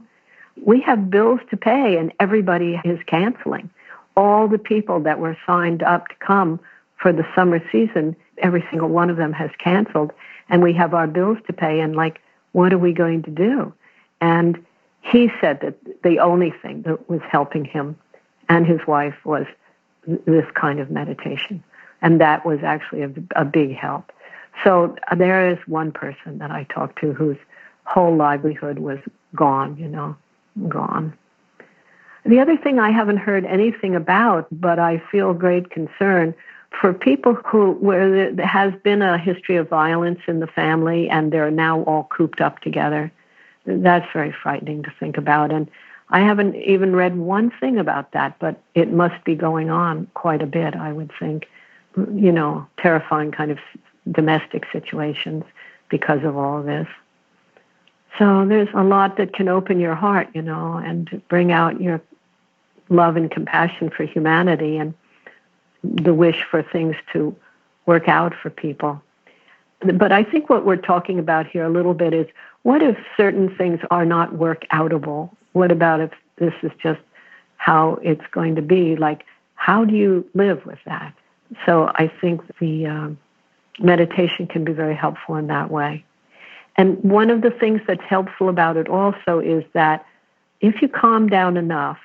we 0.64 0.80
have 0.82 1.10
bills 1.10 1.40
to 1.50 1.56
pay, 1.56 1.96
and 1.96 2.12
everybody 2.20 2.80
is 2.84 2.98
canceling. 3.06 3.70
All 4.16 4.48
the 4.48 4.58
people 4.58 5.00
that 5.00 5.18
were 5.18 5.36
signed 5.46 5.82
up 5.82 6.08
to 6.08 6.14
come 6.16 6.60
for 6.96 7.12
the 7.12 7.26
summer 7.34 7.60
season, 7.70 8.16
every 8.38 8.64
single 8.70 8.88
one 8.88 9.10
of 9.10 9.16
them 9.16 9.32
has 9.32 9.50
canceled, 9.58 10.12
and 10.48 10.62
we 10.62 10.72
have 10.74 10.94
our 10.94 11.06
bills 11.06 11.38
to 11.46 11.52
pay, 11.52 11.80
and 11.80 11.94
like, 11.94 12.20
what 12.52 12.72
are 12.72 12.78
we 12.78 12.92
going 12.92 13.22
to 13.22 13.30
do? 13.30 13.72
And 14.20 14.64
he 15.00 15.30
said 15.40 15.60
that 15.60 16.02
the 16.02 16.18
only 16.18 16.52
thing 16.62 16.82
that 16.82 17.08
was 17.08 17.20
helping 17.30 17.64
him 17.64 17.96
and 18.48 18.66
his 18.66 18.80
wife 18.86 19.14
was 19.24 19.46
this 20.26 20.44
kind 20.54 20.80
of 20.80 20.90
meditation. 20.90 21.62
And 22.02 22.20
that 22.20 22.44
was 22.44 22.60
actually 22.62 23.02
a, 23.02 23.12
a 23.36 23.44
big 23.44 23.74
help. 23.74 24.12
So 24.64 24.96
uh, 25.10 25.14
there 25.14 25.50
is 25.50 25.58
one 25.66 25.92
person 25.92 26.38
that 26.38 26.50
I 26.50 26.64
talked 26.64 26.98
to 27.00 27.12
whose 27.12 27.36
whole 27.84 28.16
livelihood 28.16 28.78
was 28.78 28.98
gone, 29.34 29.76
you 29.76 29.88
know, 29.88 30.16
gone. 30.68 31.16
The 32.24 32.40
other 32.40 32.56
thing 32.56 32.78
I 32.78 32.90
haven't 32.90 33.18
heard 33.18 33.44
anything 33.44 33.94
about, 33.94 34.48
but 34.50 34.78
I 34.78 35.02
feel 35.10 35.32
great 35.34 35.70
concern 35.70 36.34
for 36.80 36.92
people 36.92 37.34
who 37.34 37.72
where 37.72 38.32
there 38.32 38.46
has 38.46 38.74
been 38.82 39.00
a 39.00 39.16
history 39.16 39.56
of 39.56 39.68
violence 39.68 40.20
in 40.26 40.40
the 40.40 40.46
family 40.46 41.08
and 41.08 41.32
they're 41.32 41.50
now 41.50 41.82
all 41.82 42.04
cooped 42.04 42.40
up 42.40 42.60
together 42.60 43.10
that's 43.68 44.06
very 44.12 44.32
frightening 44.32 44.82
to 44.82 44.92
think 44.98 45.18
about. 45.18 45.52
And 45.52 45.70
I 46.10 46.20
haven't 46.20 46.56
even 46.56 46.96
read 46.96 47.16
one 47.16 47.50
thing 47.50 47.78
about 47.78 48.12
that, 48.12 48.38
but 48.38 48.60
it 48.74 48.90
must 48.90 49.22
be 49.24 49.34
going 49.34 49.70
on 49.70 50.08
quite 50.14 50.42
a 50.42 50.46
bit, 50.46 50.74
I 50.74 50.92
would 50.92 51.12
think. 51.18 51.46
You 51.96 52.32
know, 52.32 52.66
terrifying 52.78 53.32
kind 53.32 53.50
of 53.50 53.58
domestic 54.10 54.64
situations 54.72 55.44
because 55.90 56.22
of 56.24 56.36
all 56.36 56.62
this. 56.62 56.86
So 58.18 58.46
there's 58.46 58.68
a 58.74 58.82
lot 58.82 59.16
that 59.16 59.32
can 59.32 59.48
open 59.48 59.80
your 59.80 59.94
heart, 59.94 60.28
you 60.34 60.42
know, 60.42 60.76
and 60.76 61.22
bring 61.28 61.52
out 61.52 61.80
your 61.80 62.00
love 62.88 63.16
and 63.16 63.30
compassion 63.30 63.90
for 63.90 64.04
humanity 64.04 64.76
and 64.76 64.94
the 65.82 66.14
wish 66.14 66.42
for 66.50 66.62
things 66.62 66.96
to 67.12 67.36
work 67.86 68.08
out 68.08 68.34
for 68.34 68.50
people. 68.50 69.02
But 69.80 70.10
I 70.10 70.24
think 70.24 70.50
what 70.50 70.64
we're 70.64 70.76
talking 70.76 71.18
about 71.18 71.46
here 71.46 71.64
a 71.64 71.70
little 71.70 71.94
bit 71.94 72.12
is 72.12 72.26
what 72.62 72.82
if 72.82 72.96
certain 73.16 73.54
things 73.56 73.80
are 73.90 74.04
not 74.04 74.34
work 74.34 74.64
outable? 74.72 75.30
What 75.52 75.70
about 75.70 76.00
if 76.00 76.10
this 76.36 76.54
is 76.62 76.72
just 76.82 77.00
how 77.56 77.98
it's 78.02 78.26
going 78.32 78.56
to 78.56 78.62
be? 78.62 78.96
Like, 78.96 79.24
how 79.54 79.84
do 79.84 79.94
you 79.94 80.28
live 80.34 80.64
with 80.66 80.78
that? 80.84 81.14
So 81.64 81.90
I 81.94 82.10
think 82.20 82.42
the 82.58 82.86
um, 82.86 83.18
meditation 83.78 84.46
can 84.46 84.64
be 84.64 84.72
very 84.72 84.94
helpful 84.94 85.36
in 85.36 85.46
that 85.46 85.70
way. 85.70 86.04
And 86.78 87.02
one 87.02 87.28
of 87.28 87.42
the 87.42 87.50
things 87.50 87.80
that's 87.86 88.02
helpful 88.08 88.48
about 88.48 88.76
it 88.76 88.88
also 88.88 89.40
is 89.40 89.64
that 89.74 90.06
if 90.60 90.80
you 90.80 90.88
calm 90.88 91.28
down 91.28 91.56
enough 91.56 91.98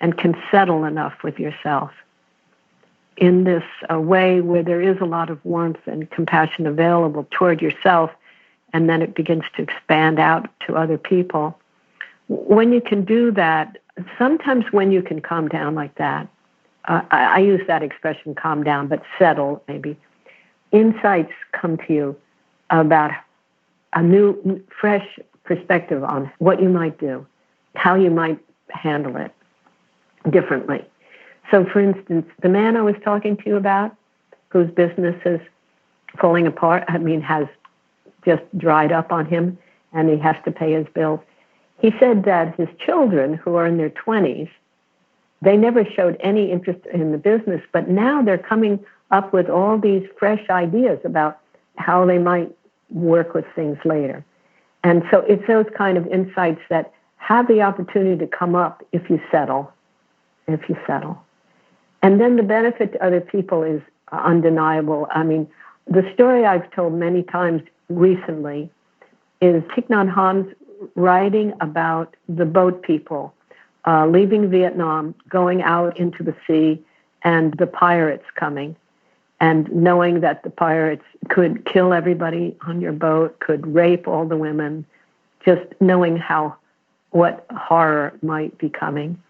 and 0.00 0.16
can 0.16 0.36
settle 0.50 0.84
enough 0.84 1.14
with 1.24 1.38
yourself 1.38 1.90
in 3.16 3.44
this 3.44 3.62
uh, 3.90 3.98
way 3.98 4.42
where 4.42 4.62
there 4.62 4.82
is 4.82 4.98
a 5.00 5.06
lot 5.06 5.30
of 5.30 5.42
warmth 5.42 5.80
and 5.86 6.10
compassion 6.10 6.66
available 6.66 7.26
toward 7.30 7.62
yourself, 7.62 8.10
and 8.74 8.90
then 8.90 9.00
it 9.00 9.14
begins 9.14 9.44
to 9.56 9.62
expand 9.62 10.18
out 10.18 10.50
to 10.66 10.76
other 10.76 10.98
people. 10.98 11.58
When 12.28 12.72
you 12.72 12.82
can 12.82 13.06
do 13.06 13.30
that, 13.32 13.78
sometimes 14.18 14.66
when 14.70 14.92
you 14.92 15.00
can 15.00 15.22
calm 15.22 15.48
down 15.48 15.74
like 15.74 15.94
that, 15.94 16.28
uh, 16.88 17.00
I, 17.10 17.24
I 17.24 17.38
use 17.38 17.62
that 17.68 17.82
expression 17.82 18.34
calm 18.34 18.62
down, 18.62 18.88
but 18.88 19.02
settle 19.18 19.62
maybe, 19.66 19.98
insights 20.72 21.32
come 21.52 21.78
to 21.78 21.92
you 21.92 22.16
about 22.68 23.12
a 23.92 24.02
new, 24.02 24.62
fresh 24.80 25.18
perspective 25.44 26.02
on 26.04 26.30
what 26.38 26.60
you 26.60 26.68
might 26.68 26.98
do, 26.98 27.26
how 27.74 27.94
you 27.94 28.10
might 28.10 28.38
handle 28.68 29.16
it. 29.16 29.32
differently. 30.30 30.84
So, 31.50 31.64
for 31.64 31.80
instance, 31.80 32.26
the 32.42 32.48
man 32.48 32.76
I 32.76 32.82
was 32.82 32.96
talking 33.04 33.36
to 33.36 33.42
you 33.46 33.56
about, 33.56 33.94
whose 34.48 34.70
business 34.70 35.14
is 35.24 35.40
falling 36.20 36.46
apart, 36.46 36.84
I 36.88 36.98
mean, 36.98 37.20
has 37.20 37.46
just 38.24 38.42
dried 38.58 38.92
up 38.92 39.12
on 39.12 39.26
him 39.26 39.56
and 39.92 40.10
he 40.10 40.18
has 40.18 40.36
to 40.44 40.50
pay 40.50 40.72
his 40.72 40.86
bills. 40.94 41.20
He 41.78 41.92
said 42.00 42.24
that 42.24 42.56
his 42.56 42.68
children, 42.84 43.34
who 43.34 43.54
are 43.54 43.66
in 43.66 43.76
their 43.76 43.90
20s, 43.90 44.48
they 45.42 45.56
never 45.56 45.84
showed 45.84 46.16
any 46.20 46.50
interest 46.50 46.80
in 46.92 47.12
the 47.12 47.18
business, 47.18 47.60
but 47.70 47.88
now 47.88 48.22
they're 48.22 48.38
coming 48.38 48.84
up 49.10 49.32
with 49.32 49.48
all 49.48 49.78
these 49.78 50.06
fresh 50.18 50.48
ideas 50.50 50.98
about 51.04 51.38
how 51.76 52.04
they 52.04 52.18
might 52.18 52.55
work 52.90 53.34
with 53.34 53.44
things 53.54 53.78
later. 53.84 54.24
And 54.84 55.02
so 55.10 55.20
it's 55.20 55.46
those 55.46 55.66
kind 55.76 55.98
of 55.98 56.06
insights 56.08 56.60
that 56.70 56.92
have 57.16 57.48
the 57.48 57.62
opportunity 57.62 58.16
to 58.18 58.26
come 58.26 58.54
up 58.54 58.84
if 58.92 59.10
you 59.10 59.20
settle, 59.30 59.72
if 60.46 60.68
you 60.68 60.76
settle. 60.86 61.20
And 62.02 62.20
then 62.20 62.36
the 62.36 62.42
benefit 62.42 62.92
to 62.92 63.04
other 63.04 63.20
people 63.20 63.62
is 63.62 63.80
undeniable. 64.12 65.08
I 65.10 65.24
mean, 65.24 65.48
the 65.88 66.08
story 66.14 66.44
I've 66.44 66.70
told 66.70 66.92
many 66.92 67.22
times 67.22 67.62
recently 67.88 68.70
is 69.40 69.62
Thich 69.64 69.88
Nhat 69.88 70.12
Hanh's 70.12 70.54
writing 70.94 71.52
about 71.60 72.14
the 72.28 72.44
boat 72.44 72.82
people 72.82 73.34
uh, 73.86 74.06
leaving 74.06 74.50
Vietnam, 74.50 75.14
going 75.28 75.62
out 75.62 75.96
into 75.98 76.22
the 76.22 76.34
sea, 76.46 76.82
and 77.22 77.54
the 77.58 77.66
pirates 77.66 78.24
coming, 78.34 78.76
and 79.40 79.70
knowing 79.72 80.20
that 80.20 80.42
the 80.42 80.50
pirates 80.50 81.04
could 81.28 81.64
kill 81.66 81.92
everybody 81.92 82.56
on 82.66 82.80
your 82.80 82.92
boat, 82.92 83.38
could 83.40 83.66
rape 83.66 84.08
all 84.08 84.26
the 84.26 84.36
women, 84.36 84.84
just 85.44 85.62
knowing 85.80 86.16
how 86.16 86.56
what 87.10 87.46
horror 87.50 88.12
might 88.22 88.56
be 88.58 88.68
coming. 88.68 89.20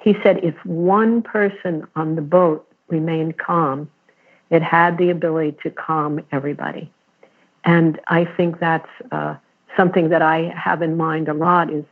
He 0.00 0.14
said 0.22 0.44
if 0.44 0.54
one 0.64 1.22
person 1.22 1.86
on 1.96 2.16
the 2.16 2.22
boat 2.22 2.68
remained 2.88 3.38
calm, 3.38 3.90
it 4.50 4.62
had 4.62 4.98
the 4.98 5.10
ability 5.10 5.56
to 5.62 5.70
calm 5.70 6.20
everybody. 6.30 6.90
And 7.64 8.00
I 8.08 8.24
think 8.24 8.60
that's 8.60 8.88
uh, 9.10 9.36
something 9.76 10.10
that 10.10 10.22
I 10.22 10.52
have 10.56 10.82
in 10.82 10.96
mind 10.96 11.28
a 11.28 11.34
lot 11.34 11.72
is 11.72 11.84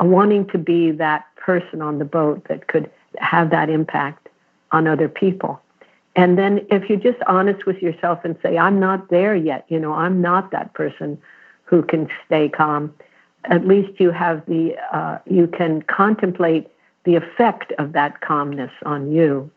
wanting 0.00 0.48
to 0.48 0.58
be 0.58 0.90
that 0.92 1.26
person 1.36 1.82
on 1.82 1.98
the 1.98 2.04
boat 2.04 2.46
that 2.48 2.68
could 2.68 2.90
have 3.18 3.50
that 3.50 3.68
impact 3.68 4.28
on 4.72 4.86
other 4.86 5.08
people. 5.08 5.60
And 6.14 6.36
then 6.38 6.66
if 6.70 6.88
you're 6.88 6.98
just 6.98 7.22
honest 7.26 7.64
with 7.66 7.80
yourself 7.80 8.20
and 8.24 8.36
say, 8.42 8.58
I'm 8.58 8.78
not 8.78 9.08
there 9.08 9.34
yet, 9.34 9.64
you 9.68 9.80
know, 9.80 9.94
I'm 9.94 10.20
not 10.20 10.50
that 10.50 10.74
person 10.74 11.18
who 11.64 11.82
can 11.82 12.08
stay 12.26 12.48
calm, 12.48 12.94
at 13.44 13.66
least 13.66 13.98
you 13.98 14.10
have 14.10 14.44
the, 14.46 14.74
uh, 14.92 15.18
you 15.26 15.46
can 15.46 15.82
contemplate 15.82 16.68
the 17.04 17.16
effect 17.16 17.72
of 17.78 17.92
that 17.92 18.20
calmness 18.20 18.70
on 18.84 19.10
you. 19.10 19.50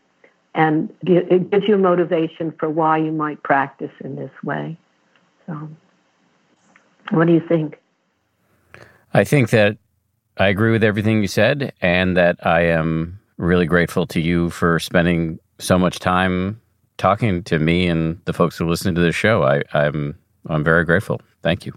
And 0.54 0.92
it 1.02 1.50
gives 1.50 1.68
you 1.68 1.76
motivation 1.76 2.52
for 2.58 2.70
why 2.70 2.96
you 2.96 3.12
might 3.12 3.42
practice 3.42 3.92
in 4.00 4.16
this 4.16 4.30
way. 4.42 4.78
So, 5.44 5.68
what 7.10 7.26
do 7.26 7.34
you 7.34 7.42
think? 7.46 7.78
I 9.12 9.24
think 9.24 9.50
that 9.50 9.76
I 10.38 10.48
agree 10.48 10.72
with 10.72 10.82
everything 10.82 11.20
you 11.20 11.28
said, 11.28 11.74
and 11.82 12.16
that 12.16 12.44
I 12.44 12.62
am 12.62 13.20
really 13.36 13.66
grateful 13.66 14.06
to 14.08 14.20
you 14.20 14.48
for 14.48 14.78
spending 14.78 15.38
so 15.58 15.78
much 15.78 15.98
time 15.98 16.60
talking 16.98 17.42
to 17.44 17.58
me 17.58 17.86
and 17.86 18.20
the 18.24 18.32
folks 18.32 18.56
who 18.56 18.68
listen 18.68 18.94
to 18.94 19.00
this 19.00 19.14
show. 19.14 19.42
I, 19.42 19.62
I'm 19.74 20.16
I'm 20.48 20.64
very 20.64 20.84
grateful. 20.84 21.20
Thank 21.42 21.66
you. 21.66 21.72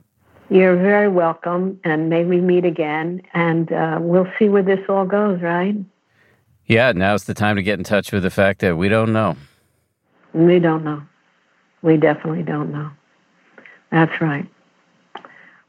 You're 0.50 0.76
very 0.76 1.08
welcome, 1.08 1.80
and 1.84 2.10
may 2.10 2.26
we 2.26 2.42
meet 2.42 2.66
again, 2.66 3.22
and 3.34 3.72
uh, 3.72 4.00
we'll 4.02 4.28
see 4.40 4.50
where 4.50 4.64
this 4.64 4.80
all 4.90 5.06
goes. 5.06 5.42
Right? 5.42 5.76
Yeah, 6.66 6.92
now's 6.92 7.26
the 7.26 7.34
time 7.34 7.56
to 7.56 7.64
get 7.64 7.78
in 7.78 7.84
touch 7.84 8.12
with 8.12 8.24
the 8.24 8.30
fact 8.30 8.62
that 8.62 8.78
we 8.78 8.90
don't 8.90 9.14
know. 9.14 9.36
We 10.34 10.60
don't 10.60 10.84
know. 10.84 11.04
We 11.82 11.98
definitely 11.98 12.44
don't 12.44 12.72
know. 12.72 12.92
That's 13.92 14.22
right. 14.22 14.48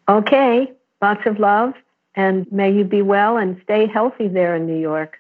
Okay, 0.08 0.72
lots 1.00 1.26
of 1.26 1.38
love, 1.38 1.74
and 2.14 2.50
may 2.50 2.72
you 2.72 2.84
be 2.84 3.02
well 3.02 3.36
and 3.36 3.60
stay 3.62 3.86
healthy 3.86 4.28
there 4.28 4.56
in 4.56 4.66
New 4.66 4.78
York. 4.78 5.19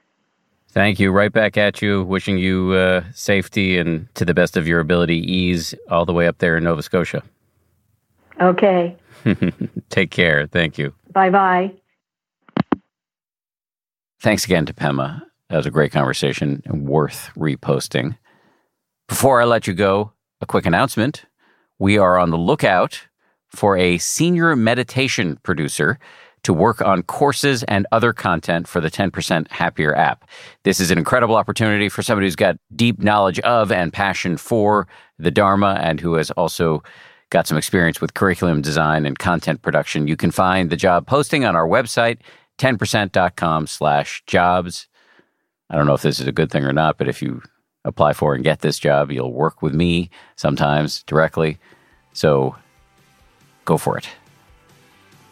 Thank 0.72 1.00
you. 1.00 1.10
Right 1.10 1.32
back 1.32 1.56
at 1.56 1.82
you. 1.82 2.04
Wishing 2.04 2.38
you 2.38 2.72
uh, 2.72 3.02
safety 3.12 3.76
and, 3.76 4.12
to 4.14 4.24
the 4.24 4.34
best 4.34 4.56
of 4.56 4.68
your 4.68 4.78
ability, 4.78 5.18
ease 5.18 5.74
all 5.90 6.04
the 6.04 6.12
way 6.12 6.28
up 6.28 6.38
there 6.38 6.56
in 6.56 6.64
Nova 6.64 6.82
Scotia. 6.82 7.22
Okay. 8.40 8.96
Take 9.90 10.10
care. 10.12 10.46
Thank 10.46 10.78
you. 10.78 10.94
Bye 11.12 11.30
bye. 11.30 11.72
Thanks 14.20 14.44
again 14.44 14.64
to 14.66 14.72
Pema. 14.72 15.22
That 15.48 15.56
was 15.56 15.66
a 15.66 15.70
great 15.70 15.90
conversation 15.90 16.62
and 16.64 16.86
worth 16.86 17.30
reposting. 17.36 18.16
Before 19.08 19.40
I 19.40 19.44
let 19.44 19.66
you 19.66 19.74
go, 19.74 20.12
a 20.40 20.46
quick 20.46 20.66
announcement. 20.66 21.24
We 21.80 21.98
are 21.98 22.16
on 22.16 22.30
the 22.30 22.38
lookout 22.38 23.08
for 23.48 23.76
a 23.76 23.98
senior 23.98 24.54
meditation 24.54 25.38
producer 25.42 25.98
to 26.42 26.52
work 26.52 26.80
on 26.82 27.02
courses 27.02 27.62
and 27.64 27.86
other 27.92 28.12
content 28.12 28.66
for 28.66 28.80
the 28.80 28.90
10% 28.90 29.48
Happier 29.50 29.94
app. 29.94 30.28
This 30.64 30.80
is 30.80 30.90
an 30.90 30.98
incredible 30.98 31.36
opportunity 31.36 31.88
for 31.88 32.02
somebody 32.02 32.26
who's 32.26 32.36
got 32.36 32.58
deep 32.74 32.98
knowledge 33.00 33.40
of 33.40 33.70
and 33.70 33.92
passion 33.92 34.36
for 34.36 34.86
the 35.18 35.30
Dharma 35.30 35.78
and 35.82 36.00
who 36.00 36.14
has 36.14 36.30
also 36.32 36.82
got 37.30 37.46
some 37.46 37.56
experience 37.56 38.00
with 38.00 38.14
curriculum 38.14 38.60
design 38.60 39.06
and 39.06 39.18
content 39.18 39.62
production. 39.62 40.08
You 40.08 40.16
can 40.16 40.30
find 40.30 40.70
the 40.70 40.76
job 40.76 41.06
posting 41.06 41.44
on 41.44 41.54
our 41.54 41.66
website, 41.66 42.18
10%.com 42.58 43.66
slash 43.66 44.22
jobs. 44.26 44.88
I 45.70 45.76
don't 45.76 45.86
know 45.86 45.94
if 45.94 46.02
this 46.02 46.20
is 46.20 46.26
a 46.26 46.32
good 46.32 46.50
thing 46.50 46.64
or 46.64 46.72
not, 46.72 46.98
but 46.98 47.08
if 47.08 47.22
you 47.22 47.42
apply 47.84 48.12
for 48.12 48.34
and 48.34 48.44
get 48.44 48.60
this 48.60 48.78
job, 48.78 49.10
you'll 49.10 49.32
work 49.32 49.62
with 49.62 49.74
me 49.74 50.10
sometimes 50.36 51.02
directly. 51.04 51.58
So 52.12 52.56
go 53.64 53.78
for 53.78 53.96
it. 53.96 54.08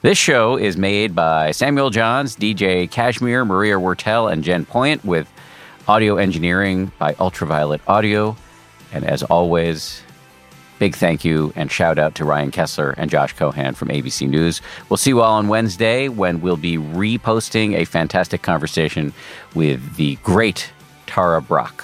This 0.01 0.16
show 0.16 0.57
is 0.57 0.76
made 0.76 1.16
by 1.16 1.51
Samuel 1.51 1.90
Johns, 1.90 2.36
DJ 2.36 2.88
Cashmere, 2.88 3.44
Maria 3.44 3.74
Wartell, 3.74 4.32
and 4.32 4.44
Jen 4.44 4.64
Poyant 4.64 5.05
with 5.05 5.28
audio 5.88 6.18
engineering 6.18 6.92
by 7.01 7.16
Ultraviolet 7.18 7.80
Audio. 7.88 8.36
And 8.92 9.05
as 9.05 9.24
always, 9.24 10.01
big 10.78 10.94
thank 10.94 11.24
you 11.24 11.53
and 11.57 11.68
shout 11.68 11.99
out 11.99 12.14
to 12.14 12.24
Ryan 12.24 12.53
Kessler 12.53 12.94
and 12.96 13.11
Josh 13.11 13.32
Cohan 13.32 13.74
from 13.74 13.88
ABC 13.88 14.28
News. 14.28 14.61
We'll 14.88 14.99
see 14.99 15.11
you 15.11 15.20
all 15.20 15.34
on 15.34 15.49
Wednesday 15.49 16.09
when 16.09 16.40
we'll 16.40 16.57
be 16.57 16.76
reposting 16.76 17.74
a 17.74 17.84
fantastic 17.84 18.40
conversation 18.40 19.12
with 19.57 19.96
the 19.96 20.14
great 20.22 20.70
Tara 21.09 21.42
Brach. 21.42 21.82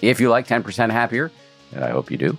If 0.00 0.20
you 0.20 0.30
like 0.30 0.46
10% 0.46 0.90
Happier, 0.90 1.32
and 1.72 1.84
I 1.84 1.90
hope 1.90 2.12
you 2.12 2.16
do, 2.16 2.38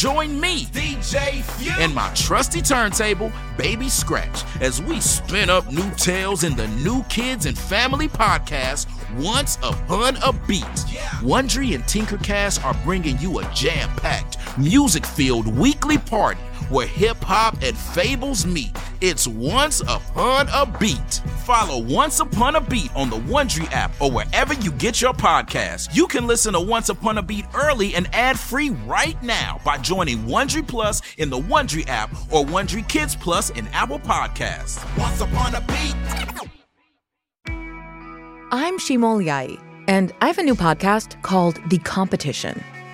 Join 0.00 0.40
me, 0.40 0.64
DJ 0.64 1.42
Few, 1.42 1.72
and 1.72 1.94
my 1.94 2.10
trusty 2.14 2.62
turntable, 2.62 3.30
Baby 3.58 3.90
Scratch, 3.90 4.44
as 4.62 4.80
we 4.80 4.98
spin 4.98 5.50
up 5.50 5.70
new 5.70 5.90
tales 5.90 6.42
in 6.42 6.56
the 6.56 6.66
New 6.68 7.02
Kids 7.10 7.44
and 7.44 7.58
Family 7.58 8.08
podcast, 8.08 8.86
Once 9.22 9.58
Upon 9.62 10.16
a 10.24 10.32
Beat. 10.48 10.64
Yeah. 10.88 11.00
Wondery 11.20 11.74
and 11.74 11.84
Tinkercast 11.84 12.64
are 12.64 12.72
bringing 12.82 13.18
you 13.18 13.40
a 13.40 13.52
jam 13.52 13.94
packed, 13.96 14.29
music 14.58 15.06
filled 15.06 15.46
weekly 15.46 15.98
party 15.98 16.40
where 16.70 16.86
hip 16.86 17.16
hop 17.18 17.56
and 17.62 17.76
fables 17.76 18.46
meet. 18.46 18.70
It's 19.00 19.26
Once 19.26 19.80
Upon 19.80 20.48
a 20.52 20.66
Beat. 20.78 21.20
Follow 21.44 21.82
Once 21.82 22.20
Upon 22.20 22.54
a 22.54 22.60
Beat 22.60 22.94
on 22.94 23.10
the 23.10 23.16
Wondery 23.16 23.70
app 23.72 23.92
or 24.00 24.10
wherever 24.10 24.54
you 24.54 24.70
get 24.72 25.00
your 25.00 25.12
podcasts. 25.12 25.94
You 25.94 26.06
can 26.06 26.26
listen 26.26 26.52
to 26.52 26.60
Once 26.60 26.88
Upon 26.88 27.18
a 27.18 27.22
Beat 27.22 27.44
early 27.54 27.94
and 27.94 28.08
ad 28.14 28.38
free 28.38 28.70
right 28.70 29.20
now 29.22 29.60
by 29.64 29.78
joining 29.78 30.18
Wondery 30.26 30.66
Plus 30.66 31.02
in 31.18 31.28
the 31.28 31.38
Wondery 31.38 31.86
app 31.88 32.12
or 32.30 32.44
Wondery 32.44 32.88
Kids 32.88 33.16
Plus 33.16 33.50
in 33.50 33.66
Apple 33.68 33.98
Podcasts. 33.98 34.80
Once 34.96 35.20
Upon 35.20 35.54
a 35.54 35.60
Beat. 35.62 35.96
I'm 38.52 38.78
Shima 38.78 39.06
Oliaee 39.06 39.60
and 39.88 40.12
I 40.20 40.28
have 40.28 40.38
a 40.38 40.42
new 40.42 40.54
podcast 40.54 41.20
called 41.22 41.58
The 41.68 41.78
Competition. 41.78 42.62